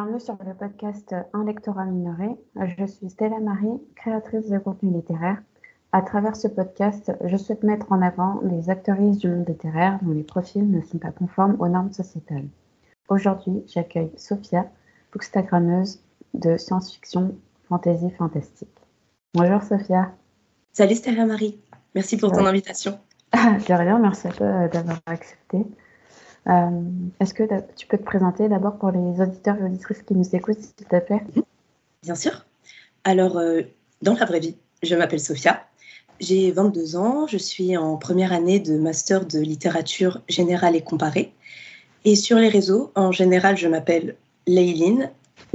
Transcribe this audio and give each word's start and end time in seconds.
Bienvenue 0.00 0.20
sur 0.20 0.38
le 0.46 0.54
podcast 0.54 1.12
Un 1.32 1.44
lectorat 1.44 1.84
minoré. 1.84 2.28
Je 2.54 2.84
suis 2.86 3.10
Stella 3.10 3.40
Marie, 3.40 3.82
créatrice 3.96 4.48
de 4.48 4.58
contenu 4.58 4.92
littéraire. 4.92 5.42
À 5.90 6.02
travers 6.02 6.36
ce 6.36 6.46
podcast, 6.46 7.10
je 7.24 7.36
souhaite 7.36 7.64
mettre 7.64 7.90
en 7.90 8.00
avant 8.00 8.40
les 8.44 8.70
actrices 8.70 9.18
du 9.18 9.26
monde 9.26 9.48
littéraire 9.48 9.98
dont 10.02 10.12
les 10.12 10.22
profils 10.22 10.70
ne 10.70 10.80
sont 10.82 10.98
pas 10.98 11.10
conformes 11.10 11.56
aux 11.58 11.66
normes 11.66 11.90
sociétales. 11.90 12.46
Aujourd'hui, 13.08 13.64
j'accueille 13.66 14.12
Sophia, 14.16 14.70
bookstagrammeuse 15.12 15.98
de 16.32 16.56
science-fiction, 16.56 17.34
fantasy, 17.68 18.08
fantastique. 18.12 18.78
Bonjour 19.34 19.64
Sophia. 19.64 20.12
Salut 20.74 20.94
Stella 20.94 21.26
Marie, 21.26 21.58
merci 21.96 22.16
pour 22.16 22.30
ton 22.30 22.46
invitation. 22.46 23.00
De 23.32 23.74
rien, 23.74 23.98
merci 23.98 24.28
à 24.28 24.30
toi 24.30 24.68
d'avoir 24.68 25.00
accepté. 25.06 25.66
Euh, 26.46 26.70
est-ce 27.20 27.34
que 27.34 27.42
tu 27.76 27.86
peux 27.86 27.98
te 27.98 28.02
présenter 28.02 28.48
d'abord 28.48 28.78
pour 28.78 28.90
les 28.90 29.20
auditeurs 29.20 29.56
et 29.58 29.64
auditrices 29.64 30.02
qui 30.02 30.14
nous 30.14 30.34
écoutent, 30.34 30.60
s'il 30.60 30.86
te 30.86 30.98
plaît? 30.98 31.22
Bien 32.02 32.14
sûr. 32.14 32.46
Alors, 33.04 33.38
euh, 33.38 33.62
dans 34.02 34.14
la 34.14 34.24
vraie 34.24 34.40
vie, 34.40 34.56
je 34.82 34.94
m'appelle 34.94 35.20
Sophia. 35.20 35.66
J'ai 36.20 36.50
22 36.50 36.96
ans. 36.96 37.26
Je 37.26 37.36
suis 37.36 37.76
en 37.76 37.96
première 37.96 38.32
année 38.32 38.60
de 38.60 38.78
master 38.78 39.26
de 39.26 39.38
littérature 39.38 40.22
générale 40.28 40.74
et 40.74 40.80
comparée. 40.80 41.32
Et 42.04 42.16
sur 42.16 42.38
les 42.38 42.48
réseaux, 42.48 42.92
en 42.94 43.12
général, 43.12 43.56
je 43.56 43.68
m'appelle 43.68 44.16
Leiline 44.46 45.10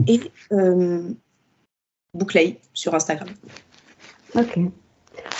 et 0.08 0.20
euh, 0.52 1.10
Bouclay 2.13 2.60
sur 2.74 2.94
Instagram. 2.94 3.30
Ok. 4.36 4.60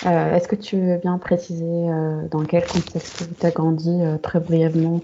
Est-ce 0.06 0.48
que 0.48 0.56
tu 0.56 0.78
veux 0.78 0.98
bien 0.98 1.18
préciser 1.18 1.88
dans 2.30 2.44
quel 2.44 2.66
contexte 2.66 3.24
tu 3.40 3.46
as 3.46 3.52
grandi 3.52 4.02
très 4.22 4.40
brièvement? 4.40 5.02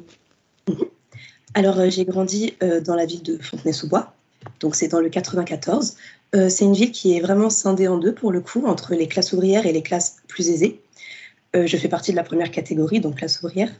Alors, 1.53 1.79
euh, 1.79 1.89
j'ai 1.89 2.05
grandi 2.05 2.53
euh, 2.61 2.81
dans 2.81 2.95
la 2.95 3.05
ville 3.05 3.23
de 3.23 3.37
Fontenay-sous-Bois, 3.37 4.13
donc 4.59 4.75
c'est 4.75 4.87
dans 4.87 4.99
le 4.99 5.09
94. 5.09 5.95
Euh, 6.35 6.49
c'est 6.49 6.65
une 6.65 6.73
ville 6.73 6.91
qui 6.91 7.17
est 7.17 7.21
vraiment 7.21 7.49
scindée 7.49 7.87
en 7.87 7.97
deux 7.97 8.13
pour 8.13 8.31
le 8.31 8.41
coup, 8.41 8.65
entre 8.67 8.93
les 8.93 9.07
classes 9.07 9.33
ouvrières 9.33 9.65
et 9.65 9.71
les 9.71 9.81
classes 9.81 10.17
plus 10.27 10.49
aisées. 10.49 10.79
je 11.55 11.77
fais 11.77 11.87
partie 11.87 12.11
de 12.11 12.15
la 12.15 12.23
première 12.23 12.51
catégorie, 12.51 12.99
donc 12.99 13.15
classe 13.15 13.41
ouvrière. 13.41 13.71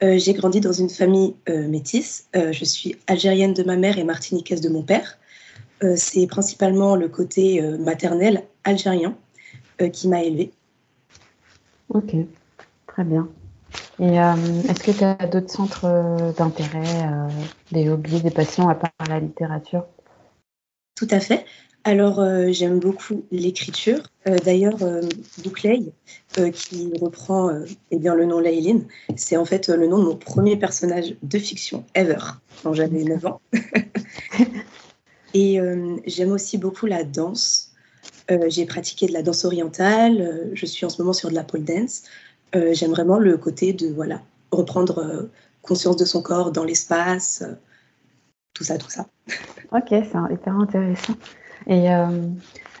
j'ai 0.00 0.32
grandi 0.32 0.60
dans 0.60 0.72
une 0.72 0.90
famille 0.90 1.36
métisse. 1.48 2.26
je 2.34 2.64
suis 2.64 2.96
algérienne 3.06 3.54
de 3.54 3.62
ma 3.62 3.76
mère 3.76 3.98
et 3.98 4.04
martiniquaise 4.04 4.60
de 4.60 4.68
mon 4.68 4.82
père. 4.82 5.16
c'est 5.94 6.26
principalement 6.26 6.96
le 6.96 7.08
côté 7.08 7.62
maternel 7.78 8.42
algérien 8.64 9.16
qui 9.92 10.08
m'a 10.08 10.24
élevée. 10.24 10.50
Ok, 11.90 12.16
très 12.88 13.04
bien. 13.04 13.28
Et 14.02 14.18
euh, 14.18 14.34
est-ce 14.68 14.82
que 14.82 14.90
tu 14.90 15.04
as 15.04 15.14
d'autres 15.28 15.52
centres 15.52 15.84
euh, 15.84 16.32
d'intérêt, 16.32 17.04
euh, 17.04 17.28
des 17.70 17.88
hobbies, 17.88 18.20
des 18.20 18.32
passions 18.32 18.68
à 18.68 18.74
part 18.74 18.90
la 19.08 19.20
littérature? 19.20 19.86
Tout 20.96 21.06
à 21.12 21.20
fait. 21.20 21.44
Alors, 21.84 22.24
j'aime 22.52 22.78
beaucoup 22.78 23.24
l'écriture. 23.32 23.98
D'ailleurs, 24.24 24.76
Bouclay, 25.42 25.80
qui 26.52 26.92
reprend 27.00 27.50
eh 27.90 27.98
bien, 27.98 28.14
le 28.14 28.24
nom 28.24 28.38
Layline, 28.38 28.86
c'est 29.16 29.36
en 29.36 29.44
fait 29.44 29.68
le 29.68 29.88
nom 29.88 29.98
de 29.98 30.04
mon 30.04 30.14
premier 30.14 30.56
personnage 30.56 31.16
de 31.24 31.38
fiction 31.40 31.84
ever, 31.96 32.20
quand 32.62 32.72
j'avais 32.72 33.02
9 33.02 33.26
ans. 33.26 33.40
Et 35.34 35.58
j'aime 36.06 36.30
aussi 36.30 36.56
beaucoup 36.56 36.86
la 36.86 37.02
danse. 37.02 37.72
J'ai 38.46 38.64
pratiqué 38.64 39.08
de 39.08 39.12
la 39.12 39.22
danse 39.22 39.44
orientale. 39.44 40.52
je 40.54 40.66
suis 40.66 40.86
en 40.86 40.88
ce 40.88 41.02
moment 41.02 41.12
sur 41.12 41.30
de 41.30 41.34
la 41.34 41.42
pole 41.42 41.64
dance. 41.64 42.04
Euh, 42.54 42.74
j'aime 42.74 42.90
vraiment 42.90 43.18
le 43.18 43.36
côté 43.38 43.72
de 43.72 43.88
voilà 43.88 44.20
reprendre 44.50 44.98
euh, 44.98 45.30
conscience 45.62 45.96
de 45.96 46.04
son 46.04 46.22
corps 46.22 46.52
dans 46.52 46.64
l'espace, 46.64 47.42
euh, 47.42 47.54
tout 48.54 48.64
ça, 48.64 48.78
tout 48.78 48.90
ça. 48.90 49.06
Ok, 49.72 49.86
c'est 49.88 50.34
hyper 50.34 50.54
intéressant. 50.54 51.14
Et 51.66 51.88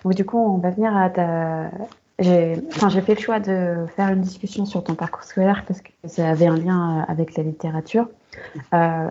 du 0.04 0.26
coup, 0.26 0.36
on 0.36 0.58
va 0.58 0.68
venir 0.68 0.94
à 0.94 1.08
ta. 1.08 1.70
J'ai 2.18 2.60
enfin, 2.68 2.90
fait 2.90 3.14
le 3.14 3.20
choix 3.20 3.40
de 3.40 3.86
faire 3.96 4.10
une 4.10 4.20
discussion 4.20 4.66
sur 4.66 4.84
ton 4.84 4.94
parcours 4.94 5.24
scolaire 5.24 5.64
parce 5.66 5.80
que 5.80 5.88
ça 6.04 6.28
avait 6.28 6.48
un 6.48 6.58
lien 6.58 7.02
avec 7.08 7.34
la 7.38 7.44
littérature. 7.44 8.10
dans 8.70 9.10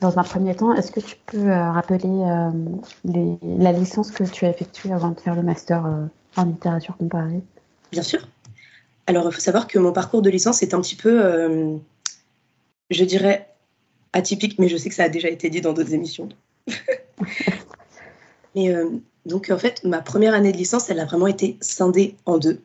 un 0.00 0.22
premier 0.22 0.54
temps, 0.54 0.72
est-ce 0.74 0.92
que 0.92 1.00
tu 1.00 1.16
peux 1.26 1.50
rappeler 1.50 2.08
la 3.04 3.72
licence 3.72 4.12
que 4.12 4.22
tu 4.22 4.44
as 4.44 4.50
effectuée 4.50 4.92
avant 4.92 5.10
de 5.10 5.18
faire 5.18 5.34
le 5.34 5.42
master 5.42 5.84
en 6.36 6.44
littérature 6.44 6.96
comparée? 6.98 7.42
Bien 7.90 8.02
sûr. 8.02 8.20
Alors, 9.08 9.26
il 9.26 9.32
faut 9.32 9.40
savoir 9.40 9.66
que 9.66 9.78
mon 9.78 9.90
parcours 9.90 10.20
de 10.20 10.28
licence 10.28 10.62
est 10.62 10.74
un 10.74 10.82
petit 10.82 10.94
peu, 10.94 11.24
euh, 11.24 11.78
je 12.90 13.04
dirais, 13.04 13.48
atypique, 14.12 14.58
mais 14.58 14.68
je 14.68 14.76
sais 14.76 14.90
que 14.90 14.94
ça 14.94 15.04
a 15.04 15.08
déjà 15.08 15.30
été 15.30 15.48
dit 15.48 15.62
dans 15.62 15.72
d'autres 15.72 15.94
émissions. 15.94 16.28
mais 18.54 18.68
euh, 18.68 18.90
donc, 19.24 19.48
en 19.48 19.56
fait, 19.56 19.82
ma 19.82 20.02
première 20.02 20.34
année 20.34 20.52
de 20.52 20.58
licence, 20.58 20.90
elle 20.90 21.00
a 21.00 21.06
vraiment 21.06 21.26
été 21.26 21.56
scindée 21.62 22.16
en 22.26 22.36
deux. 22.36 22.60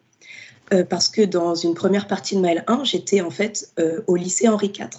Euh, 0.74 0.84
parce 0.84 1.08
que 1.08 1.22
dans 1.22 1.56
une 1.56 1.76
première 1.76 2.08
partie 2.08 2.36
de 2.36 2.42
ma 2.42 2.54
L1, 2.56 2.84
j'étais 2.84 3.22
en 3.22 3.30
fait 3.30 3.74
au 4.08 4.18
lycée 4.18 4.50
Henri 4.50 4.68
IV. 4.78 4.90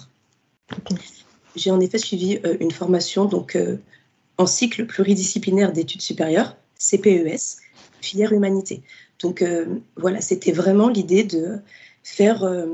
J'ai 1.55 1.69
en 1.69 1.79
effet 1.79 1.99
suivi 1.99 2.39
une 2.59 2.71
formation 2.71 3.25
donc, 3.25 3.55
en 4.39 4.47
cycle 4.47 4.87
pluridisciplinaire 4.87 5.73
d'études 5.73 6.01
supérieures, 6.01 6.57
CPES, 6.79 7.61
filière 8.01 8.33
humanité. 8.33 8.81
Donc 9.19 9.41
euh, 9.41 9.65
voilà, 9.95 10.21
c'était 10.21 10.51
vraiment 10.51 10.89
l'idée 10.89 11.23
de 11.23 11.59
faire 12.03 12.43
euh, 12.43 12.67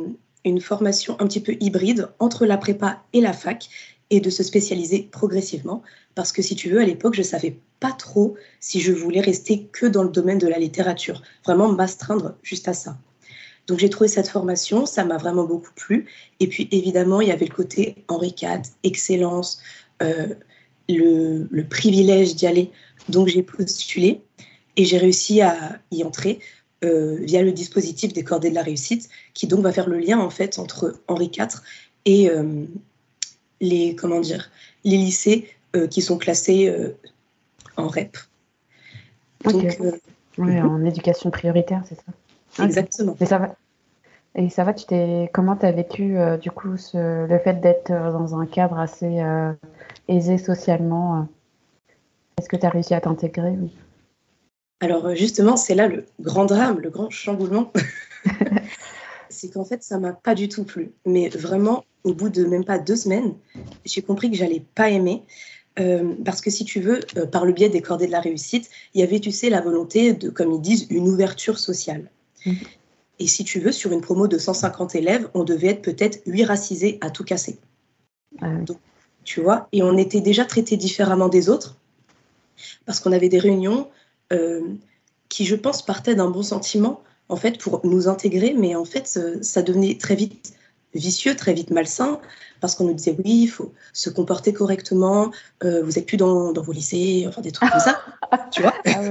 une 0.44 0.62
formation 0.62 1.16
un 1.19 1.28
petit 1.28 1.40
peu 1.41 1.56
hybride 1.59 2.09
entre 2.19 2.46
la 2.46 2.57
prépa 2.57 3.03
et 3.13 3.22
la 3.22 3.34
fac 3.34 3.69
et 4.09 4.19
de 4.19 4.29
se 4.29 4.44
spécialiser 4.44 5.07
progressivement. 5.12 5.84
Parce 6.16 6.31
que 6.31 6.41
si 6.41 6.56
tu 6.56 6.69
veux, 6.69 6.79
à 6.79 6.85
l'époque, 6.85 7.13
je 7.13 7.22
ne 7.22 7.25
savais 7.25 7.57
pas 7.79 7.91
trop 7.91 8.35
si 8.59 8.81
je 8.81 8.91
voulais 8.91 9.22
rester 9.22 9.68
que 9.72 9.85
dans 9.85 10.03
le 10.03 10.09
domaine 10.09 10.38
de 10.38 10.47
la 10.47 10.59
littérature, 10.59 11.22
vraiment 11.46 11.72
m'astreindre 11.72 12.35
juste 12.44 12.68
à 12.68 12.73
ça. 12.73 12.97
Donc 13.68 13.79
j'ai 13.79 13.90
trouvé 13.90 14.09
cette 14.09 14.28
formation, 14.28 14.85
ça 14.85 15.06
m'a 15.06 15.18
vraiment 15.18 15.46
beaucoup 15.46 15.72
plu. 15.75 16.08
Et 16.40 16.47
puis 16.47 16.68
évidemment, 16.72 17.22
il 17.22 17.29
y 17.29 17.31
avait 17.31 17.46
le 17.46 17.53
côté 17.53 18.03
Henri 18.08 18.35
IV, 18.40 18.62
excellence, 18.84 19.62
euh, 20.02 20.28
le, 20.90 21.47
le, 21.50 21.63
privilège 21.63 22.35
d'y 22.35 22.47
aller. 22.47 22.72
Donc 23.08 23.28
j'ai 23.28 23.44
postulé. 23.44 24.22
Et 24.81 24.86
j'ai 24.86 24.97
réussi 24.97 25.42
à 25.42 25.78
y 25.92 26.03
entrer 26.03 26.40
euh, 26.84 27.18
via 27.19 27.44
le 27.44 27.52
dispositif 27.52 28.14
des 28.14 28.24
cordées 28.24 28.50
de 28.50 28.56
la 28.56 28.64
réussite, 28.64 29.09
qui 29.36 29.46
donc 29.46 29.59
va 29.59 29.72
faire 29.72 29.88
le 29.88 30.00
lien 30.00 30.18
en 30.18 30.31
fait 30.31 30.58
entre 30.58 31.00
Henri 31.08 31.30
IV 31.31 31.62
et 32.06 32.31
euh, 32.31 32.66
les 33.59 33.96
comment 33.96 34.22
dire 34.22 34.50
les 34.84 34.97
lycées 34.97 35.47
euh, 35.75 35.86
qui 35.86 36.02
sont 36.02 36.18
classés 36.18 36.75
en 37.78 37.90
REP. 37.90 38.18
Donc, 39.44 39.80
oui, 40.40 40.59
en 40.59 40.84
éducation 40.84 41.30
prioritaire, 41.30 41.84
c'est 41.88 42.00
ça? 42.58 42.66
Exactement. 42.66 43.16
Et 43.22 43.28
ça 43.28 43.38
va. 43.38 43.56
Et 44.34 44.50
ça 44.50 44.64
va, 44.64 44.74
tu 44.74 44.86
t'es 44.86 45.30
comment 45.31 45.56
tu 45.58 45.68
as 45.68 45.72
vécu 45.74 46.16
du 46.41 46.50
coup 46.50 46.74
le 46.96 47.40
fait 47.44 47.62
d'être 47.62 47.91
dans 47.91 48.36
un 48.36 48.47
cadre 48.47 48.80
assez 48.80 49.22
aisé 50.08 50.40
socialement 50.40 51.28
Est-ce 52.40 52.50
que 52.50 52.56
tu 52.56 52.66
as 52.66 52.70
réussi 52.70 52.96
à 52.96 53.02
t'intégrer 53.02 53.53
alors 54.81 55.06
euh, 55.06 55.16
justement, 55.16 55.56
c'est 55.56 55.75
là 55.75 55.88
le 55.88 56.06
grand 56.19 56.46
drame, 56.46 56.80
le 56.80 56.90
grand 56.90 57.09
chamboulement. 57.09 57.72
c'est 59.30 59.50
qu'en 59.50 59.64
fait, 59.64 59.84
ça 59.84 60.00
m'a 60.00 60.12
pas 60.12 60.36
du 60.36 60.50
tout 60.50 60.66
plu. 60.66 60.92
Mais 61.06 61.30
vraiment, 61.30 61.86
au 62.03 62.14
bout 62.14 62.30
de 62.30 62.44
même 62.44 62.66
pas 62.66 62.80
deux 62.80 62.96
semaines, 62.96 63.36
j'ai 63.86 64.02
compris 64.02 64.30
que 64.30 64.36
j'allais 64.36 64.64
pas 64.75 64.90
aimer. 64.90 65.24
Euh, 65.80 66.16
parce 66.25 66.41
que 66.41 66.50
si 66.50 66.66
tu 66.66 66.81
veux, 66.81 67.00
euh, 67.16 67.25
par 67.25 67.46
le 67.46 67.53
biais 67.53 67.70
des 67.70 67.81
cordées 67.81 68.08
de 68.08 68.12
la 68.12 68.20
réussite, 68.20 68.70
il 68.94 69.00
y 69.00 69.03
avait, 69.03 69.20
tu 69.20 69.31
sais, 69.31 69.50
la 69.50 69.62
volonté 69.62 70.12
de, 70.14 70.30
comme 70.30 70.52
ils 70.52 70.62
disent, 70.62 70.88
une 70.90 71.08
ouverture 71.08 71.59
sociale. 71.59 72.09
Mhm. 72.46 72.56
Et 73.20 73.28
si 73.28 73.44
tu 73.44 73.59
veux, 73.59 73.72
sur 73.72 73.91
une 73.91 74.02
promo 74.02 74.28
de 74.28 74.38
150 74.38 74.96
élèves, 74.96 75.30
on 75.34 75.44
devait 75.44 75.68
être 75.68 75.81
peut-être 75.81 76.20
8 76.25 76.44
racisés 76.44 76.97
à 77.02 77.09
tout 77.09 77.24
casser. 77.24 77.58
Ah 78.41 78.47
tu 79.24 79.41
vois, 79.41 79.68
et 79.72 79.84
on 79.84 79.97
était 79.97 80.22
déjà 80.22 80.46
traités 80.46 80.78
différemment 80.78 81.29
des 81.29 81.47
autres, 81.47 81.78
parce 82.88 83.00
qu'on 83.00 83.11
avait 83.11 83.29
des 83.29 83.38
réunions 83.38 83.88
qui, 85.30 85.46
je 85.46 85.56
pense, 85.56 85.86
partait 85.86 86.16
d'un 86.16 86.30
bon 86.30 86.44
sentiment, 86.44 87.04
en 87.30 87.36
fait, 87.36 87.58
pour 87.58 87.82
nous 87.86 88.08
intégrer, 88.08 88.54
mais 88.54 88.76
en 88.76 88.86
fait, 88.86 89.20
ça 89.42 89.62
devenait 89.62 89.98
très 89.98 90.16
vite 90.16 90.54
vicieux, 90.94 91.36
très 91.36 91.54
vite 91.54 91.72
malsain, 91.72 92.20
parce 92.60 92.76
qu'on 92.76 92.86
nous 92.86 92.94
disait 92.94 93.16
oui, 93.18 93.44
il 93.44 93.48
faut 93.48 93.74
se 93.94 94.10
comporter 94.10 94.54
correctement, 94.54 95.32
euh, 95.64 95.84
vous 95.84 95.94
n'êtes 95.94 96.06
plus 96.06 96.18
dans, 96.18 96.52
dans, 96.52 96.62
vos 96.62 96.72
lycées, 96.72 97.26
enfin 97.28 97.42
des 97.42 97.52
trucs 97.52 97.70
comme 97.70 97.80
ça, 97.80 98.02
tu 98.52 98.62
vois. 98.62 98.74
Ah 98.86 99.02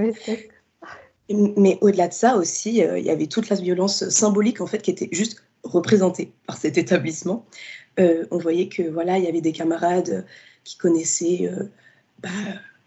mais 1.56 1.78
au-delà 1.80 2.08
de 2.08 2.12
ça 2.12 2.36
aussi, 2.36 2.82
euh, 2.82 2.98
il 2.98 3.04
y 3.04 3.10
avait 3.10 3.28
toute 3.28 3.48
la 3.50 3.56
violence 3.56 4.08
symbolique 4.08 4.60
en 4.60 4.66
fait 4.66 4.82
qui 4.82 4.90
était 4.90 5.08
juste 5.12 5.40
représentée 5.62 6.32
par 6.48 6.56
cet 6.56 6.76
établissement. 6.76 7.46
on 7.98 8.38
voyait 8.38 8.68
que 8.68 8.82
voilà, 8.82 9.16
il 9.16 9.24
y 9.24 9.28
avait 9.28 9.40
des 9.40 9.52
camarades 9.52 10.26
qui 10.64 10.76
connaissaient 10.76 11.48
bah, 12.20 12.30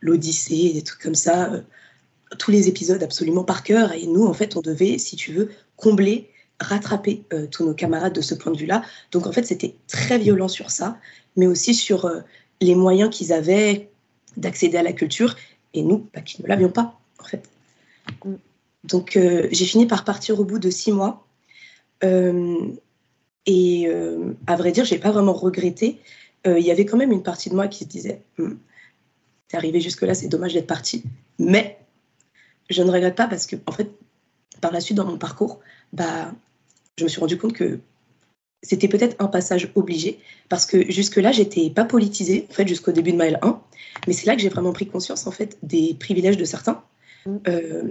l'Odyssée, 0.01 0.73
des 0.73 0.81
trucs 0.81 1.01
comme 1.01 1.15
ça 1.15 1.51
tous 2.37 2.51
les 2.51 2.67
épisodes 2.67 3.01
absolument 3.01 3.43
par 3.43 3.63
cœur. 3.63 3.91
Et 3.93 4.07
nous, 4.07 4.25
en 4.25 4.33
fait, 4.33 4.55
on 4.55 4.61
devait, 4.61 4.97
si 4.97 5.15
tu 5.15 5.33
veux, 5.33 5.51
combler, 5.75 6.29
rattraper 6.59 7.23
euh, 7.33 7.47
tous 7.47 7.65
nos 7.65 7.73
camarades 7.73 8.13
de 8.13 8.21
ce 8.21 8.35
point 8.35 8.51
de 8.51 8.57
vue-là. 8.57 8.83
Donc, 9.11 9.27
en 9.27 9.31
fait, 9.31 9.43
c'était 9.43 9.75
très 9.87 10.17
violent 10.17 10.47
sur 10.47 10.71
ça, 10.71 10.97
mais 11.35 11.47
aussi 11.47 11.73
sur 11.73 12.05
euh, 12.05 12.21
les 12.61 12.75
moyens 12.75 13.15
qu'ils 13.15 13.33
avaient, 13.33 13.89
d'accéder 14.37 14.77
à 14.77 14.83
la 14.83 14.93
culture, 14.93 15.35
et 15.73 15.83
nous, 15.83 16.07
bah, 16.13 16.21
qui 16.21 16.41
ne 16.41 16.47
l'avions 16.47 16.69
pas, 16.69 16.99
en 17.19 17.25
fait. 17.25 17.49
Mm. 18.25 18.33
Donc, 18.85 19.15
euh, 19.15 19.47
j'ai 19.51 19.65
fini 19.65 19.85
par 19.85 20.03
partir 20.03 20.39
au 20.39 20.43
bout 20.43 20.59
de 20.59 20.69
six 20.69 20.91
mois. 20.91 21.25
Et 23.45 23.87
à 24.47 24.55
vrai 24.57 24.73
dire, 24.73 24.83
j'ai 24.83 24.97
pas 24.97 25.11
vraiment 25.11 25.31
regretté. 25.31 25.99
Il 26.45 26.59
y 26.59 26.69
avait 26.69 26.85
quand 26.85 26.97
même 26.97 27.13
une 27.13 27.23
partie 27.23 27.49
de 27.49 27.55
moi 27.55 27.69
qui 27.69 27.85
se 27.85 27.89
disait 27.89 28.21
hm, 28.37 28.57
T'es 29.47 29.55
arrivé 29.55 29.79
jusque-là, 29.79 30.13
c'est 30.13 30.27
dommage 30.27 30.53
d'être 30.53 30.67
parti. 30.67 31.03
Mais 31.39 31.77
je 32.69 32.83
ne 32.83 32.91
regrette 32.91 33.15
pas 33.15 33.27
parce 33.27 33.47
que, 33.47 33.55
en 33.67 33.71
fait, 33.71 33.91
par 34.61 34.71
la 34.71 34.79
suite, 34.79 34.97
dans 34.97 35.05
mon 35.05 35.17
parcours, 35.17 35.59
bah, 35.91 36.31
je 36.97 37.03
me 37.03 37.09
suis 37.09 37.19
rendu 37.19 37.37
compte 37.37 37.53
que 37.53 37.79
c'était 38.61 38.87
peut-être 38.87 39.15
un 39.19 39.27
passage 39.27 39.71
obligé 39.75 40.19
parce 40.49 40.65
que 40.65 40.89
jusque-là, 40.89 41.31
j'étais 41.31 41.69
pas 41.69 41.85
politisée, 41.85 42.47
en 42.49 42.53
fait, 42.53 42.67
jusqu'au 42.67 42.91
début 42.91 43.11
de 43.11 43.17
ma 43.17 43.27
L1. 43.27 43.59
Mais 44.07 44.13
c'est 44.13 44.25
là 44.25 44.35
que 44.35 44.41
j'ai 44.41 44.49
vraiment 44.49 44.73
pris 44.73 44.87
conscience, 44.87 45.27
en 45.27 45.31
fait, 45.31 45.57
des 45.63 45.95
privilèges 45.99 46.37
de 46.37 46.45
certains 46.45 46.83
mm. 47.25 47.37
euh, 47.47 47.83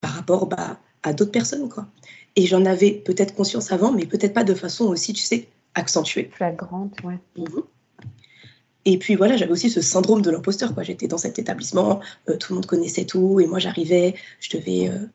par 0.00 0.12
rapport 0.12 0.46
bah, 0.46 0.78
à 1.02 1.12
d'autres 1.12 1.32
personnes, 1.32 1.68
quoi. 1.68 1.88
Et 2.36 2.46
j'en 2.46 2.64
avais 2.66 2.92
peut-être 2.92 3.34
conscience 3.34 3.72
avant, 3.72 3.90
mais 3.90 4.06
peut-être 4.06 4.34
pas 4.34 4.44
de 4.44 4.54
façon 4.54 4.84
aussi, 4.84 5.12
tu 5.12 5.22
sais, 5.22 5.48
accentuée. 5.74 6.30
Flagrante, 6.32 6.96
ouais. 7.02 7.18
Mhm. 7.36 7.62
Et 8.90 8.96
puis 8.96 9.16
voilà, 9.16 9.36
j'avais 9.36 9.52
aussi 9.52 9.68
ce 9.68 9.82
syndrome 9.82 10.22
de 10.22 10.30
l'imposteur, 10.30 10.72
quoi. 10.72 10.82
J'étais 10.82 11.08
dans 11.08 11.18
cet 11.18 11.38
établissement, 11.38 12.00
euh, 12.30 12.38
tout 12.38 12.52
le 12.52 12.54
monde 12.54 12.64
connaissait 12.64 13.04
tout, 13.04 13.38
et 13.38 13.46
moi 13.46 13.58
j'arrivais, 13.58 14.14
je 14.40 14.56
devais 14.56 14.88
euh, 14.88 15.06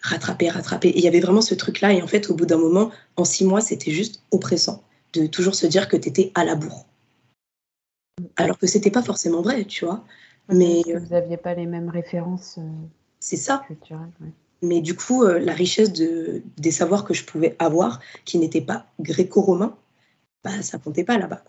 rattraper, 0.00 0.48
rattraper. 0.48 0.90
Et 0.90 0.98
il 0.98 1.04
y 1.04 1.08
avait 1.08 1.18
vraiment 1.18 1.40
ce 1.40 1.56
truc-là. 1.56 1.92
Et 1.92 2.02
en 2.02 2.06
fait, 2.06 2.30
au 2.30 2.34
bout 2.34 2.46
d'un 2.46 2.56
moment, 2.56 2.92
en 3.16 3.24
six 3.24 3.44
mois, 3.44 3.60
c'était 3.60 3.90
juste 3.90 4.22
oppressant 4.30 4.84
de 5.12 5.26
toujours 5.26 5.56
se 5.56 5.66
dire 5.66 5.88
que 5.88 5.96
tu 5.96 6.08
étais 6.08 6.30
à 6.36 6.44
la 6.44 6.54
bourre. 6.54 6.86
Alors 8.36 8.56
que 8.58 8.68
c'était 8.68 8.92
pas 8.92 9.02
forcément 9.02 9.42
vrai, 9.42 9.64
tu 9.64 9.84
vois. 9.84 10.04
Mais 10.48 10.82
vous 10.86 11.08
n'aviez 11.10 11.36
pas 11.36 11.54
les 11.54 11.66
mêmes 11.66 11.88
références. 11.88 12.58
Euh, 12.58 12.86
c'est 13.18 13.36
ça. 13.36 13.64
Mais 14.62 14.80
du 14.82 14.94
coup, 14.94 15.24
euh, 15.24 15.40
la 15.40 15.52
richesse 15.52 15.92
de, 15.92 16.42
des 16.58 16.70
savoirs 16.70 17.04
que 17.04 17.14
je 17.14 17.24
pouvais 17.24 17.56
avoir, 17.58 17.98
qui 18.24 18.38
n'étaient 18.38 18.60
pas 18.60 18.86
gréco-romains, 19.00 19.76
bah, 20.44 20.62
ça 20.62 20.78
comptait 20.78 21.02
pas 21.02 21.18
là-bas. 21.18 21.42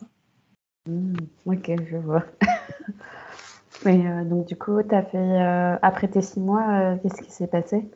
Mmh, 0.88 1.16
ok, 1.45 1.72
je 1.89 1.98
vois. 1.98 2.25
Mais 3.86 4.06
euh, 4.06 4.24
donc, 4.25 4.48
du 4.48 4.56
coup, 4.56 4.78
as 4.78 5.04
fait, 5.04 5.78
après 5.81 6.07
tes 6.07 6.22
six 6.22 6.39
mois, 6.39 6.98
qu'est-ce 7.01 7.22
qui 7.22 7.31
s'est 7.31 7.48
passé? 7.48 7.89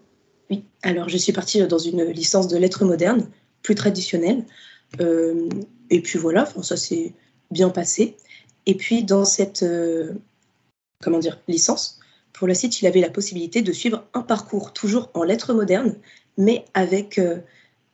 Oui, 0.50 0.66
alors 0.84 1.10
je 1.10 1.18
suis 1.18 1.34
partie 1.34 1.66
dans 1.68 1.78
une 1.78 2.04
licence 2.04 2.48
de 2.48 2.58
lettres 2.58 2.86
modernes, 2.86 3.28
plus 3.64 3.76
traditionnelle. 3.76 4.44
Euh, 5.02 5.50
et 5.90 6.02
puis 6.02 6.20
voilà, 6.20 6.46
ça 6.62 6.78
s'est 6.78 7.14
bien 7.52 7.70
passé. 7.70 8.18
Et 8.66 8.76
puis 8.76 9.04
dans 9.04 9.26
cette 9.26 9.64
euh, 9.64 10.14
comment 11.02 11.20
dire, 11.20 11.40
licence, 11.48 12.00
pour 12.34 12.48
la 12.48 12.54
site, 12.54 12.82
il 12.82 12.88
avait 12.88 13.02
la 13.02 13.10
possibilité 13.10 13.62
de 13.62 13.72
suivre 13.72 14.06
un 14.14 14.22
parcours 14.22 14.74
toujours 14.74 15.10
en 15.14 15.24
lettres 15.24 15.54
modernes, 15.54 15.96
mais 16.38 16.66
avec, 16.74 17.18
euh, 17.18 17.40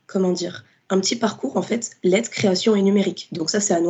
comment 0.06 0.32
dire, 0.32 0.64
un 0.90 1.00
petit 1.00 1.16
parcours 1.16 1.56
en 1.56 1.62
fait, 1.62 1.92
lettres, 2.02 2.30
création 2.30 2.74
et 2.74 2.82
numérique. 2.82 3.28
Donc 3.32 3.50
ça, 3.50 3.60
c'est 3.60 3.74
à 3.74 3.80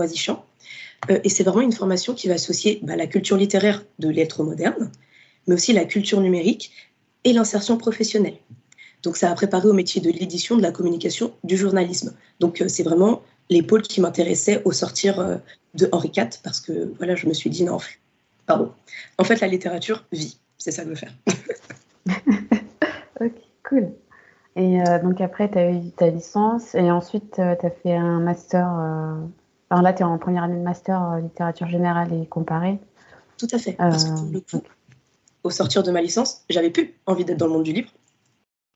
Noisy-Champ. 1.08 1.20
et 1.24 1.28
c'est 1.28 1.44
vraiment 1.44 1.60
une 1.62 1.72
formation 1.72 2.14
qui 2.14 2.28
va 2.28 2.34
associer 2.34 2.80
bah, 2.82 2.96
la 2.96 3.06
culture 3.06 3.36
littéraire 3.36 3.84
de 3.98 4.08
lettres 4.08 4.42
modernes, 4.42 4.90
mais 5.46 5.54
aussi 5.54 5.72
la 5.72 5.84
culture 5.84 6.20
numérique 6.20 6.72
et 7.24 7.32
l'insertion 7.32 7.76
professionnelle. 7.76 8.36
Donc 9.02 9.16
ça 9.16 9.30
a 9.30 9.34
préparé 9.34 9.68
au 9.68 9.72
métier 9.72 10.00
de 10.00 10.10
l'édition, 10.10 10.56
de 10.56 10.62
la 10.62 10.70
communication, 10.70 11.32
du 11.44 11.56
journalisme. 11.56 12.14
Donc 12.40 12.60
euh, 12.60 12.68
c'est 12.68 12.82
vraiment 12.82 13.22
les 13.50 13.62
pôles 13.62 13.82
qui 13.82 14.00
m'intéressaient 14.00 14.62
au 14.64 14.72
sortir 14.72 15.18
euh, 15.18 15.36
de 15.74 15.88
Henri 15.92 16.12
IV 16.16 16.40
parce 16.42 16.60
que 16.60 16.92
voilà, 16.98 17.16
je 17.16 17.26
me 17.26 17.34
suis 17.34 17.50
dit 17.50 17.64
non, 17.64 17.78
pardon. 18.46 18.72
En 19.18 19.24
fait, 19.24 19.40
la 19.40 19.48
littérature 19.48 20.04
vit, 20.12 20.38
c'est 20.58 20.70
ça 20.70 20.84
que 20.84 20.90
je 20.90 20.94
veux 20.94 21.00
faire. 21.00 21.14
ok, 23.20 23.32
cool. 23.68 23.92
Et 24.54 24.82
euh, 24.82 24.98
donc 25.02 25.20
après, 25.20 25.50
tu 25.50 25.58
as 25.58 25.70
eu 25.70 25.90
ta 25.96 26.08
licence 26.08 26.74
et 26.74 26.90
ensuite 26.90 27.32
tu 27.34 27.40
as 27.40 27.70
fait 27.82 27.94
un 27.94 28.20
master. 28.20 28.68
Alors 29.72 29.80
là, 29.80 29.94
tu 29.94 30.02
es 30.02 30.04
en 30.04 30.18
première 30.18 30.42
année 30.42 30.58
de 30.58 30.62
master 30.62 31.16
littérature 31.16 31.66
générale 31.66 32.12
et 32.12 32.26
comparée. 32.26 32.78
Tout 33.38 33.46
à 33.52 33.58
fait. 33.58 33.72
Parce 33.72 34.04
que 34.04 34.30
le 34.30 34.40
coup, 34.40 34.62
au 35.44 35.48
sortir 35.48 35.82
de 35.82 35.90
ma 35.90 36.02
licence, 36.02 36.42
j'avais 36.50 36.68
plus 36.68 36.92
envie 37.06 37.24
d'être 37.24 37.38
dans 37.38 37.46
le 37.46 37.52
monde 37.52 37.62
du 37.62 37.72
livre. 37.72 37.88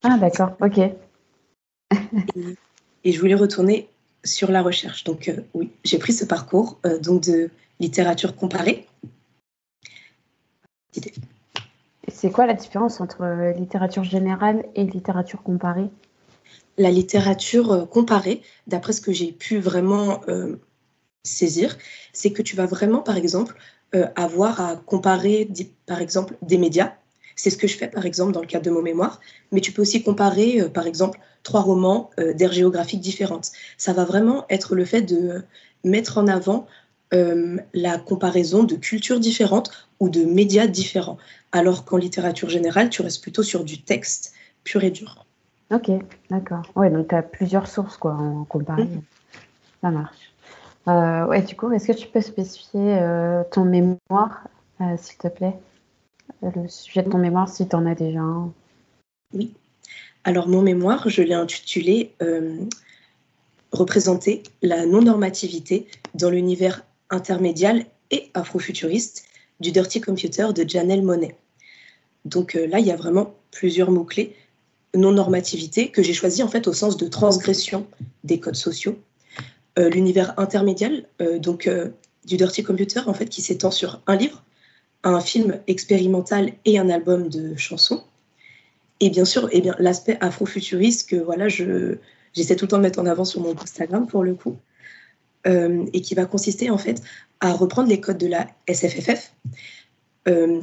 Ah, 0.03 0.17
d'accord, 0.17 0.53
ok. 0.59 0.79
et, 3.05 3.13
je 3.13 3.21
voulais 3.21 3.35
retourner 3.35 3.91
sur 4.25 4.51
la 4.51 4.63
recherche. 4.63 5.05
Donc, 5.05 5.29
euh, 5.29 5.43
oui, 5.53 5.71
j'ai 5.85 5.99
pris 5.99 6.15
ce 6.15 6.25
parcours 6.25 6.79
euh, 6.87 6.99
donc 6.99 7.25
de 7.25 7.51
littérature 7.79 8.35
comparée. 8.35 8.87
C'est 12.09 12.31
quoi 12.31 12.47
la 12.47 12.55
différence 12.55 13.03
entre 13.03 13.21
euh, 13.21 13.53
littérature 13.53 14.03
générale 14.03 14.65
et 14.75 14.85
littérature 14.85 15.43
comparée? 15.43 15.91
La 16.79 16.91
littérature 16.91 17.87
comparée, 17.91 18.41
d'après 18.67 18.95
ce 18.95 19.03
que 19.03 19.13
j'ai 19.13 19.31
pu 19.31 19.59
vraiment 19.59 20.21
saisir, 21.27 21.77
c'est 22.13 22.33
que 22.33 22.43
tu 22.43 22.57
vas 22.57 22.67
vraiment, 22.67 23.01
par 23.01 23.17
exemple, 23.17 23.57
euh, 23.95 24.07
avoir 24.17 24.61
à 24.61 24.77
comparer, 24.77 25.49
par 25.87 26.01
exemple, 26.01 26.37
des 26.43 26.59
médias. 26.59 26.93
C'est 27.37 27.51
ce 27.51 27.57
que 27.57 27.69
je 27.69 27.77
fais, 27.77 27.89
par 27.89 28.05
exemple, 28.05 28.33
dans 28.33 28.41
le 28.41 28.47
cadre 28.47 28.65
de 28.65 28.71
mon 28.71 28.83
mémoire. 28.83 29.21
Mais 29.53 29.61
tu 29.61 29.73
peux 29.73 29.83
aussi 29.83 30.03
comparer, 30.03 30.61
euh, 30.61 30.69
par 30.69 30.87
exemple, 30.87 31.21
trois 31.45 31.61
romans 31.61 32.11
euh, 32.19 32.33
d'aires 32.33 32.53
géographiques 32.53 33.01
différentes. 33.01 33.53
Ça 33.79 33.93
va 33.93 34.05
vraiment 34.05 34.45
être 34.51 34.75
le 34.75 34.85
fait 34.85 35.03
de 35.03 35.43
mettre 35.85 36.19
en 36.19 36.27
avant 36.27 36.67
la 37.73 37.99
comparaison 37.99 38.65
de 38.65 38.75
cultures 38.75 39.21
différentes 39.21 39.71
ou 40.01 40.09
de 40.11 40.25
médias 40.25 40.67
différents. 40.67 41.19
Alors 41.53 41.85
qu'en 41.85 41.97
littérature 41.97 42.51
générale, 42.51 42.91
tu 42.91 43.01
restes 43.01 43.23
plutôt 43.23 43.45
sur 43.45 43.65
du 43.65 43.81
texte 43.81 44.35
pur 44.65 44.83
et 44.83 44.91
dur. 44.91 45.25
Ok, 45.73 45.91
d'accord. 46.31 46.63
Ouais, 46.75 46.91
donc 46.91 47.09
tu 47.09 47.15
as 47.15 47.23
plusieurs 47.23 47.69
sources 47.69 47.97
quoi, 47.97 48.13
en 48.13 48.45
comparaison. 48.45 48.91
Mmh. 48.91 49.03
Ça 49.81 49.91
marche. 49.91 50.33
Euh, 50.89 51.27
ouais, 51.27 51.43
du 51.43 51.57
coup, 51.57 51.71
est-ce 51.73 51.89
que 51.89 51.93
tu 51.93 52.07
peux 52.09 52.21
spécifier 52.21 52.99
euh, 52.99 53.43
ton 53.51 53.65
mémoire, 53.65 54.47
euh, 54.81 54.97
s'il 54.97 55.19
te 55.19 55.29
plaît? 55.29 55.55
Le 56.43 56.69
sujet 56.69 57.03
de 57.03 57.11
ton 57.11 57.19
mémoire, 57.19 57.49
si 57.49 57.69
tu 57.69 57.75
en 57.75 57.87
as 57.87 57.95
déjà 57.95 58.21
un. 58.21 58.53
Oui. 59.33 59.53
Alors, 60.25 60.49
mon 60.49 60.63
mémoire, 60.63 61.09
je 61.09 61.23
l'ai 61.23 61.35
intitulé 61.35 62.13
Représenter 63.73 64.45
la 64.63 64.87
non-normativité 64.87 65.89
dans 66.15 66.31
l'univers 66.31 66.85
intermédial 67.11 67.85
et 68.11 68.31
afrofuturiste 68.33 69.25
du 69.61 69.73
Dirty 69.73 70.01
Computer 70.01 70.49
de 70.55 70.67
Janelle 70.67 71.03
Monet. 71.03 71.37
Donc 72.25 72.55
là, 72.55 72.79
il 72.79 72.87
y 72.87 72.93
a 72.93 72.97
vraiment 72.97 73.35
plusieurs 73.51 73.91
mots-clés. 73.91 74.35
Non-normativité, 74.95 75.91
que 75.91 76.03
j'ai 76.03 76.15
choisi 76.15 76.43
en 76.43 76.49
fait 76.49 76.69
au 76.69 76.73
sens 76.73 76.97
de 76.97 77.07
transgression 77.09 77.87
des 78.25 78.41
codes 78.41 78.55
sociaux, 78.55 78.97
l'univers 79.77 80.39
intermédial, 80.39 81.07
euh, 81.21 81.39
donc 81.39 81.67
euh, 81.67 81.91
du 82.25 82.37
Dirty 82.37 82.63
Computer, 82.63 83.01
en 83.07 83.15
fait, 83.15 83.27
qui 83.27 83.43
s'étend 83.43 83.71
sur 83.71 84.03
un 84.07 84.17
livre, 84.17 84.43
un 85.05 85.21
film 85.21 85.61
expérimental 85.67 86.53
et 86.65 86.79
un 86.79 86.89
album 86.89 87.29
de 87.29 87.55
chansons. 87.57 88.03
Et 89.01 89.11
bien 89.11 89.25
sûr, 89.25 89.49
eh 89.53 89.61
bien, 89.61 89.77
l'aspect 89.79 90.17
afrofuturiste 90.21 91.11
que 91.11 91.17
voilà, 91.17 91.49
je, 91.49 91.97
j'essaie 92.33 92.57
tout 92.57 92.65
le 92.65 92.71
temps 92.71 92.79
de 92.79 92.83
mettre 92.83 92.99
en 92.99 93.07
avant 93.07 93.25
sur 93.25 93.41
mon 93.41 93.55
Instagram 93.61 94.07
pour 94.07 94.25
le 94.25 94.35
coup, 94.35 94.57
et 95.45 96.01
qui 96.01 96.17
va 96.17 96.25
consister 96.25 96.71
en 96.71 96.79
fait 96.79 97.01
à 97.39 97.53
reprendre 97.53 97.89
les 97.89 98.01
codes 98.01 98.19
de 98.19 98.27
la 98.27 98.49
SFFF, 98.67 99.33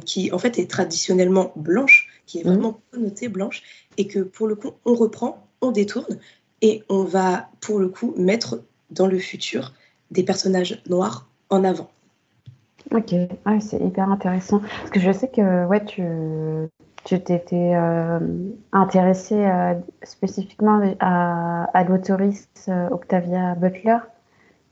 qui 0.04 0.30
en 0.30 0.38
fait 0.38 0.58
est 0.58 0.68
traditionnellement 0.68 1.52
blanche, 1.56 2.10
qui 2.26 2.40
est 2.40 2.44
mmh. 2.44 2.48
vraiment 2.48 2.80
connotée 2.90 3.28
blanche, 3.28 3.62
et 3.96 4.06
que 4.08 4.18
pour 4.18 4.46
le 4.46 4.56
coup, 4.56 4.72
on 4.84 4.94
reprend, 4.94 5.48
on 5.62 5.70
détourne, 5.70 6.18
et 6.60 6.82
on 6.90 7.04
va 7.04 7.48
pour 7.60 7.78
le 7.78 7.88
coup 7.88 8.14
mettre 8.18 8.62
dans 8.94 9.06
le 9.06 9.18
futur 9.18 9.72
des 10.10 10.22
personnages 10.22 10.82
noirs 10.88 11.28
en 11.50 11.64
avant. 11.64 11.90
Ok, 12.90 13.14
c'est 13.60 13.80
hyper 13.80 14.10
intéressant. 14.10 14.60
Parce 14.60 14.90
que 14.90 15.00
je 15.00 15.10
sais 15.10 15.28
que 15.28 15.66
ouais, 15.66 15.84
tu 15.84 16.02
tu 17.04 17.20
t'étais 17.20 17.72
euh, 17.74 18.18
intéressée 18.72 19.44
euh, 19.44 19.74
spécifiquement 20.02 20.80
à, 21.00 21.64
à 21.74 21.84
l'autoriste 21.84 22.66
euh, 22.68 22.88
Octavia 22.90 23.54
Butler. 23.54 23.98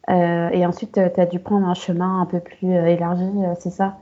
et 0.09 0.67
ensuite, 0.67 0.95
tu 1.15 1.21
as 1.21 1.27
dû 1.27 1.39
prendre 1.39 1.67
un 1.67 1.75
chemin 1.75 2.23
un 2.23 2.27
peu 2.27 2.41
plus 2.41 2.73
élargi, 2.73 3.31
c'est 3.61 3.71
ça? 3.71 3.99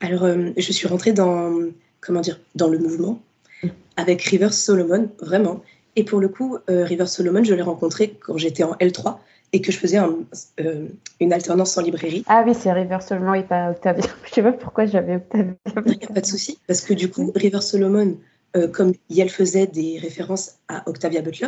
Alors, 0.00 0.26
je 0.56 0.72
suis 0.72 0.88
rentrée 0.88 1.12
dans, 1.12 1.52
comment 2.00 2.20
dire, 2.20 2.40
dans 2.54 2.68
le 2.68 2.78
mouvement 2.78 3.18
mm. 3.62 3.68
avec 3.96 4.22
Rivers 4.22 4.54
Solomon, 4.54 5.10
vraiment. 5.20 5.60
Et 5.96 6.04
pour 6.04 6.20
le 6.20 6.28
coup, 6.28 6.58
euh, 6.68 6.84
River 6.84 7.06
Solomon, 7.06 7.42
je 7.42 7.54
l'ai 7.54 7.62
rencontré 7.62 8.18
quand 8.20 8.36
j'étais 8.36 8.62
en 8.62 8.74
L3 8.74 9.16
et 9.54 9.62
que 9.62 9.72
je 9.72 9.78
faisais 9.78 9.98
euh, 9.98 10.88
une 11.20 11.32
alternance 11.32 11.78
en 11.78 11.82
librairie. 11.82 12.22
Ah 12.28 12.44
oui, 12.46 12.54
c'est 12.54 12.70
River 12.70 12.98
Solomon 13.00 13.32
et 13.32 13.42
pas 13.42 13.70
Octavia. 13.70 14.04
Je 14.24 14.30
sais 14.30 14.42
pas 14.42 14.52
pourquoi 14.52 14.84
j'avais 14.84 15.16
Octavia. 15.16 15.54
Il 15.86 15.98
n'y 15.98 16.04
a 16.04 16.12
pas 16.12 16.20
de 16.20 16.26
souci, 16.26 16.58
parce 16.66 16.82
que 16.82 16.92
du 16.92 17.10
coup, 17.10 17.32
River 17.34 17.62
Solomon, 17.62 18.18
euh, 18.56 18.68
comme 18.68 18.92
elle 19.16 19.30
faisait 19.30 19.66
des 19.66 19.98
références 19.98 20.58
à 20.68 20.86
Octavia 20.86 21.22
Butler, 21.22 21.46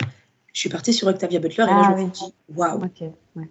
je 0.55 0.61
suis 0.61 0.71
partie 0.71 0.95
sur 0.95 1.09
Octavia 1.09 1.41
Butler 1.41 1.65
et 1.65 1.75
là, 1.75 1.83
je 1.83 2.03
me 2.03 2.15
suis 2.15 2.27
dit, 2.27 2.35
waouh. 2.57 2.85
Ok, 2.85 3.03
ouais. 3.37 3.49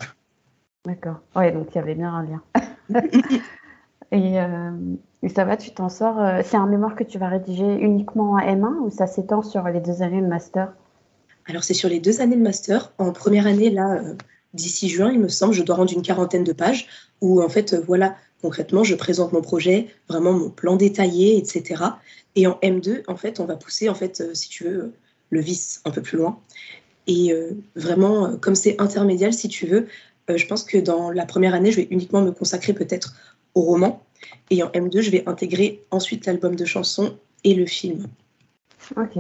D'accord. 0.86 1.20
Ouais, 1.36 1.51
donc 1.51 1.68
il 1.72 1.75
y 1.75 1.80
avait 1.80 1.96
bien 1.96 2.13
un 2.13 2.24
lien. 2.24 2.42
Et, 4.13 5.30
ça 5.30 5.44
va, 5.44 5.58
tu 5.58 5.72
t'en 5.72 5.89
sors. 5.89 6.16
C'est 6.46 6.56
un 6.56 6.66
mémoire 6.66 6.96
que 6.96 7.04
tu 7.04 7.18
vas 7.18 7.27
rédiger 7.27 7.77
uniquement 7.82 8.32
en 8.32 8.39
M1 8.39 8.77
ou 8.80 8.89
ça 8.89 9.06
s'étend 9.06 9.42
sur 9.42 9.68
les 9.68 9.82
deux 9.82 10.01
années 10.01 10.22
de 10.22 10.27
master? 10.27 10.72
Alors, 11.48 11.63
c'est 11.63 11.74
sur 11.74 11.89
les 11.89 12.00
deux 12.00 12.22
années 12.22 12.36
de 12.36 12.42
master. 12.42 12.94
En 12.98 13.12
première 13.12 13.48
année, 13.48 13.70
là, 13.70 14.01
d'ici 14.54 14.89
juin, 14.89 15.12
il 15.12 15.20
me 15.20 15.30
semble, 15.30 15.54
je 15.54 15.63
dois 15.63 15.75
rendre 15.77 15.94
une 15.94 16.01
quarantaine 16.01 16.44
de 16.44 16.54
pages 16.54 16.88
où, 17.22 17.42
en 17.42 17.50
fait, 17.50 17.74
voilà, 17.74 18.16
concrètement, 18.42 18.84
je 18.84 18.96
présente 18.96 19.32
mon 19.34 19.42
projet, 19.42 19.88
vraiment 20.10 20.34
mon 20.34 20.50
plan 20.50 20.75
détaillé, 20.75 21.38
etc. 21.38 21.84
Et 22.36 22.48
en 22.48 22.60
M2, 22.62 23.04
en 23.08 23.16
fait, 23.16 23.39
on 23.39 23.46
va 23.46 23.56
pousser, 23.56 23.89
en 23.89 23.96
fait, 23.96 24.36
si 24.36 24.50
tu 24.50 24.66
veux, 24.66 24.94
le 25.30 25.39
vice 25.39 25.82
un 25.86 25.92
peu 25.92 26.01
plus 26.01 26.18
loin. 26.18 26.39
Et 27.08 27.34
vraiment, 27.75 28.36
comme 28.38 28.56
c'est 28.56 28.80
intermédiaire, 28.82 29.34
si 29.34 29.48
tu 29.48 29.66
veux, 29.66 29.88
je 30.27 30.46
pense 30.46 30.66
que 30.66 30.77
dans 30.77 31.10
la 31.10 31.25
première 31.25 31.54
année, 31.54 31.72
je 31.72 31.77
vais 31.77 31.88
uniquement 31.89 32.22
me 32.22 32.32
consacrer 32.32 32.74
peut-être 32.74 33.16
au 33.56 33.62
roman. 33.62 34.06
Et 34.50 34.62
en 34.63 34.68
M2, 34.70 35.00
je 35.01 35.12
vais 35.12 35.24
intégrer 35.27 35.86
ensuite 35.92 36.25
l'album 36.25 36.56
de 36.56 36.66
chansons 36.66 37.18
et 37.46 37.54
le 37.54 37.66
film. 37.66 38.08
Ok. 38.98 39.18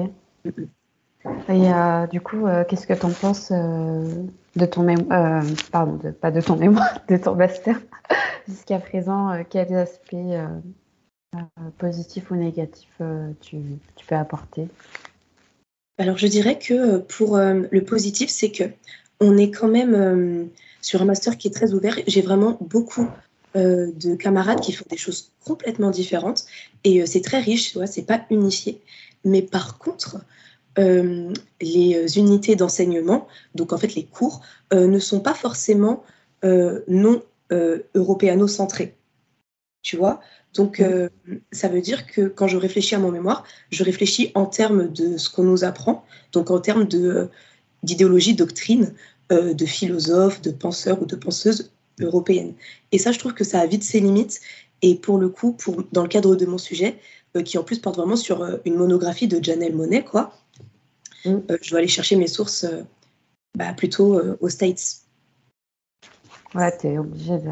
Et 1.49 1.71
euh, 1.71 2.07
du 2.07 2.21
coup, 2.21 2.45
euh, 2.45 2.63
qu'est-ce 2.65 2.87
que 2.87 2.93
tu 2.93 3.05
en 3.05 3.11
penses 3.11 3.51
euh, 3.51 4.23
de 4.55 4.65
ton 4.65 4.83
mémoire, 4.83 5.43
pardon, 5.71 5.99
pas 6.19 6.31
de 6.31 6.41
ton 6.41 6.55
mémoire, 6.55 6.99
de 7.09 7.17
ton 7.17 7.35
master 7.35 7.79
jusqu'à 8.47 8.79
présent 8.79 9.43
Quels 9.49 9.75
aspects 9.75 10.15
positifs 11.77 12.31
ou 12.31 12.35
négatifs 12.35 13.01
tu, 13.41 13.57
peux 14.07 14.15
apporter? 14.15 14.67
Alors, 15.97 16.17
je 16.17 16.27
dirais 16.27 16.59
que 16.59 16.97
pour 16.97 17.37
le 17.37 17.81
positif, 17.81 18.29
c'est 18.29 18.51
que 18.51 18.63
on 19.19 19.37
est 19.37 19.51
quand 19.51 19.67
même 19.67 20.49
sur 20.81 21.01
un 21.01 21.05
master 21.05 21.37
qui 21.37 21.47
est 21.47 21.51
très 21.51 21.73
ouvert. 21.73 21.95
J'ai 22.07 22.21
vraiment 22.21 22.57
beaucoup 22.61 23.07
de 23.55 24.15
camarades 24.15 24.59
qui 24.59 24.71
font 24.71 24.85
des 24.89 24.97
choses 24.97 25.31
complètement 25.45 25.91
différentes 25.91 26.45
et 26.83 27.05
c'est 27.05 27.21
très 27.21 27.39
riche, 27.39 27.71
tu 27.71 27.77
vois, 27.77 27.87
c'est 27.87 28.03
pas 28.03 28.21
unifié. 28.29 28.81
Mais 29.23 29.41
par 29.41 29.77
contre, 29.77 30.17
euh, 30.77 31.33
les 31.61 32.17
unités 32.17 32.55
d'enseignement, 32.55 33.27
donc 33.55 33.73
en 33.73 33.77
fait 33.77 33.95
les 33.95 34.05
cours, 34.05 34.41
ne 34.73 34.99
sont 34.99 35.21
pas 35.21 35.33
forcément 35.33 36.03
non 36.43 37.23
européano-centrés. 37.95 38.95
Tu 39.81 39.95
vois? 39.95 40.19
Donc 40.53 40.83
ça 41.53 41.69
veut 41.69 41.79
dire 41.79 42.05
que 42.05 42.27
quand 42.27 42.47
je 42.47 42.57
réfléchis 42.57 42.95
à 42.95 42.99
mon 42.99 43.11
mémoire, 43.11 43.45
je 43.69 43.85
réfléchis 43.85 44.31
en 44.35 44.45
termes 44.45 44.91
de 44.91 45.15
ce 45.15 45.29
qu'on 45.29 45.43
nous 45.43 45.63
apprend, 45.63 46.03
donc 46.33 46.51
en 46.51 46.59
termes 46.59 46.85
d'idéologie, 47.81 48.35
doctrine, 48.35 48.93
de 49.29 49.65
philosophes, 49.65 50.41
de 50.41 50.51
penseurs 50.51 51.01
ou 51.01 51.05
de 51.05 51.15
penseuses 51.15 51.71
européenne. 52.01 52.53
Et 52.91 52.97
ça, 52.97 53.11
je 53.11 53.19
trouve 53.19 53.33
que 53.33 53.43
ça 53.43 53.59
a 53.59 53.65
vite 53.65 53.83
ses 53.83 53.99
limites. 53.99 54.41
Et 54.81 54.95
pour 54.95 55.17
le 55.17 55.29
coup, 55.29 55.57
dans 55.91 56.03
le 56.03 56.07
cadre 56.07 56.35
de 56.35 56.45
mon 56.45 56.57
sujet, 56.57 56.99
euh, 57.35 57.41
qui 57.41 57.57
en 57.57 57.63
plus 57.63 57.79
porte 57.79 57.97
vraiment 57.97 58.15
sur 58.15 58.43
euh, 58.43 58.57
une 58.65 58.75
monographie 58.75 59.27
de 59.27 59.43
Janelle 59.43 59.75
Monet, 59.75 60.03
quoi, 60.03 60.33
mm. 61.27 61.43
euh, 61.51 61.57
je 61.61 61.69
dois 61.69 61.79
aller 61.79 61.87
chercher 61.87 62.15
mes 62.15 62.27
sources 62.27 62.65
bah, 63.55 63.73
plutôt 63.73 64.19
aux 64.39 64.49
States. 64.49 65.01
Ouais, 66.55 66.75
tu 66.77 66.87
es 66.87 66.97
obligé 66.97 67.37
de 67.37 67.51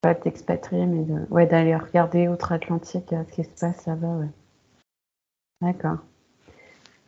pas 0.00 0.14
t'expatrier, 0.14 0.86
mais 0.86 1.04
de, 1.04 1.26
ouais, 1.30 1.46
d'aller 1.46 1.76
regarder 1.76 2.28
outre-Atlantique 2.28 3.10
ce 3.10 3.34
qui 3.34 3.44
se 3.44 3.60
passe 3.60 3.86
là-bas. 3.86 4.16
Ouais. 4.16 4.28
D'accord. 5.62 5.98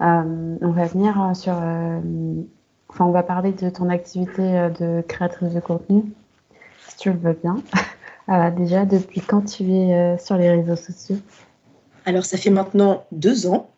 on 0.00 0.70
va 0.70 0.86
venir 0.86 1.14
sur. 1.34 1.52
enfin, 1.52 3.04
on 3.04 3.12
va 3.12 3.22
parler 3.22 3.52
de 3.52 3.68
ton 3.68 3.90
activité 3.90 4.42
de 4.78 5.02
créatrice 5.06 5.52
de 5.52 5.60
contenu 5.60 6.04
tu 6.96 7.12
le 7.12 7.18
veux 7.18 7.38
bien. 7.42 7.56
Euh, 8.28 8.50
déjà, 8.50 8.84
depuis 8.84 9.20
quand 9.20 9.42
tu 9.42 9.62
es 9.72 9.94
euh, 9.94 10.18
sur 10.18 10.36
les 10.36 10.50
réseaux 10.50 10.74
sociaux? 10.74 11.14
Alors, 12.06 12.24
ça 12.24 12.36
fait 12.36 12.50
maintenant 12.50 13.04
deux 13.12 13.46
ans. 13.46 13.70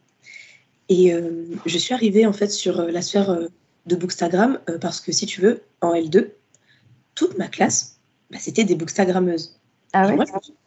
Et 0.89 1.13
euh, 1.13 1.45
je 1.67 1.79
suis 1.79 1.95
arrivée 1.95 2.27
en 2.27 2.33
fait 2.33 2.49
sur 2.49 2.83
la 2.83 3.03
sphère 3.03 3.39
de 3.87 3.97
Bookstagram 3.97 4.59
parce 4.81 5.01
que 5.01 5.13
si 5.13 5.27
tu 5.27 5.41
veux, 5.41 5.63
en 5.81 5.95
L2, 5.95 6.31
toute 7.15 7.37
ma 7.37 7.49
classe, 7.49 7.99
bah, 8.31 8.39
c'était 8.41 8.65
des 8.65 8.75
Bookstagrammeuses. 8.75 9.59
Ah 9.93 10.09
ouais 10.15 10.25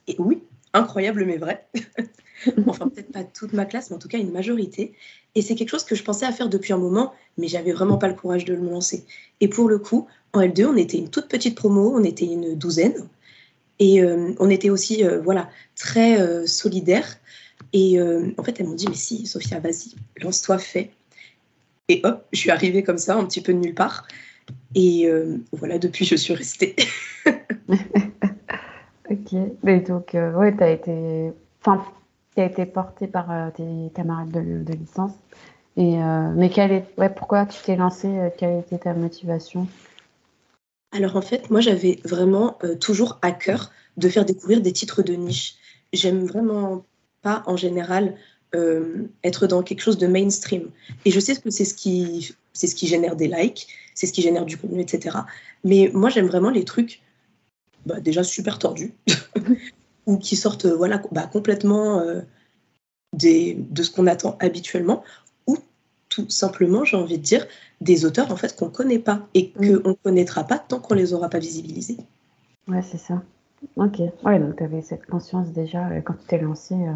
et 0.08 0.16
Oui, 0.20 0.44
incroyable 0.74 1.26
mais 1.26 1.38
vrai. 1.38 1.66
enfin, 2.68 2.88
peut-être 2.88 3.12
pas 3.12 3.24
toute 3.24 3.54
ma 3.54 3.66
classe, 3.66 3.90
mais 3.90 3.96
en 3.96 4.00
tout 4.00 4.08
cas 4.08 4.18
une 4.18 4.32
majorité. 4.32 4.94
Et 5.36 5.42
c'est 5.42 5.56
quelque 5.56 5.70
chose 5.70 5.86
que 5.86 5.96
je 5.96 6.04
pensais 6.04 6.26
à 6.26 6.32
faire 6.32 6.50
depuis 6.50 6.74
un 6.74 6.78
moment, 6.78 7.14
mais 7.38 7.48
j'avais 7.48 7.72
vraiment 7.72 7.98
pas 7.98 8.08
le 8.08 8.16
courage 8.16 8.46
de 8.46 8.54
le 8.54 8.68
lancer. 8.70 9.06
Et 9.40 9.48
pour 9.48 9.70
le 9.70 9.80
coup, 9.80 10.08
en 10.34 10.42
L2, 10.42 10.66
on 10.66 10.78
était 10.78 10.98
une 10.98 11.10
toute 11.10 11.28
petite 11.28 11.56
promo, 11.56 11.94
on 11.96 12.04
était 12.04 12.26
une 12.26 12.56
douzaine. 12.56 13.08
Et 13.80 14.04
euh, 14.04 14.34
on 14.40 14.50
était 14.50 14.70
aussi 14.70 15.04
euh, 15.04 15.20
voilà, 15.22 15.50
très 15.76 16.20
euh, 16.22 16.46
solidaires. 16.46 17.18
Et 17.74 18.00
en 18.02 18.44
fait, 18.44 18.60
elles 18.60 18.68
m'ont 18.68 18.76
dit, 18.76 18.88
mais 18.88 18.96
si, 18.96 19.26
Sophia, 19.26 19.60
vas-y, 19.60 19.96
lance-toi, 20.22 20.58
fais. 20.58 20.92
Et 21.88 22.02
hop, 22.04 22.26
je 22.32 22.40
suis 22.40 22.52
arrivée 22.52 22.84
comme 22.84 22.98
ça, 22.98 23.16
un 23.16 23.26
petit 23.26 23.42
peu 23.42 23.54
de 23.54 23.60
nulle 23.60 23.76
part. 23.76 24.08
Et 24.76 25.10
voilà, 25.54 25.80
depuis, 25.80 26.06
je 26.06 26.16
suis 26.16 26.34
restée. 26.34 26.76
ok. 29.10 29.34
Mais 29.64 29.80
donc, 29.80 30.12
ouais, 30.14 30.56
tu 30.56 30.64
as 30.64 30.72
été... 30.72 31.32
Enfin, 31.62 31.86
tu 32.36 32.42
as 32.42 32.46
été 32.46 32.66
portée 32.66 33.08
par 33.08 33.54
tes 33.54 33.64
camarades 33.96 34.32
de, 34.32 34.64
de 34.64 34.74
licence. 34.74 35.14
Et, 35.78 35.98
mais 36.36 36.50
quelle 36.50 36.72
est... 36.72 36.86
ouais, 36.98 37.10
pourquoi 37.10 37.46
tu 37.46 37.62
t'es 37.64 37.78
lancée 37.78 38.32
Quelle 38.38 38.60
était 38.60 38.80
ta 38.80 38.94
motivation? 38.94 39.68
Alors 40.92 41.16
en 41.16 41.22
fait, 41.22 41.50
moi 41.50 41.62
j'avais 41.62 42.00
vraiment 42.04 42.58
euh, 42.64 42.76
toujours 42.76 43.18
à 43.22 43.32
cœur 43.32 43.72
de 43.98 44.10
faire 44.10 44.26
découvrir 44.26 44.62
des 44.62 44.74
titres 44.74 45.04
de 45.04 45.14
niche. 45.14 45.56
J'aime 45.94 46.26
vraiment 46.26 46.84
pas 47.22 47.44
en 47.46 47.58
général 47.58 48.16
euh, 48.56 49.08
être 49.24 49.48
dans 49.48 49.64
quelque 49.64 49.82
chose 49.82 49.98
de 49.98 50.08
mainstream. 50.08 50.70
Et 51.06 51.12
je 51.12 51.20
sais 51.20 51.36
que 51.36 51.50
c'est 51.50 51.66
ce 51.66 51.74
qui, 51.74 52.36
c'est 52.54 52.68
ce 52.68 52.76
qui 52.76 52.88
génère 52.88 53.16
des 53.16 53.28
likes, 53.28 53.68
c'est 53.96 54.08
ce 54.08 54.14
qui 54.14 54.22
génère 54.22 54.46
du 54.46 54.58
contenu, 54.58 54.82
etc. 54.82 55.18
Mais 55.64 55.92
moi 55.94 56.10
j'aime 56.10 56.28
vraiment 56.28 56.50
les 56.50 56.66
trucs 56.66 57.02
bah, 57.86 58.00
déjà 58.00 58.24
super 58.24 58.60
tordus 58.60 58.94
ou 60.06 60.18
qui 60.18 60.36
sortent 60.36 60.66
voilà 60.66 61.02
bah, 61.12 61.30
complètement 61.32 62.00
euh, 62.00 62.22
des, 63.14 63.56
de 63.58 63.84
ce 63.84 63.92
qu'on 63.92 64.08
attend 64.08 64.38
habituellement 64.40 65.04
tout 66.12 66.30
simplement, 66.30 66.84
j'ai 66.84 66.98
envie 66.98 67.18
de 67.18 67.24
dire, 67.24 67.48
des 67.80 68.06
auteurs 68.06 68.32
en 68.32 68.36
fait 68.36 68.56
qu'on 68.56 68.66
ne 68.66 68.72
connaît 68.72 69.00
pas 69.00 69.28
et 69.34 69.50
qu'on 69.50 69.64
ne 69.64 69.94
connaîtra 70.04 70.44
pas 70.44 70.60
tant 70.60 70.80
qu'on 70.80 70.94
les 70.94 71.14
aura 71.14 71.30
pas 71.30 71.40
visibilisés. 71.40 71.98
Ouais, 72.68 72.84
c'est 72.84 73.00
ça. 73.00 73.24
Ok. 73.76 74.00
Ouais, 74.24 74.40
donc 74.40 74.58
tu 74.58 74.64
avais 74.64 74.82
cette 74.82 75.06
conscience 75.06 75.50
déjà 75.50 75.88
euh, 75.90 76.02
quand 76.02 76.14
tu 76.14 76.26
t'es 76.28 76.40
lancé. 76.40 76.76
Euh. 76.76 76.94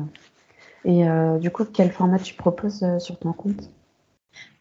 Et 0.83 1.07
euh, 1.07 1.37
du 1.37 1.49
coup, 1.49 1.65
quel 1.65 1.91
format 1.91 2.19
tu 2.19 2.35
proposes 2.35 2.85
sur 2.99 3.17
ton 3.17 3.33
compte? 3.33 3.69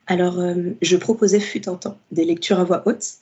Alors, 0.06 0.38
je 0.82 0.96
proposais 0.96 1.40
fut 1.40 1.66
un 1.68 1.76
temps 1.76 1.96
des 2.12 2.24
lectures 2.24 2.60
à 2.60 2.64
voix 2.64 2.82
haute, 2.86 3.14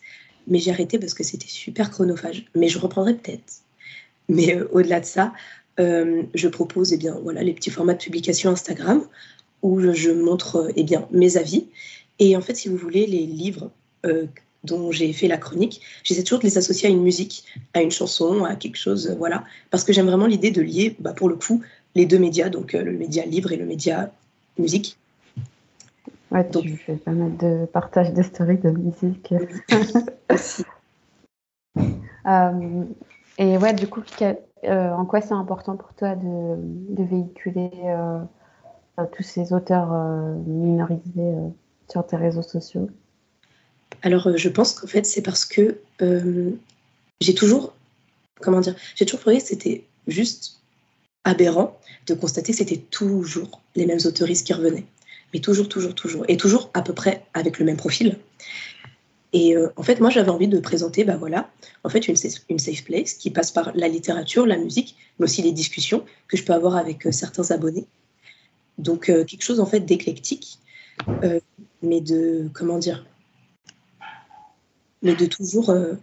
mais 0.49 0.59
j'ai 0.59 0.73
arrêté 0.73 0.99
parce 0.99 1.15
que 1.15 1.23
c'était 1.23 1.49
super 1.49 1.91
chronophage. 1.91 2.47
Mais 2.57 2.69
je 2.69 2.79
reprendrai 2.79 3.15
peut-être. 3.15 3.63
Mais 4.29 4.61
au-delà 4.73 5.01
de 5.01 5.05
ça, 5.05 5.33
je 5.79 6.49
propose 6.49 6.93
eh 6.93 6.97
bien, 6.97 7.17
voilà, 7.23 7.43
les 7.43 7.55
petits 7.55 7.71
formats 7.71 7.95
de 7.95 8.03
publication 8.03 8.51
Instagram 8.51 9.03
où 9.63 9.81
je 9.81 10.11
montre 10.11 10.71
eh 10.75 10.83
bien, 10.83 11.07
mes 11.13 11.37
avis. 11.37 11.69
Et 12.19 12.37
en 12.37 12.41
fait, 12.41 12.55
si 12.55 12.69
vous 12.69 12.77
voulez, 12.77 13.07
les 13.07 13.27
livres 13.27 13.71
dont 14.65 14.91
j'ai 14.93 15.13
fait 15.13 15.29
la 15.29 15.37
chronique, 15.37 15.81
j'essaie 16.05 16.23
toujours 16.23 16.41
de 16.41 16.45
les 16.45 16.59
associer 16.59 16.89
à 16.89 16.93
une 16.93 17.03
musique, 17.03 17.45
à 17.75 17.83
une 17.83 17.91
chanson, 17.91 18.45
à 18.45 18.55
quelque 18.57 18.77
chose, 18.77 19.09
euh, 19.09 19.15
voilà, 19.15 19.45
parce 19.71 19.85
que 19.85 19.93
j'aime 19.93 20.07
vraiment 20.07 20.27
l'idée 20.27 20.51
de 20.51 20.63
lier, 20.63 20.97
bah, 21.01 21.13
pour 21.13 21.29
le 21.29 21.37
coup, 21.37 21.63
les 21.95 22.07
deux 22.07 22.19
médias, 22.19 22.49
donc 22.49 22.73
le 22.73 22.93
média 22.93 23.25
livre 23.25 23.53
et 23.53 23.57
le 23.57 23.67
média 23.67 24.11
musique. 24.59 24.99
Ouais, 26.31 26.45
donc, 26.45 26.63
tu 26.63 26.77
fais 26.77 26.97
pas 26.97 27.11
mal 27.11 27.37
de 27.37 27.67
partage 27.67 28.13
de 28.15 28.23
stories 28.23 28.59
de 28.59 28.71
musique. 28.71 29.35
Aussi. 30.31 30.65
et 33.39 33.59
ouais, 33.59 33.75
du 33.75 33.87
coup, 33.89 34.03
en 34.65 35.05
quoi 35.05 35.21
c'est 35.21 35.35
important 35.35 35.77
pour 35.77 35.93
toi 35.93 36.15
de, 36.15 36.57
de 36.57 37.05
véhiculer 37.05 37.71
tous 39.13 39.23
ces 39.23 39.53
auteurs 39.53 39.93
euh, 39.93 40.35
minorisés 40.47 41.03
euh, 41.19 41.49
sur 41.89 42.07
tes 42.07 42.17
réseaux 42.17 42.43
sociaux? 42.43 42.89
Alors, 44.03 44.27
euh, 44.27 44.37
je 44.37 44.49
pense 44.49 44.75
qu'en 44.75 44.87
fait, 44.87 45.05
c'est 45.05 45.23
parce 45.23 45.45
que 45.45 45.79
j'ai 47.21 47.35
toujours, 47.35 47.75
comment 48.41 48.61
dire, 48.61 48.75
j'ai 48.97 49.07
toujours 49.07 49.21
trouvé 49.21 49.39
que 49.39 49.45
c'était 49.45 49.85
juste 50.09 50.61
aberrant 51.25 51.79
de 52.09 52.15
constater 52.15 52.51
que 52.51 52.59
c'était 52.59 52.79
toujours 52.79 53.61
les 53.77 53.87
mêmes 53.87 54.01
autoristes 54.05 54.47
qui 54.47 54.53
revenaient. 54.53 54.87
Mais 55.33 55.41
toujours, 55.41 55.69
toujours, 55.69 55.95
toujours. 55.95 56.25
Et 56.27 56.37
toujours 56.37 56.71
à 56.75 56.83
peu 56.83 56.93
près 56.93 57.25
avec 57.35 57.61
le 57.61 57.65
même 57.65 57.77
profil. 57.77 58.19
Et 59.33 59.55
en 59.77 59.83
fait, 59.85 60.01
moi, 60.01 60.11
j'avais 60.11 60.31
envie 60.31 60.49
de 60.49 60.59
présenter, 60.59 61.05
bah 61.05 61.17
voilà, 61.17 61.49
en 61.85 61.89
fait, 61.89 62.09
une 62.09 62.17
safe, 62.17 62.85
place 62.85 63.15
qui 63.15 63.31
passe 63.31 63.53
par 63.53 63.71
la 63.77 63.87
littérature, 63.87 64.45
la 64.45 64.59
musique, 64.59 64.97
mais 65.19 65.25
aussi 65.25 65.41
les 65.43 65.53
discussions 65.53 66.05
que 66.27 66.37
je 66.37 66.43
peux 66.43 66.53
avoir 66.53 66.75
avec 66.77 67.07
certains 67.13 67.53
abonnés. 67.53 67.87
Donc 68.79 69.09
euh, 69.09 69.25
quelque 69.25 69.43
chose 69.43 69.61
en 69.61 69.67
fait 69.67 69.81
d'éclectique, 69.81 70.59
euh, 71.23 71.41
mais 71.83 72.01
de 72.01 72.49
comment 72.53 72.79
dire, 72.79 73.07
mais 75.03 75.15
de 75.15 75.27
toujours 75.27 75.71
euh, 75.71 75.95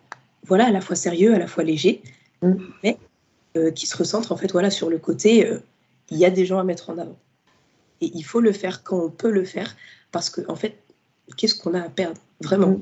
voilà 0.46 0.68
à 0.68 0.72
la 0.72 0.82
fois 0.82 0.96
sérieux, 0.96 1.34
à 1.34 1.40
la 1.40 1.48
fois 1.48 1.64
léger, 1.64 2.02
mm. 2.42 2.54
mais 2.84 2.98
qui 3.76 3.88
se 3.88 3.98
recentre 3.98 4.32
en 4.32 4.38
fait 4.38 4.52
voilà, 4.52 4.70
sur 4.70 4.90
le 4.90 5.00
côté 5.00 5.60
il 6.12 6.18
y 6.18 6.26
a 6.26 6.30
des 6.30 6.46
gens 6.46 6.60
à 6.60 6.64
mettre 6.64 6.90
en 6.90 6.98
avant. 6.98 7.18
Et 8.02 8.12
il 8.14 8.24
faut 8.24 8.40
le 8.40 8.52
faire 8.52 8.84
quand 8.84 8.98
on 8.98 9.10
peut 9.10 9.32
le 9.32 9.44
faire, 9.44 9.76
parce 10.12 10.30
que 10.30 10.42
en 10.50 10.56
fait, 10.56 10.78
qu'est-ce 11.38 11.56
qu'on 11.56 11.74
a 11.74 11.82
à 11.82 11.90
perdre 11.90 12.20
Vraiment? 12.42 12.70
Mm. 12.70 12.82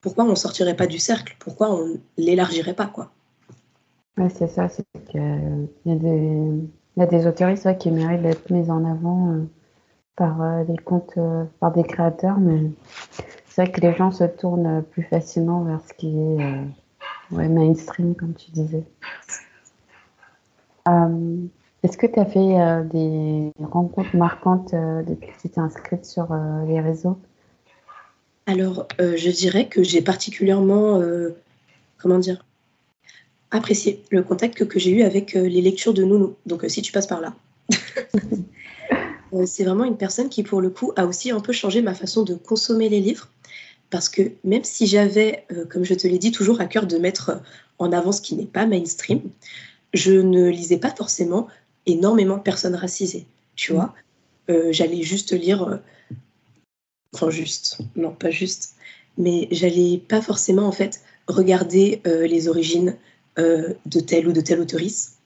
Pourquoi 0.00 0.24
on 0.24 0.30
ne 0.30 0.34
sortirait 0.34 0.76
pas 0.76 0.86
du 0.86 0.98
cercle? 0.98 1.36
Pourquoi 1.38 1.74
on 1.74 1.98
l'élargirait 2.16 2.74
pas 2.74 2.86
quoi? 2.86 3.10
Ouais, 4.18 4.28
C'est 4.30 4.48
ça, 4.48 4.68
c'est 4.68 4.84
qu'il 5.10 5.20
y, 5.86 5.92
a 5.92 5.94
des, 5.94 6.50
y 6.96 7.02
a 7.02 7.06
des 7.06 7.26
autoristes 7.26 7.78
qui 7.78 7.90
méritent 7.90 8.22
d'être 8.22 8.50
mis 8.50 8.70
en 8.70 8.84
avant 8.84 9.32
euh, 9.32 9.44
par 10.16 10.42
euh, 10.42 10.64
des 10.64 10.76
comptes, 10.76 11.14
euh, 11.16 11.44
par 11.58 11.72
des 11.72 11.84
créateurs, 11.84 12.38
mais 12.38 12.70
c'est 13.54 13.62
vrai 13.62 13.72
que 13.72 13.80
les 13.80 13.94
gens 13.94 14.10
se 14.10 14.24
tournent 14.24 14.82
plus 14.82 15.04
facilement 15.04 15.62
vers 15.62 15.80
ce 15.86 15.94
qui 15.94 16.08
est 16.08 16.64
ouais, 17.30 17.48
mainstream, 17.48 18.14
comme 18.14 18.34
tu 18.34 18.50
disais. 18.50 18.82
Est-ce 21.82 21.98
que 21.98 22.06
tu 22.06 22.18
as 22.18 22.24
fait 22.24 22.88
des 22.90 23.52
rencontres 23.62 24.16
marquantes 24.16 24.72
depuis 24.72 25.28
que 25.28 25.40
tu 25.40 25.48
t'es 25.50 25.60
inscrite 25.60 26.04
sur 26.04 26.34
les 26.66 26.80
réseaux? 26.80 27.18
Alors, 28.46 28.86
euh, 29.00 29.16
je 29.16 29.30
dirais 29.30 29.68
que 29.68 29.82
j'ai 29.82 30.02
particulièrement, 30.02 31.00
euh, 31.00 31.30
comment 31.98 32.18
dire, 32.18 32.44
apprécié 33.50 34.02
le 34.10 34.22
contact 34.22 34.66
que, 34.66 34.78
j'ai 34.78 34.90
eu 34.90 35.02
avec 35.02 35.34
euh, 35.34 35.48
les 35.48 35.62
lectures 35.62 35.94
de 35.94 36.04
Nounou. 36.04 36.36
Donc, 36.44 36.64
si 36.68 36.82
tu 36.82 36.92
passes 36.92 37.06
par 37.06 37.20
là. 37.22 37.34
c'est 39.46 39.64
vraiment 39.64 39.84
une 39.84 39.96
personne 39.96 40.28
qui, 40.28 40.42
pour 40.42 40.60
le 40.60 40.68
coup, 40.68 40.92
a 40.96 41.06
aussi 41.06 41.30
un 41.30 41.40
peu 41.40 41.52
changé 41.52 41.80
ma 41.80 41.94
façon 41.94 42.22
de 42.22 42.34
consommer 42.34 42.90
les 42.90 43.00
livres. 43.00 43.28
Parce 43.94 44.08
que 44.08 44.32
même 44.42 44.64
si 44.64 44.88
j'avais, 44.88 45.46
comme 45.70 45.84
je 45.84 45.94
te 45.94 46.08
l'ai 46.08 46.18
dit, 46.18 46.32
toujours 46.32 46.60
à 46.60 46.66
cœur 46.66 46.88
de 46.88 46.98
mettre 46.98 47.40
en 47.78 47.92
avant 47.92 48.10
ce 48.10 48.20
qui 48.20 48.34
n'est 48.34 48.44
pas 48.44 48.66
mainstream, 48.66 49.20
je 49.92 50.10
ne 50.10 50.48
lisais 50.48 50.78
pas 50.78 50.90
forcément 50.90 51.46
énormément 51.86 52.36
de 52.36 52.42
personnes 52.42 52.74
racisées. 52.74 53.24
Tu 53.54 53.72
vois, 53.72 53.94
j'allais 54.48 55.02
juste 55.02 55.32
lire 55.32 55.78
enfin 57.14 57.30
juste, 57.30 57.78
non 57.94 58.10
pas 58.10 58.30
juste, 58.30 58.74
mais 59.16 59.46
j'allais 59.52 59.98
pas 60.08 60.20
forcément 60.20 60.66
en 60.66 60.72
fait 60.72 61.00
regarder 61.28 62.02
euh, 62.08 62.26
les 62.26 62.48
origines 62.48 62.96
euh, 63.38 63.74
de 63.86 64.00
telle 64.00 64.26
ou 64.26 64.32
de 64.32 64.40
telle 64.40 64.58
autrice. 64.58 65.18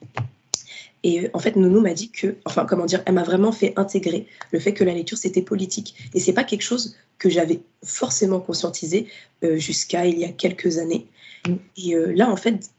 Et 1.02 1.24
euh, 1.24 1.30
en 1.32 1.38
fait, 1.38 1.56
Nounou 1.56 1.80
m'a 1.80 1.94
dit 1.94 2.10
que, 2.10 2.36
enfin, 2.44 2.66
comment 2.66 2.86
dire, 2.86 3.02
elle 3.06 3.14
m'a 3.14 3.22
vraiment 3.22 3.52
fait 3.52 3.72
intégrer 3.76 4.26
le 4.50 4.58
fait 4.58 4.72
que 4.74 4.84
la 4.84 4.94
lecture 4.94 5.18
c'était 5.18 5.42
politique. 5.42 6.10
Et 6.14 6.20
c'est 6.20 6.32
pas 6.32 6.44
quelque 6.44 6.62
chose 6.62 6.96
que 7.18 7.28
j'avais 7.28 7.60
forcément 7.84 8.40
conscientisé 8.40 9.08
jusqu'à 9.42 10.06
il 10.06 10.18
y 10.18 10.24
a 10.24 10.28
quelques 10.28 10.78
années. 10.78 11.06
Mm. 11.48 11.54
Et 11.76 11.94
là, 12.14 12.30
en 12.30 12.36
fait, 12.36 12.70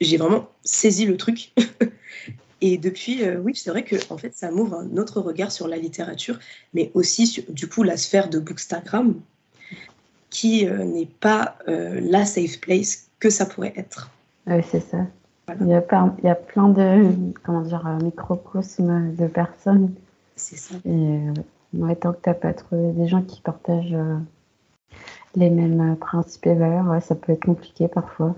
j'ai 0.00 0.16
vraiment 0.16 0.48
saisi 0.64 1.06
le 1.06 1.16
truc. 1.16 1.52
Et 2.60 2.78
depuis, 2.78 3.22
euh, 3.22 3.38
oui, 3.38 3.52
c'est 3.54 3.70
vrai 3.70 3.84
que 3.84 3.96
en 4.08 4.16
fait, 4.16 4.34
ça 4.34 4.50
m'ouvre 4.50 4.76
un 4.76 4.96
autre 4.96 5.20
regard 5.20 5.52
sur 5.52 5.68
la 5.68 5.76
littérature, 5.76 6.38
mais 6.72 6.90
aussi 6.94 7.26
sur, 7.26 7.44
du 7.48 7.68
coup, 7.68 7.82
la 7.82 7.96
sphère 7.96 8.30
de 8.30 8.38
Bookstagram, 8.38 9.20
qui 10.30 10.66
euh, 10.66 10.84
n'est 10.84 11.08
pas 11.20 11.58
euh, 11.68 12.00
la 12.02 12.24
safe 12.24 12.60
place 12.60 13.08
que 13.20 13.30
ça 13.30 13.46
pourrait 13.46 13.74
être. 13.76 14.10
Oui, 14.46 14.62
c'est 14.70 14.80
ça. 14.80 15.06
Il, 15.60 15.68
y 15.68 15.74
a 15.74 15.80
plein, 15.80 16.14
il 16.18 16.26
y 16.26 16.28
a 16.28 16.34
plein 16.34 16.68
de 16.68 17.06
comment 17.44 17.62
dire, 17.62 17.86
microcosmes 18.02 19.14
de 19.14 19.26
personnes. 19.26 19.94
C'est 20.34 20.56
ça. 20.56 20.74
Et 20.84 21.20
ouais, 21.74 21.96
tant 21.96 22.12
que 22.12 22.22
tu 22.22 22.28
n'as 22.28 22.34
pas 22.34 22.52
trouvé 22.52 22.92
des 22.92 23.08
gens 23.08 23.22
qui 23.22 23.40
partagent 23.40 23.96
les 25.36 25.50
mêmes 25.50 25.96
principes 25.96 26.46
et 26.46 26.54
valeurs, 26.54 27.00
ça 27.02 27.14
peut 27.14 27.32
être 27.32 27.44
compliqué 27.44 27.88
parfois. 27.88 28.34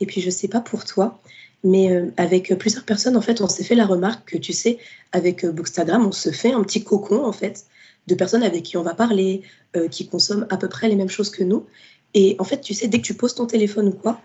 Et 0.00 0.06
puis, 0.06 0.20
je 0.20 0.30
sais 0.30 0.48
pas 0.48 0.60
pour 0.60 0.84
toi, 0.84 1.18
mais 1.64 1.92
euh, 1.92 2.12
avec 2.16 2.56
plusieurs 2.58 2.84
personnes, 2.84 3.16
en 3.16 3.20
fait, 3.20 3.40
on 3.40 3.48
s'est 3.48 3.64
fait 3.64 3.74
la 3.74 3.86
remarque 3.86 4.32
que, 4.32 4.38
tu 4.38 4.52
sais, 4.52 4.78
avec 5.12 5.44
euh, 5.44 5.52
Bookstagram, 5.52 6.04
on 6.06 6.12
se 6.12 6.30
fait 6.30 6.52
un 6.52 6.62
petit 6.62 6.82
cocon, 6.84 7.24
en 7.24 7.32
fait, 7.32 7.66
de 8.08 8.14
personnes 8.14 8.42
avec 8.42 8.64
qui 8.64 8.76
on 8.76 8.82
va 8.82 8.94
parler, 8.94 9.42
euh, 9.76 9.88
qui 9.88 10.08
consomment 10.08 10.46
à 10.50 10.56
peu 10.56 10.68
près 10.68 10.88
les 10.88 10.96
mêmes 10.96 11.08
choses 11.08 11.30
que 11.30 11.44
nous. 11.44 11.66
Et 12.14 12.36
en 12.38 12.44
fait, 12.44 12.60
tu 12.60 12.74
sais, 12.74 12.88
dès 12.88 12.98
que 12.98 13.06
tu 13.06 13.14
poses 13.14 13.34
ton 13.34 13.46
téléphone 13.46 13.88
ou 13.88 13.92
quoi, 13.92 14.20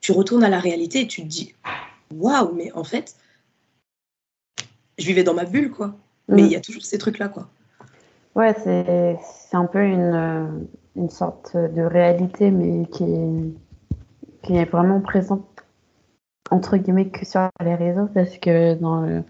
tu 0.00 0.12
retournes 0.12 0.44
à 0.44 0.48
la 0.48 0.60
réalité 0.60 1.02
et 1.02 1.06
tu 1.06 1.22
te 1.22 1.26
dis, 1.26 1.54
waouh, 2.14 2.54
mais 2.54 2.72
en 2.72 2.84
fait, 2.84 3.16
je 4.98 5.06
vivais 5.06 5.24
dans 5.24 5.34
ma 5.34 5.44
bulle, 5.44 5.70
quoi. 5.70 5.94
Mais 6.28 6.42
mm. 6.42 6.46
il 6.46 6.52
y 6.52 6.56
a 6.56 6.60
toujours 6.60 6.82
ces 6.82 6.98
trucs-là, 6.98 7.28
quoi. 7.28 7.48
Ouais, 8.34 8.54
c'est 8.54 9.56
un 9.56 9.66
peu 9.66 9.82
une, 9.82 10.68
une 10.94 11.10
sorte 11.10 11.56
de 11.56 11.82
réalité, 11.82 12.50
mais 12.50 12.86
qui 12.86 13.04
est, 13.04 13.54
qui 14.42 14.56
est 14.56 14.64
vraiment 14.64 15.00
présente 15.00 15.44
entre 16.50 16.76
guillemets 16.76 17.08
que 17.08 17.26
sur 17.26 17.48
les 17.62 17.74
réseaux 17.74 18.06
parce 18.06 18.38
que 18.38 18.74
dans, 18.74 19.22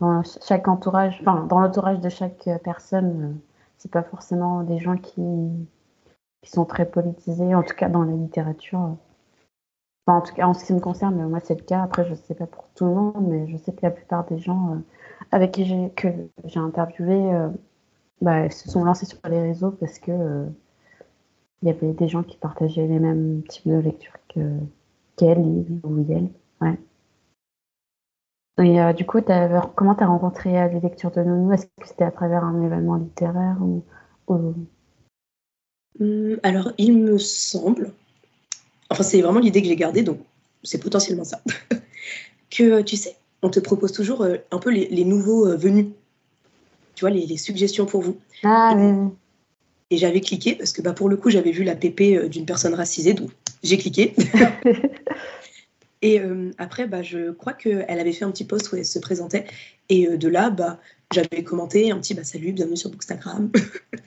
dans 0.00 0.22
chaque 0.46 0.68
entourage, 0.68 1.18
enfin 1.20 1.44
dans 1.46 1.60
l'entourage 1.60 2.00
de 2.00 2.08
chaque 2.08 2.48
personne, 2.64 3.38
c'est 3.78 3.90
pas 3.90 4.02
forcément 4.02 4.62
des 4.62 4.78
gens 4.78 4.96
qui, 4.96 5.22
qui 6.42 6.50
sont 6.50 6.64
très 6.64 6.86
politisés, 6.86 7.54
en 7.54 7.62
tout 7.62 7.74
cas 7.74 7.88
dans 7.88 8.04
la 8.04 8.12
littérature. 8.12 8.96
En 10.06 10.20
tout 10.20 10.34
cas, 10.34 10.46
en 10.46 10.54
ce 10.54 10.64
qui 10.64 10.72
me 10.72 10.80
concerne, 10.80 11.28
moi 11.28 11.40
c'est 11.40 11.58
le 11.58 11.64
cas. 11.64 11.82
Après, 11.82 12.04
je 12.04 12.14
sais 12.14 12.34
pas 12.34 12.46
pour 12.46 12.68
tout 12.74 12.86
le 12.86 12.94
monde, 12.94 13.26
mais 13.28 13.46
je 13.48 13.56
sais 13.56 13.72
que 13.72 13.82
la 13.82 13.90
plupart 13.90 14.24
des 14.26 14.38
gens 14.38 14.74
euh, 14.74 14.78
avec 15.30 15.52
qui 15.52 15.64
j'ai 15.64 15.90
que 15.90 16.08
j'ai 16.44 16.60
interviewé 16.60 17.34
euh, 17.34 17.48
bah, 18.20 18.50
se 18.50 18.70
sont 18.70 18.84
lancés 18.84 19.06
sur 19.06 19.18
les 19.28 19.40
réseaux 19.40 19.70
parce 19.72 19.98
que 19.98 20.12
euh, 20.12 20.46
il 21.62 21.68
y 21.68 21.70
avait 21.70 21.92
des 21.92 22.08
gens 22.08 22.22
qui 22.22 22.36
partageaient 22.36 22.86
les 22.86 22.98
mêmes 22.98 23.42
types 23.48 23.68
de 23.68 23.78
lecture 23.78 24.14
que 24.28 24.40
qu'elle 25.16 25.38
ou 25.84 26.06
elle. 26.10 26.30
Ouais. 26.60 26.78
Et 28.58 28.80
euh, 28.80 28.92
du 28.92 29.06
coup, 29.06 29.18
comment 29.74 29.94
tu 29.94 30.02
as 30.02 30.06
rencontré 30.06 30.60
euh, 30.60 30.68
les 30.68 30.80
lectures 30.80 31.10
de 31.10 31.22
Nounou 31.22 31.52
Est-ce 31.52 31.66
que 31.66 31.86
c'était 31.86 32.04
à 32.04 32.10
travers 32.10 32.44
un 32.44 32.60
événement 32.62 32.96
littéraire 32.96 33.56
ou, 33.60 33.82
hum, 34.28 34.66
Alors, 36.42 36.72
il 36.78 36.98
me 36.98 37.18
semble, 37.18 37.92
enfin 38.92 39.02
c'est 39.02 39.20
vraiment 39.20 39.40
l'idée 39.40 39.62
que 39.62 39.68
j'ai 39.68 39.76
gardée, 39.76 40.02
donc 40.02 40.18
c'est 40.62 40.78
potentiellement 40.78 41.24
ça, 41.24 41.42
que 42.50 42.82
tu 42.82 42.96
sais, 42.96 43.16
on 43.42 43.50
te 43.50 43.60
propose 43.60 43.92
toujours 43.92 44.22
euh, 44.22 44.36
un 44.50 44.58
peu 44.58 44.70
les, 44.70 45.04
nouveaux 45.04 45.56
venus, 45.56 45.86
tu 46.94 47.00
vois, 47.00 47.10
les, 47.10 47.36
suggestions 47.36 47.86
pour 47.86 48.02
vous. 48.02 48.18
Ah 48.44 48.74
oui. 48.76 49.08
Et 49.90 49.98
j'avais 49.98 50.20
cliqué 50.20 50.54
parce 50.54 50.72
que 50.72 50.80
bah, 50.80 50.94
pour 50.94 51.10
le 51.10 51.16
coup, 51.16 51.28
j'avais 51.28 51.50
vu 51.50 51.64
la 51.64 51.76
PP 51.76 52.28
d'une 52.30 52.46
personne 52.46 52.72
racisée, 52.72 53.12
donc 53.12 53.30
j'ai 53.62 53.76
cliqué. 53.76 54.14
Et 56.02 56.20
euh, 56.20 56.50
après, 56.58 56.86
bah, 56.86 57.02
je 57.02 57.30
crois 57.30 57.52
qu'elle 57.52 57.86
avait 57.88 58.12
fait 58.12 58.24
un 58.24 58.30
petit 58.32 58.44
post 58.44 58.70
où 58.72 58.76
elle 58.76 58.84
se 58.84 58.98
présentait. 58.98 59.46
Et 59.88 60.08
euh, 60.08 60.16
de 60.16 60.28
là, 60.28 60.50
bah, 60.50 60.80
j'avais 61.14 61.44
commenté 61.44 61.92
un 61.92 61.98
petit 61.98 62.14
bah, 62.14 62.24
salut, 62.24 62.52
bienvenue 62.52 62.76
sur 62.76 62.90
Bookstagram. 62.90 63.50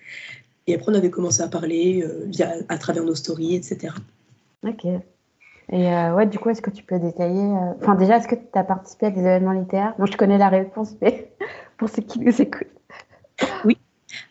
et 0.67 0.75
après, 0.75 0.91
on 0.91 0.95
avait 0.95 1.09
commencé 1.09 1.41
à 1.41 1.47
parler 1.47 2.03
euh, 2.03 2.25
via, 2.27 2.53
à 2.67 2.77
travers 2.77 3.05
nos 3.05 3.15
stories, 3.15 3.55
etc. 3.55 3.93
Ok. 4.65 4.85
Et 5.71 5.87
ouais, 5.87 6.27
du 6.27 6.37
coup, 6.37 6.49
est-ce 6.49 6.61
que 6.61 6.69
tu 6.69 6.83
peux 6.83 6.99
détailler 6.99 7.41
Enfin, 7.81 7.95
déjà, 7.95 8.17
est-ce 8.17 8.27
que 8.27 8.35
tu 8.35 8.41
as 8.53 8.63
participé 8.63 9.07
à 9.07 9.09
des 9.09 9.21
événements 9.21 9.51
littéraires? 9.51 9.95
Bon, 9.97 10.05
je 10.05 10.15
connais 10.15 10.37
la 10.37 10.49
réponse, 10.49 10.95
mais 11.01 11.31
pour 11.77 11.89
ceux 11.89 12.03
qui 12.03 12.19
nous 12.19 12.41
écoutent. 12.41 12.67
Oui. 13.63 13.77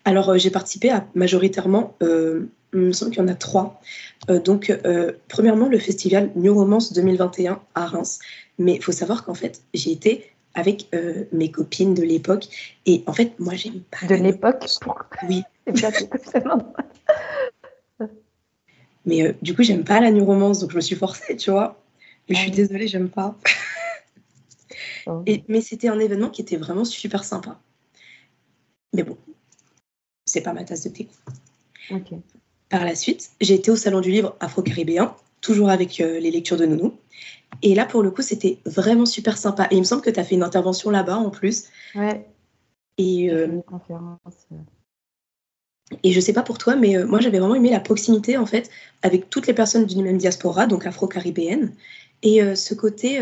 Alors, 0.05 0.39
j'ai 0.39 0.51
participé 0.51 0.91
à 0.91 1.05
majoritairement 1.15 1.97
il 2.75 2.81
me 2.81 2.93
semble 2.93 3.13
qu'il 3.13 3.23
y 3.23 3.25
en 3.25 3.29
a 3.29 3.35
trois. 3.35 3.81
Euh, 4.31 4.41
donc, 4.41 4.71
euh, 4.71 5.13
premièrement, 5.29 5.69
le 5.69 5.79
festival 5.79 6.31
New 6.37 6.55
Romance 6.55 6.93
2021 6.93 7.61
à 7.75 7.87
Reims. 7.87 8.19
Mais 8.59 8.75
il 8.75 8.83
faut 8.83 8.93
savoir 8.93 9.25
qu'en 9.25 9.35
fait, 9.35 9.63
j'ai 9.73 9.93
été 9.93 10.31
avec 10.55 10.89
euh, 10.95 11.25
mes 11.33 11.51
copines 11.51 11.95
de 11.95 12.03
l'époque. 12.03 12.47
Et 12.87 13.03
en 13.07 13.13
fait, 13.13 13.33
moi, 13.39 13.55
j'aime 13.55 13.81
pas. 13.91 14.07
De 14.07 14.15
l'époque? 14.15 14.67
Oui. 15.29 15.43
Mais 19.07 19.37
du 19.43 19.55
coup, 19.55 19.63
j'aime 19.63 19.85
pas 19.85 20.01
la 20.01 20.11
New 20.11 20.25
Romance, 20.25 20.61
donc 20.61 20.71
je 20.71 20.77
me 20.77 20.81
suis 20.81 20.97
forcée, 20.97 21.37
tu 21.37 21.51
vois. 21.51 21.81
Mais 22.29 22.35
je 22.35 22.41
suis 22.41 22.51
désolée, 22.51 22.89
j'aime 22.89 23.11
pas. 23.11 23.37
Oh. 25.07 25.23
Et, 25.27 25.45
mais 25.49 25.61
c'était 25.61 25.89
un 25.89 25.99
événement 25.99 26.31
qui 26.31 26.41
était 26.41 26.57
vraiment 26.57 26.85
super 26.85 27.25
sympa. 27.25 27.61
Mais 28.95 29.03
bon, 29.03 29.19
c'est 30.25 30.41
pas 30.41 30.53
ma 30.53 30.65
tasse 30.65 30.85
de 30.85 30.89
thé. 30.89 31.09
Par 32.71 32.85
la 32.85 32.95
suite, 32.95 33.31
j'ai 33.41 33.55
été 33.55 33.71
au 33.71 33.77
Salon 33.77 34.01
du 34.01 34.11
Livre 34.11 34.37
Afro-Caribéen, 34.41 35.15
toujours 35.41 35.69
avec 35.69 36.01
euh, 36.01 36.19
les 36.19 36.31
lectures 36.31 36.57
de 36.57 36.65
Nounou. 36.65 36.95
Et 37.63 37.75
là, 37.75 37.85
pour 37.85 38.03
le 38.03 38.11
coup, 38.11 38.23
c'était 38.23 38.59
vraiment 38.65 39.07
super 39.07 39.37
sympa. 39.37 39.69
Et 39.71 39.77
il 39.77 39.81
me 39.81 39.85
semble 39.85 40.03
que 40.03 40.11
tu 40.11 40.19
as 40.19 40.25
fait 40.25 40.35
une 40.35 40.43
intervention 40.43 40.91
là-bas 40.91 41.17
en 41.17 41.31
plus. 41.31 41.65
Ouais. 41.95 42.27
Et, 42.99 43.31
euh, 43.31 43.47
une 43.47 43.63
conférence. 43.63 44.19
Et 46.03 46.13
je 46.13 46.21
sais 46.21 46.33
pas 46.33 46.43
pour 46.43 46.59
toi, 46.59 46.77
mais 46.77 46.97
euh, 46.97 47.07
moi, 47.07 47.21
j'avais 47.21 47.39
vraiment 47.39 47.55
aimé 47.55 47.71
la 47.71 47.81
proximité, 47.81 48.37
en 48.37 48.47
fait, 48.47 48.71
avec 49.03 49.31
toutes 49.31 49.47
les 49.47 49.55
personnes 49.55 49.87
d'une 49.87 50.03
même 50.03 50.19
diaspora, 50.19 50.67
donc 50.67 50.87
afro-caribéenne. 50.87 51.73
Et 52.23 52.41
ce 52.57 52.73
côté 52.73 53.21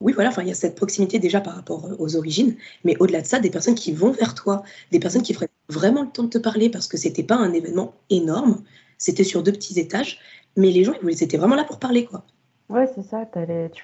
oui, 0.00 0.12
voilà, 0.12 0.30
enfin, 0.30 0.42
il 0.42 0.48
y 0.48 0.52
a 0.52 0.54
cette 0.54 0.76
proximité 0.76 1.18
déjà 1.18 1.40
par 1.40 1.56
rapport 1.56 1.86
euh, 1.86 1.96
aux 1.98 2.14
origines, 2.16 2.54
mais 2.84 2.96
au-delà 3.00 3.20
de 3.20 3.26
ça, 3.26 3.40
des 3.40 3.50
personnes 3.50 3.74
qui 3.74 3.92
vont 3.92 4.12
vers 4.12 4.34
toi, 4.34 4.62
des 4.92 5.00
personnes 5.00 5.22
qui 5.22 5.34
feraient 5.34 5.48
vraiment 5.68 6.02
le 6.02 6.08
temps 6.08 6.22
de 6.22 6.28
te 6.28 6.38
parler 6.38 6.70
parce 6.70 6.86
que 6.86 6.96
c'était 6.96 7.24
pas 7.24 7.34
un 7.34 7.52
événement 7.52 7.94
énorme, 8.08 8.62
c'était 8.96 9.24
sur 9.24 9.42
deux 9.42 9.52
petits 9.52 9.78
étages, 9.80 10.20
mais 10.56 10.70
les 10.70 10.84
gens, 10.84 10.94
ils 11.02 11.22
étaient 11.22 11.36
vraiment 11.36 11.56
là 11.56 11.64
pour 11.64 11.78
parler, 11.78 12.04
quoi. 12.04 12.22
Ouais, 12.68 12.86
c'est 12.94 13.02
ça. 13.02 13.24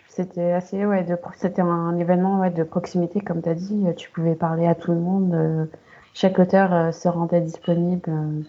C'était 0.09 0.53
assez, 0.53 0.85
ouais, 0.85 1.07
c'était 1.41 1.63
un 1.63 1.97
événement 1.99 2.49
de 2.51 2.63
proximité, 2.65 3.21
comme 3.21 3.41
tu 3.41 3.49
as 3.49 3.55
dit. 3.55 3.83
Tu 3.97 4.11
pouvais 4.11 4.35
parler 4.35 4.67
à 4.67 4.75
tout 4.75 4.91
le 4.91 4.99
monde. 4.99 5.69
Chaque 6.15 6.39
auteur 6.39 6.73
euh, 6.73 6.93
se 6.93 7.09
rendait 7.09 7.41
disponible 7.41 8.09
euh, 8.09 8.41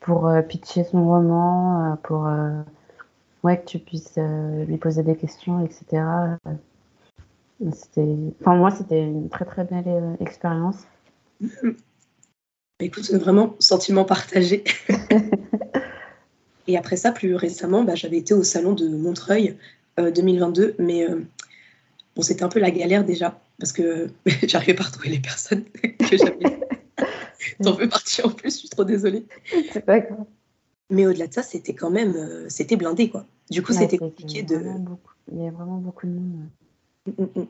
pour 0.00 0.28
euh, 0.28 0.40
pitcher 0.40 0.84
son 0.84 1.04
roman, 1.04 1.98
pour 2.04 2.28
ouais, 3.42 3.60
que 3.60 3.66
tu 3.66 3.78
puisses 3.78 4.18
lui 4.66 4.78
poser 4.78 5.02
des 5.02 5.16
questions, 5.16 5.64
etc. 5.64 6.02
C'était, 7.72 8.16
enfin, 8.40 8.56
moi, 8.56 8.70
c'était 8.70 9.04
une 9.04 9.28
très 9.28 9.44
très 9.44 9.64
belle 9.64 10.16
expérience. 10.20 10.78
Bah, 11.40 11.48
Écoute, 12.80 13.10
vraiment, 13.12 13.54
sentiment 13.60 14.04
partagé. 14.04 14.64
Et 16.68 16.76
après 16.76 16.96
ça, 16.96 17.12
plus 17.12 17.34
récemment, 17.34 17.84
bah, 17.84 17.94
j'avais 17.94 18.18
été 18.18 18.34
au 18.34 18.42
salon 18.42 18.72
de 18.72 18.88
Montreuil 18.88 19.56
euh, 19.98 20.10
2022, 20.10 20.76
mais 20.78 21.08
euh, 21.08 21.20
bon, 22.16 22.22
c'était 22.22 22.44
un 22.44 22.48
peu 22.48 22.60
la 22.60 22.70
galère 22.70 23.04
déjà, 23.04 23.40
parce 23.58 23.72
que 23.72 24.08
j'arrivais 24.46 24.74
pas 24.74 24.84
à 24.84 24.86
retrouver 24.86 25.10
les 25.10 25.20
personnes 25.20 25.64
que 25.82 26.16
j'avais. 26.16 26.60
T'en 27.62 27.76
fais 27.76 27.88
partie 27.88 28.22
en 28.22 28.30
plus, 28.30 28.50
je 28.54 28.58
suis 28.58 28.68
trop 28.68 28.84
désolée. 28.84 29.24
C'est 29.72 29.84
pas 29.84 30.00
grave. 30.00 30.24
Mais 30.90 31.06
au-delà 31.06 31.26
de 31.26 31.32
ça, 31.32 31.42
c'était 31.42 31.74
quand 31.74 31.90
même, 31.90 32.14
euh, 32.16 32.48
c'était 32.48 32.76
blindé 32.76 33.08
quoi. 33.10 33.24
Du 33.50 33.62
coup, 33.62 33.72
Ouais, 33.72 33.78
c'était 33.80 33.98
compliqué 33.98 34.42
de. 34.42 34.58
beaucoup- 34.78 35.12
Il 35.32 35.42
y 35.42 35.46
a 35.48 35.50
vraiment 35.50 35.78
beaucoup 35.78 36.06
de 36.06 36.12
monde. 36.12 36.48
Mm, 37.06 37.22
mm, 37.22 37.40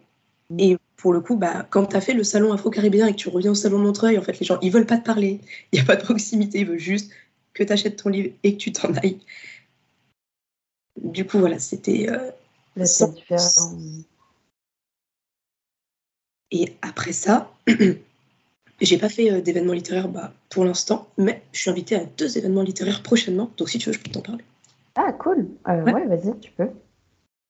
mm. 0.51 0.61
Et 0.61 0.77
pour 0.97 1.13
le 1.13 1.21
coup, 1.21 1.37
bah, 1.37 1.67
quand 1.71 1.87
tu 1.87 1.97
as 1.97 2.01
fait 2.01 2.13
le 2.15 2.25
salon 2.25 2.53
afro-caribéen 2.53 3.07
et 3.07 3.13
que 3.13 3.17
tu 3.17 3.29
reviens 3.29 3.51
au 3.53 3.55
salon 3.57 3.79
de 3.79 3.85
Montreuil, 3.85 4.19
en 4.19 4.23
fait, 4.23 4.39
les 4.39 4.47
gens, 4.47 4.59
ils 4.61 4.71
veulent 4.71 4.87
pas 4.87 4.99
te 4.99 5.05
parler. 5.05 5.41
Il 5.73 5.77
n'y 5.77 5.81
a 5.81 5.85
pas 5.85 5.97
de 5.97 6.03
proximité, 6.03 6.61
ils 6.61 6.67
veulent 6.67 6.79
juste 6.79 7.11
que 7.55 7.63
tu 7.65 7.73
achètes 7.73 7.97
ton 8.03 8.11
livre 8.11 8.31
et 8.43 8.53
que 8.55 8.59
tu 8.59 8.71
t'en 8.73 8.93
ailles. 8.95 9.19
Du 11.03 11.27
coup, 11.27 11.39
voilà, 11.39 11.59
c'était. 11.59 12.09
euh, 12.11 12.31
Sans-. 12.87 13.15
Et 16.51 16.75
après 16.83 17.13
ça, 17.13 17.51
j'ai 18.83 18.99
pas 18.99 19.09
fait 19.09 19.31
euh, 19.31 19.41
d'événements 19.41 19.73
littéraires 19.73 20.09
bah, 20.09 20.33
pour 20.51 20.65
l'instant, 20.65 21.07
mais 21.17 21.43
je 21.53 21.61
suis 21.61 21.71
invitée 21.71 21.97
à 21.97 22.05
deux 22.05 22.37
événements 22.37 22.63
littéraires 22.63 23.03
prochainement. 23.03 23.51
Donc 23.57 23.69
si 23.69 23.79
tu 23.79 23.89
veux, 23.89 23.93
je 23.93 24.01
peux 24.01 24.11
t'en 24.11 24.21
parler. 24.21 24.45
Ah, 24.97 25.13
cool. 25.13 25.49
Euh, 25.69 25.83
Ouais. 25.85 25.95
ouais, 25.95 26.07
vas-y, 26.07 26.39
tu 26.41 26.51
peux. 26.53 26.69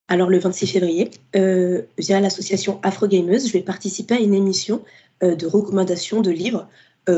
Alors 0.09 0.29
le 0.29 0.39
26 0.39 0.67
février, 0.67 1.11
euh, 1.37 1.83
via 1.99 2.21
l'association 2.21 2.79
Afro 2.83 3.07
Gameuse, 3.09 3.49
je 3.49 3.53
vais 3.53 3.63
participer 3.63 4.15
à 4.15 4.21
une 4.21 4.35
émission 4.35 4.85
euh, 5.23 5.35
de 5.35 5.47
recommandation 5.47 6.21
de 6.21 6.31
livres 6.31 6.69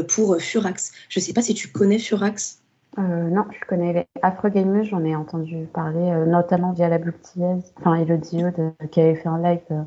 pour 0.09 0.41
Furax. 0.41 0.93
Je 1.11 1.21
sais 1.21 1.35
pas 1.35 1.43
si 1.43 1.53
tu 1.53 1.69
connais 1.69 1.99
Furax. 1.99 2.63
Non, 2.97 3.45
je 3.51 3.67
connais 3.69 3.93
les 3.93 4.07
Afro 4.23 4.49
j'en 4.85 5.05
ai 5.05 5.15
entendu 5.15 5.67
parler, 5.75 6.25
notamment 6.27 6.73
via 6.73 6.89
la 6.89 6.97
Boutillaise, 6.97 7.75
enfin 7.77 7.97
Elodie 7.97 8.47
Aude, 8.47 8.73
qui 8.91 9.01
avait 9.03 9.17
fait 9.17 9.29
un 9.29 9.43
live 9.43 9.85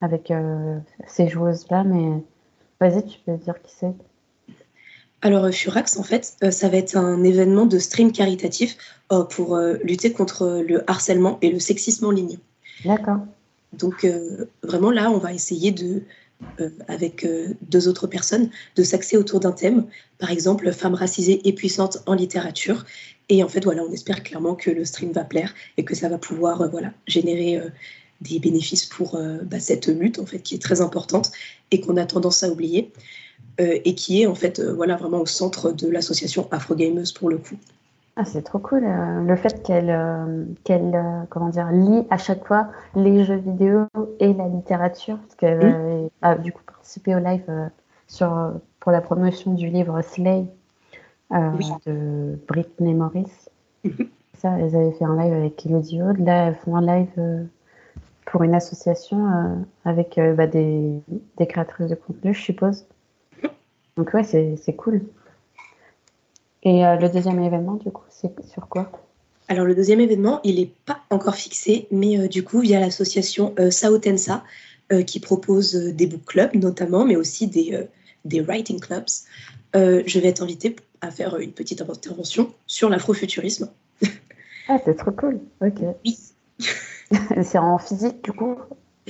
avec 0.00 0.32
ces 1.06 1.28
joueuses-là, 1.28 1.84
mais 1.84 2.24
vas-y, 2.80 3.04
tu 3.06 3.18
peux 3.24 3.36
dire 3.36 3.60
qui 3.62 3.72
c'est. 3.78 3.94
Alors 5.22 5.44
euh, 5.44 5.50
Furax, 5.50 5.96
en 5.96 6.02
fait, 6.02 6.36
euh, 6.44 6.50
ça 6.50 6.68
va 6.68 6.76
être 6.76 6.96
un 6.96 7.24
événement 7.24 7.66
de 7.66 7.78
stream 7.78 8.12
caritatif 8.12 8.76
euh, 9.12 9.24
pour 9.24 9.58
lutter 9.82 10.12
contre 10.12 10.62
le 10.66 10.88
harcèlement 10.88 11.38
et 11.42 11.50
le 11.50 11.58
sexisme 11.58 12.06
en 12.06 12.10
ligne. 12.10 12.38
D'accord. 12.84 13.18
Donc 13.72 14.06
vraiment 14.62 14.90
là, 14.90 15.10
on 15.10 15.18
va 15.18 15.34
essayer 15.34 15.72
de, 15.72 16.02
avec 16.86 17.26
deux 17.60 17.86
autres 17.86 18.06
personnes, 18.06 18.48
de 18.76 18.82
s'axer 18.82 19.18
autour 19.18 19.40
d'un 19.40 19.52
thème, 19.52 19.84
par 20.18 20.30
exemple 20.30 20.72
femmes 20.72 20.94
racisées 20.94 21.46
et 21.46 21.52
puissantes 21.52 21.98
en 22.06 22.14
littérature. 22.14 22.86
Et 23.28 23.42
en 23.42 23.48
fait, 23.48 23.64
voilà, 23.64 23.82
on 23.82 23.92
espère 23.92 24.22
clairement 24.22 24.54
que 24.54 24.70
le 24.70 24.86
stream 24.86 25.12
va 25.12 25.24
plaire 25.24 25.52
et 25.76 25.84
que 25.84 25.94
ça 25.94 26.08
va 26.08 26.16
pouvoir, 26.16 26.70
voilà, 26.70 26.92
générer 27.06 27.60
des 28.20 28.38
bénéfices 28.38 28.86
pour 28.86 29.14
euh, 29.14 29.38
bah, 29.42 29.60
cette 29.60 29.86
lutte 29.86 30.18
en 30.18 30.26
fait 30.26 30.40
qui 30.40 30.54
est 30.54 30.62
très 30.62 30.80
importante 30.80 31.30
et 31.70 31.80
qu'on 31.80 31.96
a 31.96 32.04
tendance 32.04 32.42
à 32.42 32.50
oublier 32.50 32.92
euh, 33.60 33.78
et 33.84 33.94
qui 33.94 34.22
est 34.22 34.26
en 34.26 34.34
fait, 34.34 34.58
euh, 34.58 34.72
voilà, 34.72 34.96
vraiment 34.96 35.20
au 35.20 35.26
centre 35.26 35.72
de 35.72 35.88
l'association 35.88 36.48
Afro 36.50 36.74
Gameuse 36.74 37.12
pour 37.12 37.28
le 37.30 37.38
coup. 37.38 37.56
Ah, 38.16 38.24
c'est 38.24 38.42
trop 38.42 38.58
cool. 38.58 38.82
le 38.82 39.36
fait 39.36 39.62
qu'elle 39.62 39.96
qu'elle 40.64 41.26
comment 41.30 41.50
dire, 41.50 41.70
lie 41.70 42.04
à 42.10 42.18
chaque 42.18 42.44
fois 42.44 42.66
les 42.96 43.24
jeux 43.24 43.36
vidéo 43.36 43.86
et 44.18 44.34
la 44.34 44.48
littérature, 44.48 45.18
parce 45.18 45.36
qu'elle 45.36 46.10
a 46.22 46.34
du 46.34 46.50
coup 46.50 46.62
participé 46.66 47.14
au 47.14 47.20
live 47.20 47.44
sur, 48.08 48.54
pour 48.80 48.90
la 48.90 49.00
promotion 49.02 49.54
du 49.54 49.68
livre 49.68 50.02
Slay 50.02 50.46
Oui. 51.30 51.66
de 51.86 52.36
Britney 52.48 52.92
Morris. 52.92 53.30
Mhm. 53.84 54.08
Ça, 54.38 54.58
elles 54.58 54.74
avaient 54.74 54.90
fait 54.90 55.04
un 55.04 55.16
live 55.16 55.32
avec 55.32 55.64
Elodie 55.64 56.02
Aude. 56.02 56.18
Là, 56.18 56.48
elles 56.48 56.56
font 56.56 56.74
un 56.74 56.84
live 56.84 57.46
pour 58.30 58.42
une 58.42 58.54
association 58.54 59.26
euh, 59.26 59.54
avec 59.84 60.18
euh, 60.18 60.34
bah, 60.34 60.46
des, 60.46 60.92
des 61.38 61.46
créatrices 61.46 61.88
de 61.88 61.94
contenu, 61.94 62.34
je 62.34 62.42
suppose. 62.42 62.84
Donc 63.96 64.12
ouais, 64.14 64.22
c'est 64.22 64.72
cool. 64.74 65.02
Et 66.62 66.84
euh, 66.84 66.96
le 66.96 67.08
deuxième 67.08 67.42
événement, 67.42 67.74
du 67.74 67.90
coup, 67.90 68.04
c'est 68.10 68.30
sur 68.46 68.68
quoi? 68.68 68.92
Alors 69.48 69.64
le 69.64 69.74
deuxième 69.74 70.00
événement, 70.00 70.40
il 70.44 70.56
n'est 70.56 70.70
pas 70.84 71.00
encore 71.08 71.36
fixé, 71.36 71.88
mais 71.90 72.18
euh, 72.18 72.28
du 72.28 72.44
coup 72.44 72.60
via 72.60 72.80
l'association 72.80 73.54
euh, 73.58 73.70
Sao 73.70 73.98
Tensa, 73.98 74.44
qui 75.06 75.20
propose 75.20 75.74
des 75.74 76.06
book 76.06 76.24
clubs 76.24 76.54
notamment, 76.54 77.04
mais 77.04 77.14
aussi 77.14 77.46
des, 77.46 77.78
des 78.24 78.40
writing 78.40 78.80
clubs, 78.80 79.04
je 79.74 80.18
vais 80.18 80.28
être 80.28 80.42
invitée 80.42 80.76
à 81.02 81.10
faire 81.10 81.36
une 81.36 81.52
petite 81.52 81.82
intervention 81.82 82.54
sur 82.66 82.88
l'afrofuturisme. 82.88 83.68
Ah, 84.66 84.78
c'est 84.82 84.96
trop 84.96 85.10
cool. 85.10 85.40
Ok. 85.60 85.80
Oui, 86.06 86.18
C'est 87.42 87.58
en 87.58 87.78
physique, 87.78 88.22
du 88.24 88.32
coup? 88.32 88.56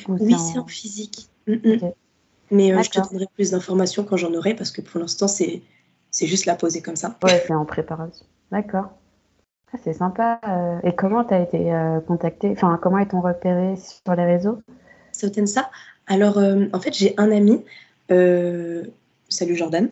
Ou 0.08 0.16
oui 0.20 0.34
c'est 0.38 0.58
en- 0.58 0.62
en 0.62 0.66
physique. 0.66 1.28
Mm, 1.46 1.52
mm. 1.52 1.92
Mais 2.50 2.72
euh, 2.72 2.82
je 2.82 2.90
te 2.90 3.00
donnerai 3.00 3.26
plus 3.34 3.50
d'informations 3.50 4.04
quand 4.04 4.16
j'en 4.16 4.32
aurai, 4.34 4.54
parce 4.54 4.70
que 4.70 4.80
pour 4.80 5.00
l'instant, 5.00 5.28
c'est 5.28 5.62
juste 6.12 6.46
la 6.46 6.54
poser 6.54 6.80
comme 6.80 6.96
ça. 6.96 7.16
Ouais, 7.22 7.42
c'est 7.46 7.54
en 7.54 7.64
préparation. 7.64 8.24
D'accord. 8.50 8.90
Ah, 9.72 9.76
c'est 9.84 9.92
sympa. 9.92 10.40
euh, 10.46 10.78
Et 10.82 10.94
comment 10.94 11.24
tu 11.24 11.34
as 11.34 11.40
été 11.40 11.72
euh, 11.72 12.00
contacté? 12.00 12.50
Enfin, 12.52 12.78
comment 12.80 12.98
ils 12.98 13.08
t'ont 13.08 13.20
repéré 13.20 13.76
sur 13.76 14.14
les 14.14 14.24
réseaux? 14.24 14.60
Sao 15.12 15.28
Tensa, 15.28 15.70
alors 16.06 16.38
euh, 16.38 16.66
en 16.72 16.80
fait, 16.80 16.94
j'ai 16.94 17.14
un 17.18 17.30
ami, 17.30 17.64
salut 19.28 19.56
Jordan, 19.56 19.90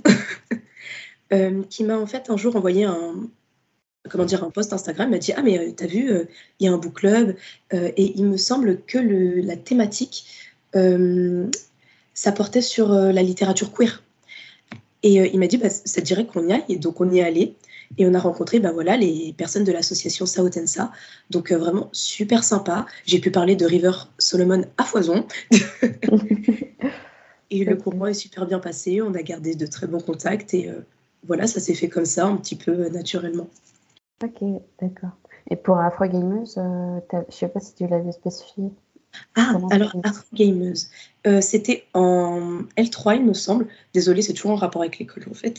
qui 1.70 1.84
m'a 1.84 1.98
en 1.98 2.06
fait 2.06 2.30
un 2.30 2.36
jour 2.36 2.56
envoyé 2.56 2.84
un, 2.84 3.14
comment 4.08 4.24
dire, 4.24 4.44
un 4.44 4.50
post 4.50 4.72
Instagram, 4.72 5.08
il 5.08 5.12
m'a 5.12 5.18
dit 5.18 5.32
Ah, 5.36 5.42
mais 5.42 5.58
euh, 5.58 5.72
t'as 5.76 5.86
vu, 5.86 6.10
euh, 6.10 6.24
il 6.60 6.66
y 6.66 6.68
a 6.68 6.72
un 6.72 6.78
book 6.78 6.94
club, 6.94 7.36
euh, 7.72 7.90
et 7.96 8.12
il 8.16 8.26
me 8.26 8.36
semble 8.36 8.80
que 8.86 8.98
le, 8.98 9.40
la 9.40 9.56
thématique, 9.56 10.26
ça 12.12 12.32
portait 12.32 12.60
sur 12.60 12.90
la 12.90 13.22
littérature 13.22 13.72
queer. 13.72 14.02
Et 15.02 15.14
il 15.14 15.38
m'a 15.38 15.46
dit 15.46 15.56
bah, 15.56 15.70
Ça 15.70 16.02
te 16.02 16.06
dirait 16.06 16.26
qu'on 16.26 16.46
y 16.46 16.52
aille 16.52 16.64
Et 16.68 16.76
donc 16.76 17.00
on 17.00 17.10
y 17.10 17.20
est 17.20 17.22
allé. 17.22 17.54
Et 17.96 18.06
on 18.06 18.12
a 18.12 18.18
rencontré 18.18 18.58
bah, 18.58 18.72
voilà, 18.72 18.98
les 18.98 19.34
personnes 19.38 19.64
de 19.64 19.72
l'association 19.72 20.26
Sao 20.26 20.46
Tensa. 20.50 20.92
Donc 21.30 21.50
vraiment 21.50 21.88
super 21.92 22.44
sympa. 22.44 22.84
J'ai 23.06 23.20
pu 23.20 23.30
parler 23.30 23.56
de 23.56 23.64
River 23.64 23.92
Solomon 24.18 24.66
à 24.76 24.84
foison. 24.84 25.26
Et 27.50 27.64
le 27.64 27.76
courant 27.76 28.04
est 28.06 28.12
super 28.12 28.44
bien 28.44 28.58
passé. 28.58 29.00
On 29.00 29.14
a 29.14 29.22
gardé 29.22 29.54
de 29.54 29.64
très 29.64 29.86
bons 29.86 30.00
contacts. 30.00 30.52
Et 30.52 30.68
voilà, 31.26 31.46
ça 31.46 31.60
s'est 31.60 31.74
fait 31.74 31.88
comme 31.88 32.04
ça, 32.04 32.26
un 32.26 32.36
petit 32.36 32.56
peu 32.56 32.90
naturellement. 32.90 33.48
Ok, 34.24 34.42
d'accord. 34.80 35.10
Et 35.50 35.56
pour 35.56 35.78
Afro 35.78 36.06
Gameuse, 36.06 36.56
euh, 36.56 37.00
je 37.28 37.34
sais 37.34 37.48
pas 37.48 37.60
si 37.60 37.74
tu 37.74 37.86
l'avais 37.86 38.12
spécifié. 38.12 38.70
Ah, 39.34 39.50
Comment 39.52 39.68
alors 39.68 39.94
Afro 40.04 40.24
Gameuse, 40.32 40.90
euh, 41.26 41.40
c'était 41.40 41.86
en 41.94 42.62
L3, 42.76 43.16
il 43.16 43.24
me 43.26 43.34
semble. 43.34 43.68
Désolée, 43.92 44.22
c'est 44.22 44.32
toujours 44.32 44.52
en 44.52 44.56
rapport 44.56 44.82
avec 44.82 44.98
l'école 44.98 45.24
en 45.30 45.34
fait. 45.34 45.58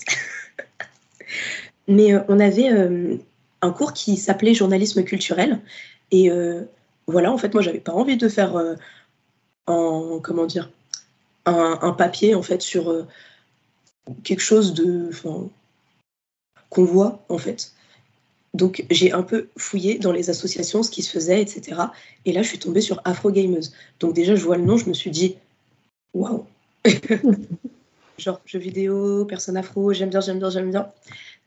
Mais 1.87 2.13
euh, 2.13 2.21
on 2.27 2.39
avait 2.39 2.69
un 3.61 3.71
cours 3.71 3.93
qui 3.93 4.17
s'appelait 4.17 4.53
journalisme 4.53 5.03
culturel. 5.03 5.61
Et 6.11 6.29
voilà, 7.07 7.31
en 7.31 7.37
fait, 7.37 7.53
moi, 7.53 7.61
j'avais 7.61 7.79
pas 7.79 7.93
envie 7.93 8.17
de 8.17 8.27
faire 8.27 8.55
en, 9.67 10.19
comment 10.19 10.45
dire, 10.45 10.71
un, 11.45 11.79
un 11.81 11.93
papier 11.93 12.35
en 12.35 12.41
fait 12.41 12.61
sur 12.61 13.07
quelque 14.23 14.41
chose 14.41 14.73
de, 14.73 15.11
qu'on 16.69 16.85
voit 16.85 17.23
en 17.29 17.37
fait. 17.37 17.71
Donc 18.57 18.85
j'ai 18.89 19.11
un 19.11 19.23
peu 19.23 19.47
fouillé 19.57 19.99
dans 19.99 20.11
les 20.11 20.29
associations, 20.29 20.83
ce 20.83 20.91
qui 20.91 21.01
se 21.01 21.11
faisait, 21.11 21.41
etc. 21.41 21.81
Et 22.25 22.33
là, 22.33 22.41
je 22.41 22.49
suis 22.49 22.59
tombée 22.59 22.81
sur 22.81 23.01
Afro 23.05 23.31
Gameuse. 23.31 23.73
Donc 23.99 24.13
déjà, 24.13 24.35
je 24.35 24.43
vois 24.43 24.57
le 24.57 24.63
nom, 24.63 24.77
je 24.77 24.89
me 24.89 24.93
suis 24.93 25.11
dit, 25.11 25.37
waouh 26.13 26.45
Genre, 28.17 28.41
jeux 28.45 28.59
vidéo, 28.59 29.25
personne 29.25 29.57
afro, 29.57 29.93
j'aime 29.93 30.09
bien, 30.09 30.21
j'aime 30.21 30.39
bien, 30.39 30.49
j'aime 30.49 30.71
bien. 30.71 30.91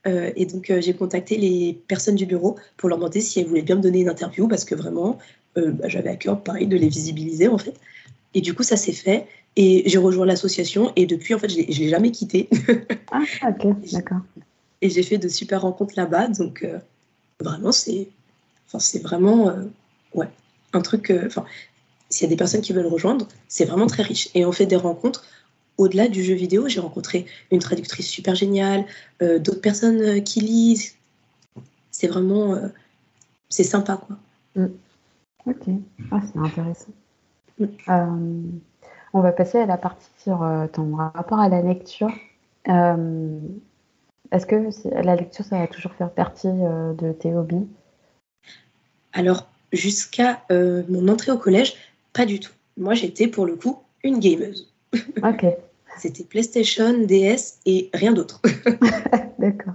Euh, 0.06 0.30
et 0.36 0.46
donc, 0.46 0.70
euh, 0.70 0.80
j'ai 0.80 0.94
contacté 0.94 1.36
les 1.36 1.78
personnes 1.88 2.14
du 2.14 2.26
bureau 2.26 2.56
pour 2.76 2.88
leur 2.88 2.98
demander 2.98 3.20
si 3.20 3.40
elles 3.40 3.46
voulaient 3.46 3.62
bien 3.62 3.74
me 3.76 3.82
donner 3.82 4.00
une 4.00 4.08
interview, 4.08 4.46
parce 4.46 4.64
que 4.64 4.76
vraiment, 4.76 5.18
euh, 5.58 5.72
bah, 5.72 5.88
j'avais 5.88 6.10
à 6.10 6.16
cœur, 6.16 6.40
pareil, 6.42 6.68
de 6.68 6.76
les 6.76 6.88
visibiliser, 6.88 7.48
en 7.48 7.58
fait. 7.58 7.74
Et 8.34 8.40
du 8.40 8.54
coup, 8.54 8.62
ça 8.62 8.76
s'est 8.76 8.92
fait. 8.92 9.26
Et 9.56 9.82
j'ai 9.86 9.98
rejoint 9.98 10.26
l'association, 10.26 10.92
et 10.94 11.06
depuis, 11.06 11.34
en 11.34 11.40
fait, 11.40 11.48
je 11.48 11.58
ne 11.58 11.66
l'ai 11.66 11.88
jamais 11.88 12.12
quitté. 12.12 12.48
Ah, 13.12 13.50
ok, 13.64 13.90
d'accord. 13.90 14.20
et 14.80 14.88
j'ai 14.88 15.02
fait 15.02 15.18
de 15.18 15.26
super 15.26 15.62
rencontres 15.62 15.94
là-bas. 15.96 16.28
Donc, 16.28 16.64
vraiment, 17.40 17.72
c'est 17.72 18.08
enfin, 18.72 18.98
vraiment. 19.02 19.48
euh, 19.48 19.64
ouais, 20.14 20.28
un 20.72 20.80
truc, 20.80 21.12
enfin, 21.26 21.44
s'il 22.08 22.24
y 22.26 22.28
a 22.28 22.30
des 22.30 22.36
personnes 22.36 22.60
qui 22.60 22.72
veulent 22.72 22.86
rejoindre, 22.86 23.26
c'est 23.48 23.64
vraiment 23.64 23.86
très 23.86 24.02
riche. 24.02 24.30
Et 24.34 24.44
on 24.44 24.52
fait 24.52 24.66
des 24.66 24.76
rencontres 24.76 25.24
au-delà 25.78 26.08
du 26.08 26.22
jeu 26.22 26.34
vidéo. 26.34 26.68
J'ai 26.68 26.80
rencontré 26.80 27.26
une 27.50 27.60
traductrice 27.60 28.08
super 28.08 28.34
géniale, 28.34 28.84
d'autres 29.20 29.60
personnes 29.60 30.22
qui 30.22 30.40
lisent. 30.40 30.94
C'est 31.90 32.08
vraiment, 32.08 32.56
c'est 33.48 33.64
sympa, 33.64 33.96
quoi. 33.96 34.16
Mm. 34.56 34.66
Ok, 35.46 35.68
ah, 36.10 36.20
c'est 36.32 36.38
intéressant. 36.38 36.92
Mm. 37.58 38.60
on 39.12 39.20
va 39.20 39.32
passer 39.32 39.58
à 39.58 39.66
la 39.66 39.76
partie 39.76 40.10
sur 40.18 40.46
ton 40.72 40.96
rapport 40.96 41.40
à 41.40 41.48
la 41.48 41.62
lecture. 41.62 42.10
Est-ce 44.32 44.46
que 44.46 44.70
la 45.02 45.16
lecture, 45.16 45.44
ça 45.44 45.58
va 45.58 45.66
toujours 45.66 45.92
faire 45.94 46.10
partie 46.10 46.46
euh, 46.48 46.92
de 46.94 47.12
tes 47.12 47.34
hobbies? 47.34 47.66
Alors, 49.12 49.48
jusqu'à 49.72 50.42
euh, 50.52 50.84
mon 50.88 51.08
entrée 51.08 51.32
au 51.32 51.38
collège, 51.38 51.74
pas 52.12 52.26
du 52.26 52.38
tout. 52.38 52.52
Moi, 52.76 52.94
j'étais 52.94 53.26
pour 53.26 53.44
le 53.44 53.56
coup 53.56 53.78
une 54.04 54.18
gameuse. 54.18 54.72
Ok. 55.22 55.46
C'était 55.98 56.24
PlayStation, 56.24 57.04
DS 57.04 57.58
et 57.66 57.90
rien 57.92 58.12
d'autre. 58.12 58.40
D'accord. 59.38 59.74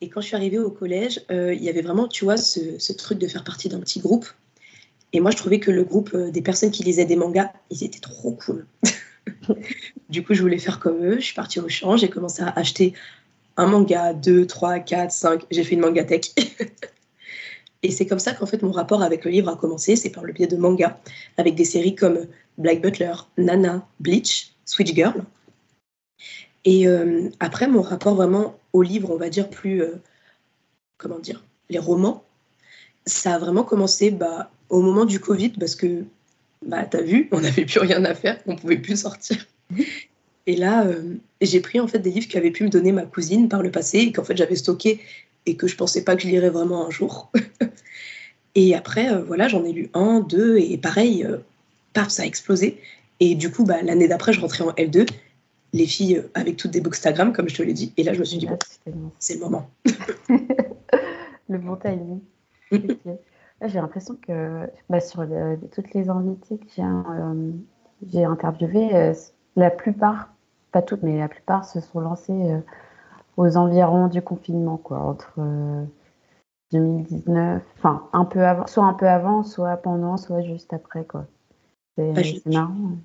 Et 0.00 0.08
quand 0.08 0.20
je 0.20 0.26
suis 0.26 0.36
arrivée 0.36 0.58
au 0.58 0.70
collège, 0.70 1.22
euh, 1.30 1.54
il 1.54 1.62
y 1.62 1.68
avait 1.68 1.80
vraiment, 1.80 2.08
tu 2.08 2.24
vois, 2.24 2.36
ce, 2.36 2.92
truc 2.92 3.18
de 3.18 3.28
faire 3.28 3.44
partie 3.44 3.68
d'un 3.68 3.80
petit 3.80 4.00
groupe. 4.00 4.26
Et 5.12 5.20
moi, 5.20 5.30
je 5.30 5.36
trouvais 5.36 5.60
que 5.60 5.70
le 5.70 5.84
groupe 5.84 6.14
des 6.16 6.42
personnes 6.42 6.70
qui 6.70 6.82
lisaient 6.82 7.04
des 7.04 7.16
mangas, 7.16 7.52
ils 7.70 7.84
étaient 7.84 8.00
trop 8.00 8.32
cool. 8.32 8.66
du 10.10 10.24
coup, 10.24 10.34
je 10.34 10.42
voulais 10.42 10.58
faire 10.58 10.80
comme 10.80 11.04
eux. 11.04 11.16
Je 11.16 11.24
suis 11.24 11.34
partie 11.34 11.60
au 11.60 11.68
champ, 11.68 11.96
j'ai 11.96 12.10
commencé 12.10 12.42
à 12.42 12.50
acheter 12.50 12.94
un 13.56 13.66
manga, 13.66 14.14
deux, 14.14 14.46
trois, 14.46 14.78
quatre, 14.78 15.12
cinq. 15.12 15.44
J'ai 15.50 15.64
fait 15.64 15.74
une 15.74 15.80
manga 15.80 16.04
tech. 16.04 16.32
Et 17.82 17.90
c'est 17.90 18.06
comme 18.06 18.20
ça 18.20 18.32
qu'en 18.32 18.46
fait 18.46 18.62
mon 18.62 18.70
rapport 18.70 19.02
avec 19.02 19.24
le 19.24 19.32
livre 19.32 19.48
a 19.48 19.56
commencé, 19.56 19.96
c'est 19.96 20.10
par 20.10 20.22
le 20.22 20.32
biais 20.32 20.46
de 20.46 20.56
manga, 20.56 21.00
avec 21.36 21.56
des 21.56 21.64
séries 21.64 21.96
comme 21.96 22.26
Black 22.58 22.80
Butler, 22.80 23.14
Nana, 23.38 23.86
Bleach, 23.98 24.52
Switch 24.64 24.94
Girl. 24.94 25.24
Et 26.64 26.86
euh, 26.86 27.28
après 27.40 27.66
mon 27.66 27.82
rapport 27.82 28.14
vraiment 28.14 28.58
au 28.72 28.82
livre, 28.82 29.10
on 29.10 29.16
va 29.16 29.28
dire 29.28 29.50
plus, 29.50 29.82
euh, 29.82 29.96
comment 30.96 31.18
dire, 31.18 31.42
les 31.70 31.80
romans, 31.80 32.24
ça 33.04 33.34
a 33.34 33.38
vraiment 33.38 33.64
commencé 33.64 34.12
bah, 34.12 34.50
au 34.68 34.80
moment 34.80 35.04
du 35.04 35.18
Covid 35.18 35.50
parce 35.50 35.74
que, 35.74 36.04
bah, 36.64 36.84
t'as 36.84 37.02
vu, 37.02 37.28
on 37.32 37.40
n'avait 37.40 37.64
plus 37.64 37.80
rien 37.80 38.04
à 38.04 38.14
faire, 38.14 38.38
on 38.46 38.54
pouvait 38.54 38.78
plus 38.78 39.00
sortir. 39.00 39.44
Et 40.46 40.56
là, 40.56 40.84
euh, 40.86 41.16
j'ai 41.46 41.60
pris 41.60 41.80
en 41.80 41.86
fait 41.86 41.98
des 41.98 42.10
livres 42.10 42.28
qu'avait 42.28 42.50
pu 42.50 42.64
me 42.64 42.68
donner 42.68 42.92
ma 42.92 43.04
cousine 43.04 43.48
par 43.48 43.62
le 43.62 43.70
passé 43.70 43.98
et 43.98 44.12
qu'en 44.12 44.24
fait 44.24 44.36
j'avais 44.36 44.56
stocké 44.56 45.00
et 45.46 45.56
que 45.56 45.66
je 45.66 45.76
pensais 45.76 46.04
pas 46.04 46.16
que 46.16 46.22
je 46.22 46.28
lirais 46.28 46.50
vraiment 46.50 46.86
un 46.86 46.90
jour. 46.90 47.30
et 48.54 48.74
après, 48.74 49.12
euh, 49.12 49.22
voilà, 49.22 49.48
j'en 49.48 49.64
ai 49.64 49.72
lu 49.72 49.90
un, 49.94 50.20
deux 50.20 50.58
et 50.58 50.78
pareil, 50.78 51.24
euh, 51.24 51.38
paf, 51.92 52.08
ça 52.08 52.22
a 52.22 52.26
explosé. 52.26 52.80
Et 53.20 53.34
du 53.34 53.50
coup, 53.50 53.64
bah, 53.64 53.82
l'année 53.82 54.08
d'après, 54.08 54.32
je 54.32 54.40
rentrais 54.40 54.64
en 54.64 54.70
L2, 54.72 55.08
les 55.72 55.86
filles 55.86 56.22
avec 56.34 56.56
toutes 56.56 56.70
des 56.70 56.80
bookstagram, 56.80 57.32
comme 57.32 57.48
je 57.48 57.56
te 57.56 57.62
l'ai 57.62 57.72
dit. 57.72 57.92
Et 57.96 58.02
là, 58.02 58.12
je 58.12 58.20
me 58.20 58.24
suis 58.24 58.38
dit, 58.38 58.46
bon, 58.46 58.58
c'est 59.18 59.34
le 59.34 59.40
moment. 59.40 59.70
le 61.48 61.58
bon 61.58 61.76
timing. 61.76 62.20
J'ai 63.64 63.78
l'impression 63.78 64.16
que 64.16 64.66
bah, 64.90 65.00
sur 65.00 65.24
toutes 65.74 65.94
les 65.94 66.08
invités 66.08 66.58
que 66.58 66.82
j'ai 68.12 68.24
interviewées, 68.24 69.12
la 69.56 69.70
plupart 69.70 70.31
pas 70.72 70.82
toutes, 70.82 71.02
mais 71.02 71.18
la 71.18 71.28
plupart 71.28 71.64
se 71.64 71.80
sont 71.80 72.00
lancées 72.00 72.32
euh, 72.32 72.58
aux 73.36 73.56
environs 73.56 74.08
du 74.08 74.22
confinement, 74.22 74.78
quoi, 74.78 74.98
entre 74.98 75.38
2019, 76.72 77.28
euh, 77.28 77.58
enfin 77.78 78.08
un 78.12 78.24
peu 78.24 78.44
avant, 78.44 78.66
soit 78.66 78.84
un 78.84 78.94
peu 78.94 79.08
avant, 79.08 79.44
soit 79.44 79.76
pendant, 79.76 80.16
soit 80.16 80.42
juste 80.42 80.72
après, 80.72 81.04
quoi. 81.04 81.26
C'est 81.96 82.12
bah, 82.12 82.22
marrant. 82.46 82.96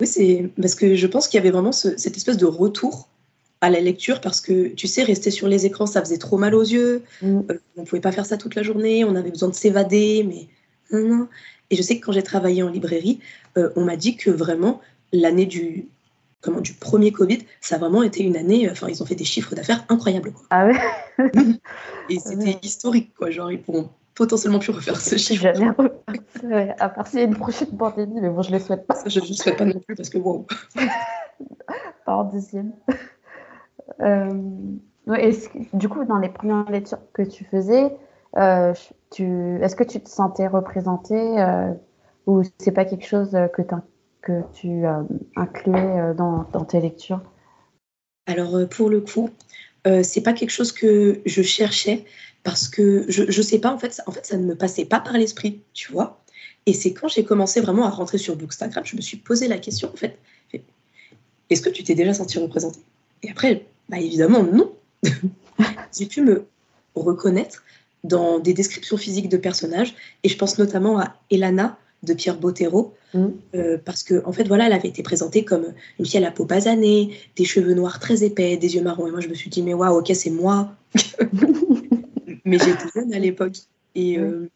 Oui, 0.00 0.06
c'est 0.06 0.50
parce 0.60 0.74
que 0.74 0.94
je 0.94 1.06
pense 1.06 1.28
qu'il 1.28 1.38
y 1.38 1.40
avait 1.40 1.50
vraiment 1.50 1.72
cette 1.72 2.16
espèce 2.16 2.38
de 2.38 2.46
retour 2.46 3.08
à 3.60 3.70
la 3.70 3.80
lecture 3.80 4.20
parce 4.20 4.40
que 4.40 4.68
tu 4.68 4.86
sais, 4.86 5.02
rester 5.02 5.30
sur 5.30 5.46
les 5.46 5.66
écrans, 5.66 5.86
ça 5.86 6.00
faisait 6.00 6.18
trop 6.18 6.38
mal 6.38 6.54
aux 6.54 6.62
yeux. 6.62 7.04
Mm. 7.22 7.40
Euh, 7.50 7.58
on 7.76 7.82
ne 7.82 7.86
pouvait 7.86 8.00
pas 8.00 8.12
faire 8.12 8.26
ça 8.26 8.36
toute 8.36 8.54
la 8.54 8.62
journée. 8.62 9.04
On 9.04 9.14
avait 9.14 9.30
besoin 9.30 9.50
de 9.50 9.54
s'évader, 9.54 10.24
mais 10.26 10.48
non, 10.90 11.08
non. 11.08 11.28
Et 11.70 11.76
je 11.76 11.82
sais 11.82 11.98
que 11.98 12.04
quand 12.04 12.12
j'ai 12.12 12.22
travaillé 12.22 12.62
en 12.62 12.68
librairie, 12.68 13.20
on 13.56 13.84
m'a 13.84 13.96
dit 13.96 14.16
que 14.16 14.30
vraiment 14.30 14.80
l'année 15.12 15.46
du, 15.46 15.88
comment, 16.44 16.60
du 16.60 16.74
premier 16.74 17.10
Covid, 17.10 17.38
ça 17.60 17.76
a 17.76 17.78
vraiment 17.78 18.02
été 18.02 18.22
une 18.22 18.36
année, 18.36 18.68
enfin, 18.70 18.88
ils 18.88 19.02
ont 19.02 19.06
fait 19.06 19.14
des 19.14 19.24
chiffres 19.24 19.54
d'affaires 19.54 19.84
incroyables. 19.88 20.32
Quoi. 20.32 20.44
Ah 20.50 20.66
ouais 20.66 20.78
Et 22.10 22.18
c'était 22.18 22.58
historique, 22.62 23.14
quoi. 23.14 23.30
Genre, 23.30 23.50
ils 23.50 23.62
pourront 23.62 23.88
potentiellement 24.14 24.58
plus 24.58 24.72
refaire 24.72 25.00
ce 25.00 25.16
chiffre. 25.16 25.42
Jamais 25.42 25.70
ouais, 26.44 26.74
à 26.78 26.88
part 26.88 27.06
s'il 27.06 27.20
y 27.20 27.22
a 27.22 27.26
une 27.26 27.36
prochaine 27.36 27.76
pandémie, 27.76 28.20
mais 28.20 28.28
bon, 28.28 28.42
je 28.42 28.50
ne 28.50 28.58
le 28.58 28.60
souhaite 28.60 28.86
pas. 28.86 28.96
je 29.06 29.20
ne 29.20 29.26
le 29.26 29.32
souhaite 29.32 29.56
pas 29.56 29.64
non 29.64 29.80
plus 29.80 29.94
parce 29.96 30.10
que 30.10 30.18
wow. 30.18 30.46
pas 32.06 32.16
en 32.16 32.24
deuxième. 32.24 32.72
Euh, 34.00 34.28
du 35.72 35.88
coup, 35.88 36.04
dans 36.04 36.18
les 36.18 36.28
premières 36.28 36.70
lectures 36.70 36.98
que 37.12 37.22
tu 37.22 37.44
faisais, 37.44 37.96
euh, 38.36 38.72
tu, 39.10 39.58
est-ce 39.62 39.76
que 39.76 39.84
tu 39.84 40.00
te 40.00 40.08
sentais 40.08 40.46
représentée 40.46 41.40
euh, 41.40 41.72
ou 42.26 42.42
c'est 42.58 42.72
pas 42.72 42.84
quelque 42.84 43.06
chose 43.06 43.30
que 43.52 43.62
tu 43.62 43.74
que 44.24 44.42
tu 44.54 44.86
euh, 44.86 45.02
incluais 45.36 46.00
euh, 46.00 46.14
dans, 46.14 46.64
tes 46.64 46.80
lectures? 46.80 47.20
Alors, 48.26 48.56
euh, 48.56 48.66
pour 48.66 48.88
le 48.88 49.00
coup, 49.00 49.30
c'est 50.02 50.22
pas 50.22 50.32
quelque 50.32 50.50
chose 50.50 50.72
que 50.72 51.20
je 51.26 51.42
cherchais 51.42 52.06
parce 52.42 52.68
que 52.68 53.04
je, 53.08 53.30
je 53.30 53.42
sais 53.42 53.58
pas, 53.58 53.70
en 53.70 53.76
fait, 53.78 53.92
ça, 53.92 54.02
en 54.06 54.12
fait, 54.12 54.24
ça 54.24 54.38
ne 54.38 54.46
me 54.46 54.54
passait 54.54 54.86
pas 54.86 54.98
par 54.98 55.12
l'esprit, 55.12 55.60
tu 55.74 55.92
vois? 55.92 56.24
Et 56.64 56.72
c'est 56.72 56.94
quand 56.94 57.06
j'ai 57.06 57.22
commencé 57.22 57.60
vraiment 57.60 57.84
à 57.84 57.90
rentrer 57.90 58.16
sur 58.16 58.34
Bookstagram, 58.34 58.82
je 58.86 58.96
me 58.96 59.02
suis 59.02 59.18
posé 59.18 59.46
la 59.46 59.58
question, 59.58 59.90
en 59.92 59.96
fait, 59.96 60.18
est-ce 61.50 61.60
que 61.60 61.68
tu 61.68 61.84
t'es 61.84 61.94
déjà 61.94 62.14
senti 62.14 62.38
représenté 62.38 62.80
Et 63.22 63.30
après, 63.30 63.66
bah 63.90 64.00
évidemment, 64.00 64.42
non. 64.42 64.72
j'ai 65.96 66.06
pu 66.06 66.22
me 66.22 66.46
reconnaître 66.94 67.62
dans 68.04 68.38
des 68.38 68.54
descriptions 68.54 68.96
physiques 68.96 69.28
de 69.28 69.36
personnages, 69.36 69.94
et 70.22 70.30
je 70.30 70.38
pense 70.38 70.58
notamment 70.58 70.98
à 70.98 71.14
Elana 71.30 71.78
de 72.04 72.14
Pierre 72.14 72.38
Bottero, 72.38 72.94
mm. 73.14 73.26
euh, 73.54 73.78
parce 73.84 74.02
que 74.02 74.22
en 74.24 74.32
fait 74.32 74.44
voilà, 74.44 74.66
elle 74.66 74.72
avait 74.72 74.88
été 74.88 75.02
présentée 75.02 75.44
comme 75.44 75.74
une 75.98 76.06
fille 76.06 76.18
à 76.18 76.20
la 76.20 76.30
peau 76.30 76.44
basanée, 76.44 77.16
des 77.36 77.44
cheveux 77.44 77.74
noirs 77.74 77.98
très 77.98 78.22
épais, 78.24 78.56
des 78.56 78.76
yeux 78.76 78.82
marrons, 78.82 79.06
et 79.06 79.10
moi 79.10 79.20
je 79.20 79.28
me 79.28 79.34
suis 79.34 79.50
dit 79.50 79.62
mais 79.62 79.74
waouh, 79.74 79.98
ok 79.98 80.12
c'est 80.14 80.30
moi, 80.30 80.74
mais 82.44 82.58
j'étais 82.58 82.88
jeune 82.94 83.12
à 83.12 83.18
l'époque 83.18 83.56
et 83.94 84.18
euh, 84.18 84.48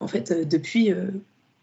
en 0.00 0.08
fait 0.08 0.30
euh, 0.30 0.44
depuis 0.44 0.92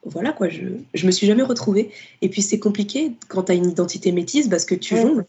voilà 0.06 0.34
quoi, 0.34 0.50
je, 0.50 0.64
je 0.94 1.06
me 1.06 1.12
suis 1.12 1.28
jamais 1.28 1.44
retrouvée. 1.44 1.92
Et 2.22 2.30
puis 2.30 2.42
c'est 2.42 2.60
compliqué 2.60 3.14
quand 3.30 3.44
tu 3.44 3.52
as 3.52 3.56
une 3.56 3.70
identité 3.70 4.12
métisse 4.12 4.48
parce 4.48 4.66
que 4.66 4.76
tu 4.76 4.98
jongles 4.98 5.26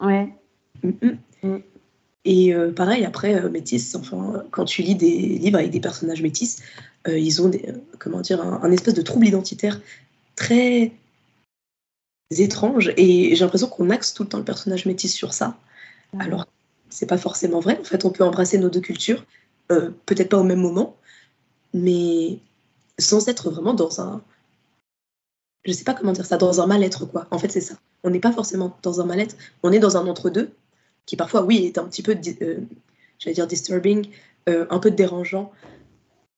Ouais. 0.00 0.28
Mm, 0.82 0.90
mm. 1.42 1.58
Et 2.24 2.52
pareil, 2.76 3.04
après, 3.04 3.48
métis, 3.48 3.94
enfin, 3.94 4.44
quand 4.50 4.64
tu 4.64 4.82
lis 4.82 4.94
des 4.94 5.38
livres 5.38 5.58
avec 5.58 5.70
des 5.70 5.80
personnages 5.80 6.20
métis, 6.20 6.58
euh, 7.06 7.18
ils 7.18 7.40
ont 7.42 7.48
des, 7.48 7.64
euh, 7.68 7.72
comment 7.98 8.20
dire, 8.20 8.42
un, 8.42 8.70
espèce 8.72 8.94
de 8.94 9.02
trouble 9.02 9.26
identitaire 9.26 9.80
très 10.36 10.92
étrange. 12.30 12.92
Et 12.96 13.34
j'ai 13.34 13.44
l'impression 13.44 13.68
qu'on 13.68 13.90
axe 13.90 14.14
tout 14.14 14.24
le 14.24 14.28
temps 14.28 14.38
le 14.38 14.44
personnage 14.44 14.86
métis 14.86 15.14
sur 15.14 15.32
ça. 15.32 15.58
Alors, 16.18 16.46
c'est 16.90 17.06
pas 17.06 17.18
forcément 17.18 17.60
vrai. 17.60 17.78
En 17.80 17.84
fait, 17.84 18.04
on 18.04 18.10
peut 18.10 18.24
embrasser 18.24 18.58
nos 18.58 18.70
deux 18.70 18.80
cultures, 18.80 19.24
euh, 19.70 19.90
peut-être 20.06 20.30
pas 20.30 20.38
au 20.38 20.44
même 20.44 20.60
moment, 20.60 20.96
mais 21.74 22.38
sans 22.98 23.28
être 23.28 23.50
vraiment 23.50 23.74
dans 23.74 24.00
un. 24.00 24.22
Je 25.64 25.72
sais 25.72 25.84
pas 25.84 25.94
comment 25.94 26.12
dire 26.12 26.26
ça, 26.26 26.38
dans 26.38 26.60
un 26.60 26.66
mal-être, 26.66 27.04
quoi. 27.06 27.26
En 27.30 27.38
fait, 27.38 27.50
c'est 27.50 27.60
ça. 27.60 27.74
On 28.04 28.10
n'est 28.10 28.20
pas 28.20 28.32
forcément 28.32 28.76
dans 28.82 29.00
un 29.00 29.04
mal-être, 29.04 29.36
on 29.62 29.72
est 29.72 29.78
dans 29.78 29.96
un 29.96 30.06
entre-deux, 30.06 30.50
qui 31.08 31.16
parfois, 31.16 31.42
oui, 31.42 31.64
est 31.64 31.78
un 31.78 31.84
petit 31.84 32.02
peu, 32.02 32.14
j'allais 33.18 33.34
dire, 33.34 33.46
disturbing, 33.46 34.08
un 34.46 34.78
peu 34.78 34.90
dérangeant, 34.90 35.52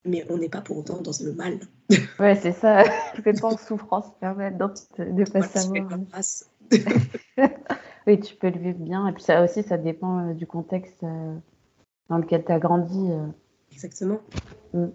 mais 0.04 0.24
on 0.30 0.38
n'est 0.38 0.48
pas 0.48 0.60
pour 0.60 0.78
autant 0.78 1.00
dans 1.00 1.12
le 1.22 1.32
mal. 1.32 1.58
Ouais, 2.18 2.36
c'est 2.36 2.52
ça. 2.52 2.84
C'est 3.24 3.40
pas 3.40 3.48
en 3.48 3.56
souffrance 3.56 4.06
permanente 4.20 4.86
de 4.98 5.24
pas 5.30 5.42
savoir. 5.42 5.88
oui, 8.06 8.20
tu 8.20 8.36
peux 8.36 8.50
le 8.50 8.58
vivre 8.58 8.78
bien. 8.78 9.08
Et 9.08 9.12
puis 9.12 9.22
ça 9.22 9.42
aussi, 9.42 9.62
ça 9.62 9.76
dépend 9.76 10.28
euh, 10.28 10.34
du 10.34 10.46
contexte 10.46 11.02
euh, 11.02 11.34
dans 12.08 12.18
lequel 12.18 12.44
tu 12.44 12.52
as 12.52 12.58
grandi. 12.58 13.10
Euh. 13.10 13.26
Exactement. 13.72 14.20
Mm. 14.72 14.86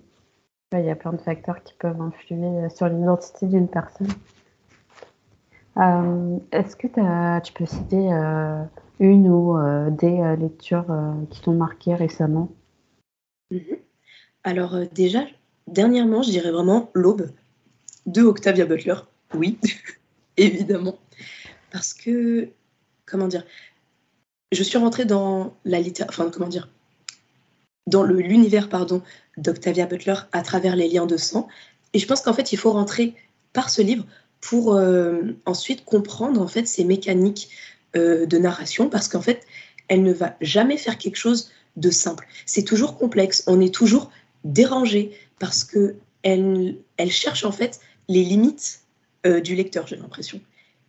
Il 0.73 0.85
y 0.85 0.89
a 0.89 0.95
plein 0.95 1.13
de 1.13 1.21
facteurs 1.21 1.63
qui 1.63 1.73
peuvent 1.73 2.01
influer 2.01 2.69
sur 2.69 2.87
l'identité 2.89 3.45
d'une 3.45 3.67
personne. 3.67 4.07
Est-ce 6.51 6.75
que 6.75 6.87
tu 7.39 7.53
peux 7.53 7.65
citer 7.65 8.09
une 8.99 9.27
ou 9.29 9.57
des 9.91 10.35
lectures 10.39 10.85
qui 11.29 11.41
t'ont 11.41 11.53
marqué 11.53 11.95
récemment 11.95 12.49
mm-hmm. 13.51 13.79
Alors 14.45 14.75
euh, 14.75 14.85
déjà, 14.93 15.25
dernièrement, 15.67 16.21
je 16.21 16.29
dirais 16.29 16.51
vraiment 16.51 16.91
L'Aube 16.93 17.31
de 18.05 18.21
Octavia 18.21 18.65
Butler. 18.65 18.95
Oui, 19.33 19.57
évidemment. 20.37 20.99
Parce 21.71 21.95
que, 21.95 22.49
comment 23.07 23.27
dire, 23.27 23.43
je 24.51 24.61
suis 24.61 24.77
rentrée 24.77 25.05
dans 25.05 25.57
la 25.65 25.81
littérature, 25.81 26.21
enfin, 26.21 26.29
comment 26.31 26.47
dire, 26.47 26.69
dans 27.87 28.03
l'univers 28.03 28.69
pardon 28.69 29.01
d'Octavia 29.37 29.87
Butler 29.87 30.15
à 30.31 30.43
travers 30.43 30.75
les 30.75 30.87
liens 30.87 31.07
de 31.07 31.17
sang. 31.17 31.47
Et 31.93 31.99
je 31.99 32.07
pense 32.07 32.21
qu'en 32.21 32.33
fait, 32.33 32.53
il 32.53 32.57
faut 32.57 32.71
rentrer 32.71 33.15
par 33.51 33.71
ce 33.71 33.81
livre 33.81 34.05
pour 34.41 34.75
euh, 34.75 35.23
ensuite 35.47 35.85
comprendre 35.85 36.39
en 36.39 36.47
fait 36.47 36.67
ces 36.67 36.83
mécaniques 36.83 37.49
euh, 37.95 38.25
de 38.25 38.37
narration, 38.37 38.89
parce 38.89 39.07
qu'en 39.07 39.21
fait, 39.21 39.45
elle 39.87 40.03
ne 40.03 40.13
va 40.13 40.35
jamais 40.41 40.77
faire 40.77 40.97
quelque 40.97 41.17
chose 41.17 41.51
de 41.75 41.89
simple. 41.89 42.27
C'est 42.45 42.63
toujours 42.63 42.97
complexe. 42.97 43.43
On 43.47 43.61
est 43.61 43.73
toujours 43.73 44.11
dérangé 44.43 45.11
parce 45.39 45.63
que 45.63 45.95
elle, 46.23 46.77
elle 46.97 47.11
cherche 47.11 47.43
en 47.43 47.51
fait 47.51 47.79
les 48.07 48.23
limites 48.23 48.81
euh, 49.25 49.41
du 49.41 49.55
lecteur, 49.55 49.87
j'ai 49.87 49.95
l'impression. 49.95 50.39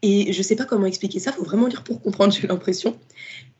Et 0.02 0.32
je 0.32 0.38
ne 0.38 0.42
sais 0.42 0.56
pas 0.56 0.64
comment 0.64 0.86
expliquer 0.86 1.18
ça, 1.18 1.32
il 1.32 1.38
faut 1.38 1.44
vraiment 1.44 1.66
lire 1.66 1.82
pour 1.82 2.00
comprendre, 2.00 2.32
j'ai 2.40 2.46
l'impression. 2.46 2.96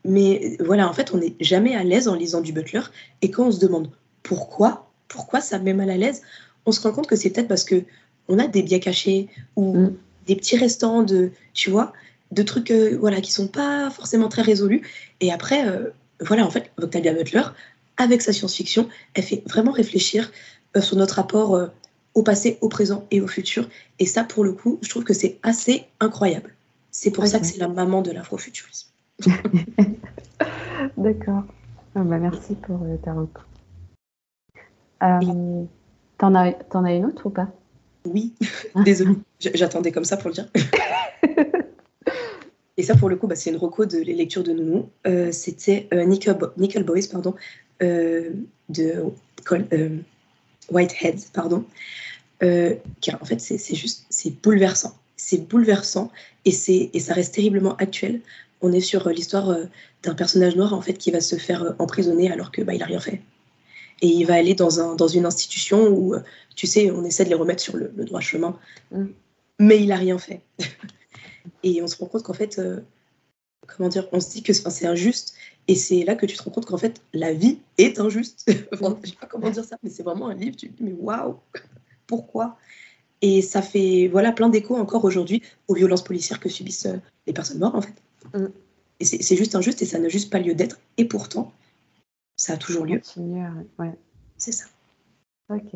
Mais 0.05 0.57
voilà, 0.59 0.87
en 0.87 0.93
fait, 0.93 1.13
on 1.13 1.17
n'est 1.17 1.35
jamais 1.39 1.75
à 1.75 1.83
l'aise 1.83 2.07
en 2.07 2.15
lisant 2.15 2.41
du 2.41 2.53
Butler. 2.53 2.81
Et 3.21 3.31
quand 3.31 3.47
on 3.47 3.51
se 3.51 3.59
demande 3.59 3.89
pourquoi, 4.23 4.89
pourquoi 5.07 5.41
ça 5.41 5.59
me 5.59 5.65
met 5.65 5.73
mal 5.73 5.89
à 5.89 5.97
l'aise, 5.97 6.21
on 6.65 6.71
se 6.71 6.81
rend 6.81 6.91
compte 6.91 7.07
que 7.07 7.15
c'est 7.15 7.29
peut-être 7.29 7.47
parce 7.47 7.63
que 7.63 7.83
on 8.27 8.39
a 8.39 8.47
des 8.47 8.61
biais 8.61 8.79
cachés 8.79 9.27
ou 9.55 9.77
mm. 9.77 9.95
des 10.27 10.35
petits 10.35 10.57
restants 10.57 11.03
de, 11.03 11.31
tu 11.53 11.69
vois, 11.69 11.93
de 12.31 12.43
trucs 12.43 12.71
euh, 12.71 12.97
voilà, 12.99 13.21
qui 13.21 13.31
sont 13.31 13.47
pas 13.47 13.89
forcément 13.89 14.29
très 14.29 14.41
résolus. 14.41 14.81
Et 15.21 15.31
après, 15.31 15.67
euh, 15.67 15.89
voilà, 16.21 16.45
en 16.45 16.49
fait, 16.49 16.71
Octavia 16.81 17.13
Butler, 17.13 17.43
avec 17.97 18.21
sa 18.21 18.33
science-fiction, 18.33 18.89
elle 19.13 19.23
fait 19.23 19.43
vraiment 19.47 19.71
réfléchir 19.71 20.31
euh, 20.75 20.81
sur 20.81 20.97
notre 20.97 21.15
rapport 21.15 21.69
au 22.13 22.23
passé, 22.23 22.57
au 22.61 22.69
présent 22.69 23.05
et 23.11 23.21
au 23.21 23.27
futur. 23.27 23.69
Et 23.99 24.05
ça, 24.05 24.23
pour 24.23 24.43
le 24.43 24.53
coup, 24.53 24.79
je 24.81 24.89
trouve 24.89 25.03
que 25.03 25.13
c'est 25.13 25.39
assez 25.43 25.85
incroyable. 25.99 26.53
C'est 26.91 27.11
pour 27.11 27.27
ça 27.27 27.39
que 27.39 27.45
c'est 27.45 27.59
la 27.59 27.67
maman 27.67 28.01
de 28.01 28.11
l'afrofuturisme. 28.11 28.89
D'accord. 30.97 31.43
Ah 31.95 32.03
bah, 32.03 32.17
merci 32.17 32.55
pour 32.55 32.79
ta 33.03 33.13
recours. 33.13 33.45
T'en 36.17 36.33
as, 36.33 36.53
as 36.73 36.93
une 36.93 37.05
autre 37.05 37.27
ou 37.27 37.29
pas? 37.29 37.49
Oui, 38.05 38.33
désolée, 38.83 39.15
j'attendais 39.39 39.91
comme 39.91 40.05
ça 40.05 40.17
pour 40.17 40.29
le 40.29 40.35
dire. 40.35 40.47
Et 42.77 42.83
ça, 42.83 42.95
pour 42.95 43.09
le 43.09 43.15
coup, 43.15 43.27
bah, 43.27 43.35
c'est 43.35 43.49
une 43.49 43.57
reco 43.57 43.85
de 43.85 43.97
les 43.97 44.13
lectures 44.13 44.43
de 44.43 44.53
Nounou. 44.53 44.89
Euh, 45.07 45.31
C'était 45.31 45.87
euh, 45.93 46.05
Nickel, 46.05 46.83
Boys, 46.83 47.07
pardon, 47.11 47.33
euh, 47.81 48.29
de 48.69 49.03
euh, 49.51 49.97
Whitehead, 50.69 51.19
pardon. 51.33 51.65
car 52.39 53.21
en 53.21 53.25
fait, 53.25 53.41
c'est 53.41 53.75
juste, 53.75 54.05
c'est 54.09 54.41
bouleversant. 54.41 54.95
C'est 55.15 55.47
bouleversant 55.47 56.11
et, 56.45 56.51
et 56.93 56.99
ça 56.99 57.13
reste 57.13 57.33
terriblement 57.33 57.75
actuel. 57.77 58.21
On 58.61 58.71
est 58.71 58.81
sur 58.81 59.09
l'histoire 59.09 59.57
d'un 60.03 60.13
personnage 60.13 60.55
noir 60.55 60.73
en 60.73 60.81
fait 60.81 60.93
qui 60.93 61.09
va 61.09 61.21
se 61.21 61.35
faire 61.35 61.75
emprisonner 61.79 62.31
alors 62.31 62.51
que 62.51 62.61
bah, 62.61 62.75
il 62.75 62.83
a 62.83 62.85
rien 62.85 62.99
fait 62.99 63.21
et 64.01 64.07
il 64.07 64.25
va 64.25 64.35
aller 64.35 64.53
dans, 64.53 64.79
un, 64.79 64.95
dans 64.95 65.07
une 65.07 65.25
institution 65.25 65.87
où, 65.87 66.15
tu 66.55 66.67
sais, 66.67 66.91
on 66.91 67.03
essaie 67.03 67.23
de 67.23 67.29
les 67.29 67.35
remettre 67.35 67.63
sur 67.63 67.75
le, 67.75 67.91
droit 67.97 68.21
chemin, 68.21 68.57
mm. 68.91 69.05
mais 69.59 69.79
il 69.79 69.87
n'a 69.87 69.95
rien 69.95 70.19
fait. 70.19 70.41
et 71.63 71.81
on 71.81 71.87
se 71.87 71.97
rend 71.97 72.07
compte 72.07 72.23
qu'en 72.23 72.33
fait, 72.33 72.59
euh, 72.59 72.81
comment 73.67 73.89
dire, 73.89 74.07
on 74.11 74.19
se 74.19 74.31
dit 74.31 74.43
que 74.43 74.53
c'est 74.53 74.87
injuste, 74.87 75.35
et 75.67 75.75
c'est 75.75 76.03
là 76.03 76.15
que 76.15 76.25
tu 76.25 76.37
te 76.37 76.43
rends 76.43 76.51
compte 76.51 76.65
qu'en 76.65 76.77
fait, 76.77 77.01
la 77.13 77.33
vie 77.33 77.59
est 77.77 77.99
injuste. 77.99 78.45
enfin, 78.73 78.97
je 79.03 79.09
sais 79.09 79.15
pas 79.15 79.27
comment 79.27 79.49
dire 79.49 79.65
ça, 79.65 79.77
mais 79.83 79.89
c'est 79.89 80.03
vraiment 80.03 80.27
un 80.27 80.35
livre, 80.35 80.55
tu 80.55 80.69
te 80.69 80.77
dis, 80.77 80.83
mais 80.83 80.93
waouh, 80.93 81.37
pourquoi? 82.07 82.57
Et 83.21 83.41
ça 83.41 83.61
fait 83.61 84.07
voilà 84.11 84.31
plein 84.31 84.49
d'échos 84.49 84.75
encore 84.75 85.03
aujourd'hui 85.03 85.41
aux 85.67 85.73
violences 85.73 86.03
policières 86.03 86.39
que 86.39 86.49
subissent 86.49 86.85
euh, 86.85 86.97
les 87.25 87.33
personnes 87.33 87.59
mortes, 87.59 87.75
en 87.75 87.81
fait. 87.81 87.95
Mm. 88.33 88.47
Et 88.99 89.05
c'est 89.05 89.35
juste 89.35 89.55
injuste, 89.55 89.81
et 89.81 89.85
ça 89.85 89.99
n'a 89.99 90.09
juste 90.09 90.31
pas 90.31 90.39
lieu 90.39 90.55
d'être, 90.55 90.79
et 90.97 91.05
pourtant, 91.05 91.53
ça 92.35 92.53
a 92.53 92.57
toujours 92.57 92.85
lieu. 92.85 93.01
ouais. 93.79 93.93
C'est 94.37 94.51
ça. 94.51 94.65
Ok. 95.49 95.73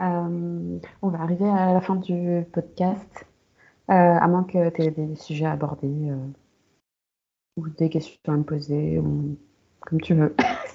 Euh, 0.00 0.78
on 1.02 1.08
va 1.08 1.20
arriver 1.20 1.48
à 1.48 1.72
la 1.72 1.80
fin 1.80 1.96
du 1.96 2.44
podcast. 2.52 3.26
Euh, 3.90 3.92
à 3.92 4.26
moins 4.28 4.44
que 4.44 4.70
tu 4.70 4.82
aies 4.82 4.90
des 4.90 5.14
sujets 5.16 5.44
à 5.44 5.52
aborder 5.52 5.88
euh, 5.88 6.16
ou 7.58 7.68
des 7.68 7.90
questions 7.90 8.18
à 8.28 8.36
me 8.36 8.42
poser, 8.42 8.98
ou 8.98 9.36
comme 9.80 10.00
tu 10.00 10.14
veux. 10.14 10.34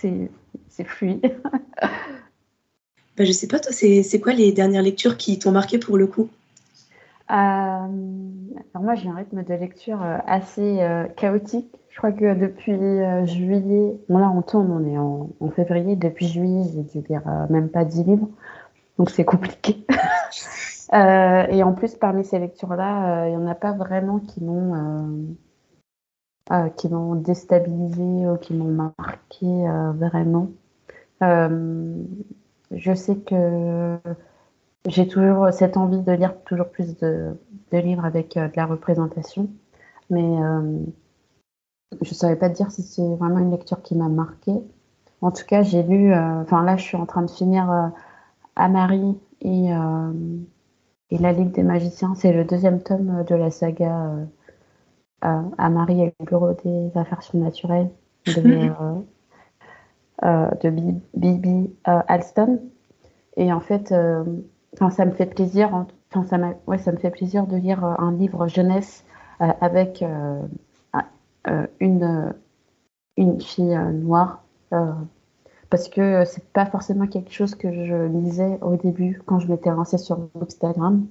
c'est 0.69 0.84
fluide. 0.84 1.36
bah, 1.82 3.24
je 3.24 3.32
sais 3.32 3.48
pas, 3.48 3.60
toi, 3.60 3.72
c'est 3.72 4.19
quoi 4.22 4.34
les 4.34 4.52
dernières 4.52 4.84
lectures 4.84 5.17
qui 5.17 5.39
t'ont 5.39 5.52
marqué 5.52 5.80
pour 5.80 5.98
le 5.98 6.08
coup? 6.08 6.30
Alors 7.28 7.88
moi 8.74 8.95
j'ai 8.95 9.08
un 9.08 9.13
rythme 9.13 9.43
de 9.43 9.54
lecture 9.54 10.02
assez 10.02 10.80
chaotique 11.15 11.80
je 12.00 12.08
crois 12.08 12.12
que 12.13 12.34
depuis 12.34 12.72
euh, 12.72 13.26
juillet, 13.26 14.00
bon 14.08 14.19
là 14.19 14.32
on 14.34 14.41
tourne, 14.41 14.72
on 14.72 14.88
est 14.88 14.98
en, 14.98 15.52
février, 15.52 15.98
depuis 15.98 16.28
juillet 16.28 16.63
j'ai 16.74 17.02
dû 17.02 17.06
lire 17.10 17.24
euh, 17.28 17.45
même 17.50 17.67
pas 17.67 17.84
10 17.84 18.06
livres, 18.06 18.30
donc 18.98 19.10
c'est 19.10 19.26
compliqué. 19.26 19.86
Euh, 20.93 21.45
et 21.49 21.62
en 21.63 21.73
plus 21.73 21.95
parmi 21.95 22.25
ces 22.25 22.39
lectures-là, 22.39 23.28
il 23.28 23.32
n'y 23.32 23.38
en 23.38 23.47
a 23.47 23.56
pas 23.56 23.73
vraiment 23.73 24.19
qui 24.19 24.43
m'ont 24.43 25.36
qui 26.78 26.89
m'ont 26.89 27.13
déstabilisé 27.13 28.28
ou 28.28 28.38
qui 28.38 28.56
m'ont 28.56 28.91
marqué 28.97 29.45
vraiment. 29.95 30.49
je 31.21 32.93
sais 32.95 33.17
que 33.17 33.97
j'ai 34.88 35.08
toujours 35.08 35.54
cette 35.54 35.78
envie 35.78 36.02
de 36.02 36.12
lire 36.12 36.41
toujours 36.43 36.69
plus 36.69 36.97
de, 36.97 37.36
livres 37.71 38.04
avec 38.06 38.34
de 38.36 38.56
la 38.56 38.65
représentation, 38.65 39.47
mais 40.10 40.39
je 42.02 42.10
ne 42.10 42.13
saurais 42.15 42.36
pas 42.36 42.49
te 42.49 42.56
dire 42.56 42.71
si 42.71 42.84
c'est 42.84 43.15
vraiment 43.15 43.39
une 43.39 43.52
lecture 43.52 43.82
qui 43.82 43.95
m'a 43.95 44.10
marquée. 44.10 44.62
En 45.21 45.32
tout 45.32 45.45
cas, 45.45 45.63
j'ai 45.63 45.84
lu, 45.84 46.13
euh, 46.13 46.41
enfin 46.41 46.63
là, 46.63 46.78
je 46.78 46.84
suis 46.84 46.97
en 46.97 47.06
train 47.06 47.21
de 47.23 47.32
finir 47.32 47.69
euh, 47.69 47.88
Amari 48.56 49.17
et, 49.41 49.73
euh, 49.73 50.13
et 51.12 51.17
La 51.17 51.32
Ligue 51.32 51.52
des 51.52 51.63
Magiciens. 51.63 52.13
C'est 52.15 52.34
le 52.34 52.43
deuxième 52.45 52.82
tome 52.82 53.24
de 53.26 53.36
la 53.36 53.52
saga 53.52 54.12
Amari 55.22 56.02
et 56.02 56.13
le 56.19 56.26
Bureau 56.26 56.54
des 56.54 56.91
Affaires 56.95 57.24
surnaturelles 57.24 57.89
de, 58.28 58.69
de 60.24 60.69
Bibi 61.15 61.74
Alston. 61.84 62.60
Et 63.38 63.52
en 63.52 63.60
fait, 63.60 63.89
ça 63.89 65.06
me 65.06 65.12
fait 65.12 65.26
plaisir, 65.26 65.86
enfin, 66.13 66.24
ça, 66.24 66.38
ouais, 66.67 66.78
ça 66.78 66.91
me 66.91 66.98
fait 66.98 67.12
plaisir 67.12 67.48
de 67.48 67.58
lire 67.58 67.84
un 67.84 68.12
livre 68.12 68.48
jeunesse 68.48 69.06
avec 69.39 70.04
euh, 71.48 71.65
une, 71.80 72.04
euh, 72.04 72.32
une 73.15 73.39
fille 73.39 73.74
euh, 73.74 73.91
noire 73.91 74.43
parce 75.69 75.89
que 75.89 76.25
c'est 76.25 76.43
pas 76.51 76.65
forcément 76.65 77.08
quelque 77.08 77.32
chose 77.32 77.55
que 77.55 77.71
je 77.71 78.08
lisais 78.08 78.58
au 78.62 78.75
début 78.75 79.21
quand 79.25 79.39
je 79.39 79.47
m'étais 79.47 79.69
lancée 79.69 79.97
sur 79.97 80.29
Instagram. 80.41 81.05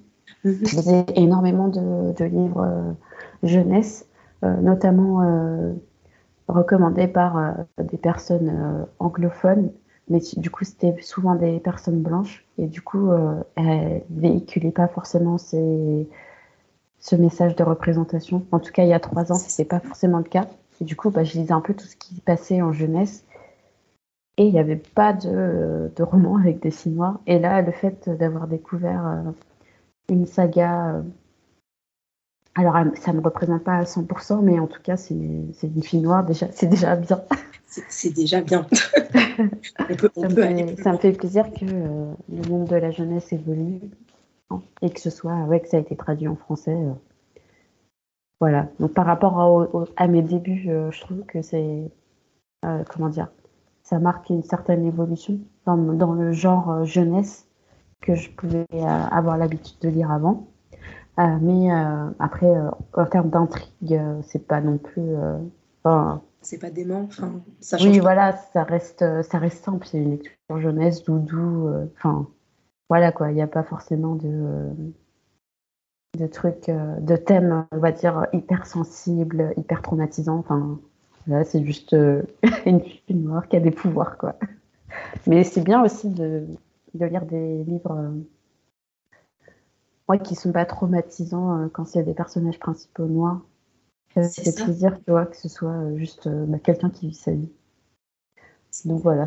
Mhm. 0.45 0.59
Je 0.63 0.77
lisais 0.77 1.05
énormément 1.15 1.69
de, 1.69 2.25
livres 2.25 2.95
jeunesse, 3.43 4.07
notamment 4.43 5.75
recommandés 6.49 7.09
par 7.09 7.55
des 7.79 7.97
personnes 7.97 8.87
anglophones, 8.99 9.71
mais 10.09 10.21
du 10.37 10.51
coup 10.51 10.65
c'était 10.65 10.95
souvent 11.01 11.35
des 11.35 11.61
personnes 11.61 12.03
blanches 12.03 12.45
et 12.59 12.67
du 12.67 12.83
coup 12.83 13.11
elles 13.57 14.03
véhiculaient 14.11 14.71
pas 14.71 14.89
forcément 14.89 15.39
ces, 15.39 16.09
ce 17.01 17.17
message 17.17 17.57
de 17.57 17.63
représentation. 17.63 18.45
En 18.53 18.59
tout 18.59 18.73
cas, 18.73 18.83
il 18.85 18.89
y 18.89 18.93
a 18.93 19.01
trois 19.01 19.33
ans, 19.33 19.37
ce 19.37 19.49
n'était 19.49 19.65
pas 19.65 19.81
forcément 19.81 20.19
le 20.19 20.25
cas. 20.25 20.47
Et 20.81 20.85
du 20.85 20.97
coup, 20.97 21.11
bah, 21.11 21.25
je 21.25 21.39
lisais 21.39 21.53
un 21.53 21.61
peu 21.61 21.75
tout 21.75 21.87
ce 21.87 21.97
qui 21.97 22.21
passait 22.21 22.63
en 22.63 22.73
jeunesse. 22.73 23.25
Et 24.39 24.47
il 24.47 24.53
n'y 24.53 24.59
avait 24.59 24.77
pas 24.77 25.13
de, 25.13 25.93
de 25.95 26.03
roman 26.03 26.37
avec 26.37 26.61
des 26.61 26.71
filles 26.71 26.93
noires. 26.93 27.21
Et 27.27 27.39
là, 27.39 27.61
le 27.61 27.73
fait 27.73 28.09
d'avoir 28.09 28.47
découvert 28.47 29.07
euh, 29.07 29.31
une 30.09 30.27
saga. 30.27 30.95
Euh, 30.95 31.03
alors, 32.55 32.77
ça 32.95 33.13
ne 33.13 33.21
représente 33.21 33.65
pas 33.65 33.75
à 33.75 33.85
100%, 33.85 34.43
mais 34.43 34.59
en 34.59 34.67
tout 34.67 34.81
cas, 34.83 34.97
c'est 34.97 35.15
une 35.15 35.83
fille 35.83 36.01
noire, 36.01 36.25
déjà, 36.25 36.47
c'est 36.51 36.67
déjà 36.67 36.97
bien. 36.97 37.21
C'est 37.89 38.15
déjà 38.15 38.41
bien. 38.41 38.67
ça, 38.73 40.93
me 40.93 40.99
fait, 40.99 41.13
plaisir 41.13 41.53
que 41.53 41.65
euh, 41.65 42.13
le 42.31 42.49
monde 42.49 42.67
de 42.67 42.77
la 42.77 42.91
jeunesse 42.91 43.33
évolue 43.33 43.81
et 44.81 44.91
que 44.91 45.01
ce 45.01 45.11
soit, 45.11 45.45
ouais, 45.45 45.61
que 45.61 45.69
ça 45.69 45.77
a 45.77 45.81
été 45.81 45.95
traduit 45.95 46.29
en 46.29 46.37
français. 46.37 46.75
Euh. 46.75 46.95
Voilà. 48.41 48.69
Donc 48.81 48.95
par 48.95 49.05
rapport 49.05 49.69
à, 49.97 50.09
mes 50.09 50.23
débuts, 50.23 50.71
euh, 50.71 50.91
je 50.91 51.01
trouve 51.01 51.25
que 51.27 51.43
c'est, 51.43 51.91
comment 52.63 53.09
dire, 53.09 53.29
ça 53.89 53.99
marque 53.99 54.29
une 54.29 54.43
certaine 54.43 54.85
évolution 54.85 55.39
dans, 55.65 55.79
dans 55.79 56.13
le 56.13 56.33
genre 56.33 56.85
jeunesse 56.85 57.49
que 58.03 58.15
je 58.15 58.31
pouvais 58.31 58.67
avoir 59.11 59.39
l'habitude 59.39 59.79
de 59.81 59.89
lire 59.89 60.11
avant. 60.11 60.47
mais 61.17 61.71
après, 62.19 62.53
en 62.95 63.07
termes 63.07 63.31
d'intrigue, 63.31 63.99
c'est 64.23 64.47
pas 64.47 64.61
non 64.61 64.77
plus. 64.77 65.11
c'est 66.43 66.59
pas 66.59 66.71
dément. 66.71 67.05
Enfin, 67.09 67.41
ça 67.61 67.79
change 67.79 67.89
oui, 67.89 67.99
voilà, 67.99 68.37
ça 68.53 68.63
reste, 68.63 69.05
ça 69.23 69.39
reste 69.39 69.65
simple. 69.65 69.87
C'est 69.87 69.99
une 69.99 70.11
lecture 70.11 70.61
jeunesse, 70.61 71.03
doudou. 71.03 71.71
Enfin, 71.97 72.29
voilà 72.91 73.11
quoi, 73.11 73.31
il 73.31 73.37
n'y 73.37 73.43
a 73.43 73.47
pas 73.47 73.63
forcément 73.63 74.17
de, 74.17 74.69
de 76.19 76.27
trucs, 76.27 76.69
euh, 76.69 77.01
de 77.01 77.17
thèmes, 77.17 77.67
on 77.73 77.79
va 77.79 77.91
dire, 77.93 78.27
hyper 78.35 78.67
sensibles, 78.67 79.55
hyper 79.57 79.81
traumatisants. 79.81 80.39
Enfin, 80.39 80.79
Là, 81.29 81.45
c'est 81.45 81.63
juste 81.63 81.95
une 82.67 82.81
noire 83.29 83.49
qui 83.49 83.57
a 83.57 83.61
des 83.61 83.71
pouvoirs, 83.71 84.19
quoi. 84.19 84.37
Mais 85.27 85.45
c'est 85.45 85.61
bien 85.61 85.85
aussi 85.85 86.09
de, 86.09 86.47
de, 86.95 87.07
lire 87.07 87.27
des 87.27 87.63
livres 87.65 88.15
ouais, 90.09 90.19
qui 90.19 90.35
sont 90.35 90.53
pas 90.53 90.65
traumatisants 90.65 91.69
quand 91.73 91.95
il 91.95 91.99
y 91.99 92.01
a 92.01 92.05
des 92.05 92.15
personnages 92.15 92.59
principaux 92.59 93.07
noirs. 93.07 93.41
Ça 94.15 94.43
fait 94.43 94.65
plaisir, 94.65 94.99
tu 95.05 95.11
vois, 95.11 95.27
que 95.27 95.37
ce 95.37 95.49
soit 95.49 95.95
juste 95.97 96.29
bah, 96.29 96.59
quelqu'un 96.59 96.91
qui 96.91 97.09
vit 97.09 97.15
sa 97.15 97.33
vie. 97.33 97.53
Donc 98.85 99.03
voilà, 99.03 99.25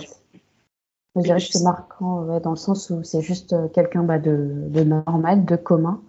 je 1.15 1.21
dirais 1.21 1.39
que 1.39 1.45
c'est 1.45 1.63
marquant 1.63 2.39
dans 2.39 2.51
le 2.51 2.55
sens 2.55 2.89
où 2.89 3.03
c'est 3.03 3.21
juste 3.21 3.53
euh, 3.53 3.67
quelqu'un 3.67 4.03
bah, 4.03 4.19
de, 4.19 4.69
normal, 4.83 5.45
de 5.45 5.55
commun, 5.55 6.01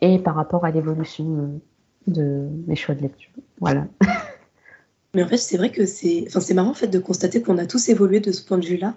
et 0.00 0.18
par 0.18 0.34
rapport 0.34 0.64
à 0.64 0.70
l'évolution 0.70 1.24
euh, 1.26 1.58
de 2.08 2.48
mes 2.66 2.76
choix 2.76 2.94
de 2.94 3.02
lecture. 3.02 3.30
Voilà. 3.60 3.86
Mais 5.18 5.24
en 5.24 5.28
fait, 5.28 5.38
c'est 5.38 5.56
vrai 5.56 5.72
que 5.72 5.84
c'est, 5.84 6.26
enfin, 6.28 6.54
marrant 6.54 6.70
en 6.70 6.74
fait 6.74 6.86
de 6.86 7.00
constater 7.00 7.42
qu'on 7.42 7.58
a 7.58 7.66
tous 7.66 7.88
évolué 7.88 8.20
de 8.20 8.30
ce 8.30 8.40
point 8.40 8.56
de 8.56 8.64
vue-là, 8.64 8.94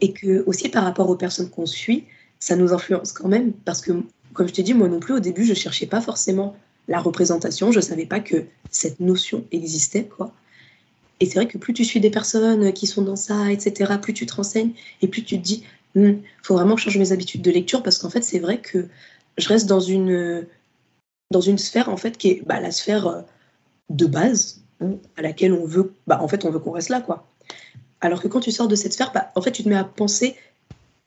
et 0.00 0.12
que 0.12 0.44
aussi 0.46 0.68
par 0.68 0.84
rapport 0.84 1.10
aux 1.10 1.16
personnes 1.16 1.50
qu'on 1.50 1.66
suit, 1.66 2.04
ça 2.38 2.54
nous 2.54 2.72
influence 2.72 3.10
quand 3.10 3.26
même, 3.26 3.52
parce 3.52 3.80
que 3.80 3.90
comme 4.34 4.46
je 4.46 4.52
t'ai 4.52 4.62
dit, 4.62 4.72
moi 4.72 4.86
non 4.86 5.00
plus 5.00 5.14
au 5.14 5.18
début, 5.18 5.44
je 5.44 5.52
cherchais 5.52 5.86
pas 5.86 6.00
forcément 6.00 6.54
la 6.86 7.00
représentation, 7.00 7.72
je 7.72 7.80
savais 7.80 8.06
pas 8.06 8.20
que 8.20 8.44
cette 8.70 9.00
notion 9.00 9.44
existait, 9.50 10.04
quoi. 10.04 10.32
Et 11.18 11.26
c'est 11.26 11.40
vrai 11.40 11.48
que 11.48 11.58
plus 11.58 11.72
tu 11.72 11.84
suis 11.84 11.98
des 11.98 12.10
personnes 12.10 12.72
qui 12.72 12.86
sont 12.86 13.02
dans 13.02 13.16
ça, 13.16 13.50
etc., 13.50 13.94
plus 14.00 14.14
tu 14.14 14.26
te 14.26 14.34
renseignes 14.36 14.74
et 15.02 15.08
plus 15.08 15.24
tu 15.24 15.38
te 15.38 15.42
dis, 15.42 15.64
il 15.96 16.02
hmm, 16.02 16.22
faut 16.44 16.54
vraiment 16.54 16.76
changer 16.76 17.00
mes 17.00 17.10
habitudes 17.10 17.42
de 17.42 17.50
lecture 17.50 17.82
parce 17.82 17.98
qu'en 17.98 18.10
fait, 18.10 18.22
c'est 18.22 18.38
vrai 18.38 18.60
que 18.60 18.86
je 19.38 19.48
reste 19.48 19.66
dans 19.66 19.80
une, 19.80 20.46
dans 21.32 21.40
une 21.40 21.58
sphère 21.58 21.88
en 21.88 21.96
fait 21.96 22.16
qui 22.16 22.28
est 22.28 22.42
bah, 22.46 22.60
la 22.60 22.70
sphère 22.70 23.08
euh, 23.08 23.22
de 23.90 24.06
base 24.06 24.63
à 25.16 25.22
laquelle 25.22 25.52
on 25.52 25.64
veut, 25.66 25.94
bah, 26.06 26.20
en 26.20 26.28
fait, 26.28 26.44
on 26.44 26.50
veut 26.50 26.58
qu'on 26.58 26.72
reste 26.72 26.88
là, 26.88 27.00
quoi. 27.00 27.26
Alors 28.00 28.20
que 28.20 28.28
quand 28.28 28.40
tu 28.40 28.50
sors 28.50 28.68
de 28.68 28.76
cette 28.76 28.92
sphère, 28.92 29.12
bah, 29.12 29.30
en 29.34 29.42
fait, 29.42 29.52
tu 29.52 29.62
te 29.62 29.68
mets 29.68 29.76
à 29.76 29.84
penser 29.84 30.36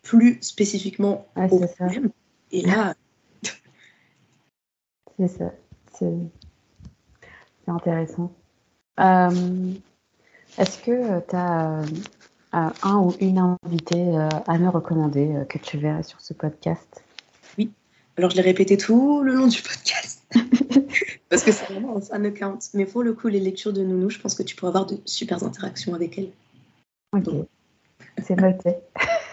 plus 0.02 0.40
spécifiquement 0.42 1.28
au 1.36 1.48
problème. 1.48 2.10
Et 2.52 2.62
là, 2.62 2.96
c'est 5.20 5.28
ça. 5.28 5.52
C'est 5.94 6.14
intéressant. 7.68 8.32
Euh, 9.00 9.74
est-ce 10.58 10.80
que 10.80 11.20
tu 11.28 11.36
as 11.36 11.82
euh, 12.56 12.70
un 12.82 12.98
ou 12.98 13.14
une 13.20 13.58
invitée 13.64 14.18
euh, 14.18 14.30
à 14.48 14.58
me 14.58 14.70
recommander 14.70 15.36
euh, 15.36 15.46
que 15.46 15.58
tu 15.58 15.78
verras 15.78 16.04
sur 16.04 16.22
ce 16.22 16.34
podcast? 16.34 17.04
Oui. 17.58 17.72
Alors, 18.18 18.30
je 18.32 18.38
l'ai 18.38 18.42
répété 18.42 18.78
tout 18.78 19.22
le 19.22 19.34
long 19.34 19.48
du 19.48 19.62
podcast. 19.62 20.24
Parce 21.30 21.44
que 21.44 21.52
c'est 21.52 21.66
vraiment 21.66 21.98
un 21.98 22.02
fan 22.02 22.26
account. 22.26 22.60
Mais 22.74 22.86
pour 22.86 23.04
le 23.04 23.14
coup, 23.14 23.28
les 23.28 23.40
lectures 23.40 23.74
de 23.74 23.84
Nounou, 23.84 24.10
je 24.10 24.20
pense 24.20 24.36
que 24.36 24.44
tu 24.44 24.56
pourras 24.56 24.70
avoir 24.70 24.86
de 24.86 24.98
super 25.06 25.44
interactions 25.44 25.94
avec 25.94 26.18
elle. 26.18 26.30
Ok. 27.14 27.34
C'est 28.24 28.40
noté. 28.40 28.76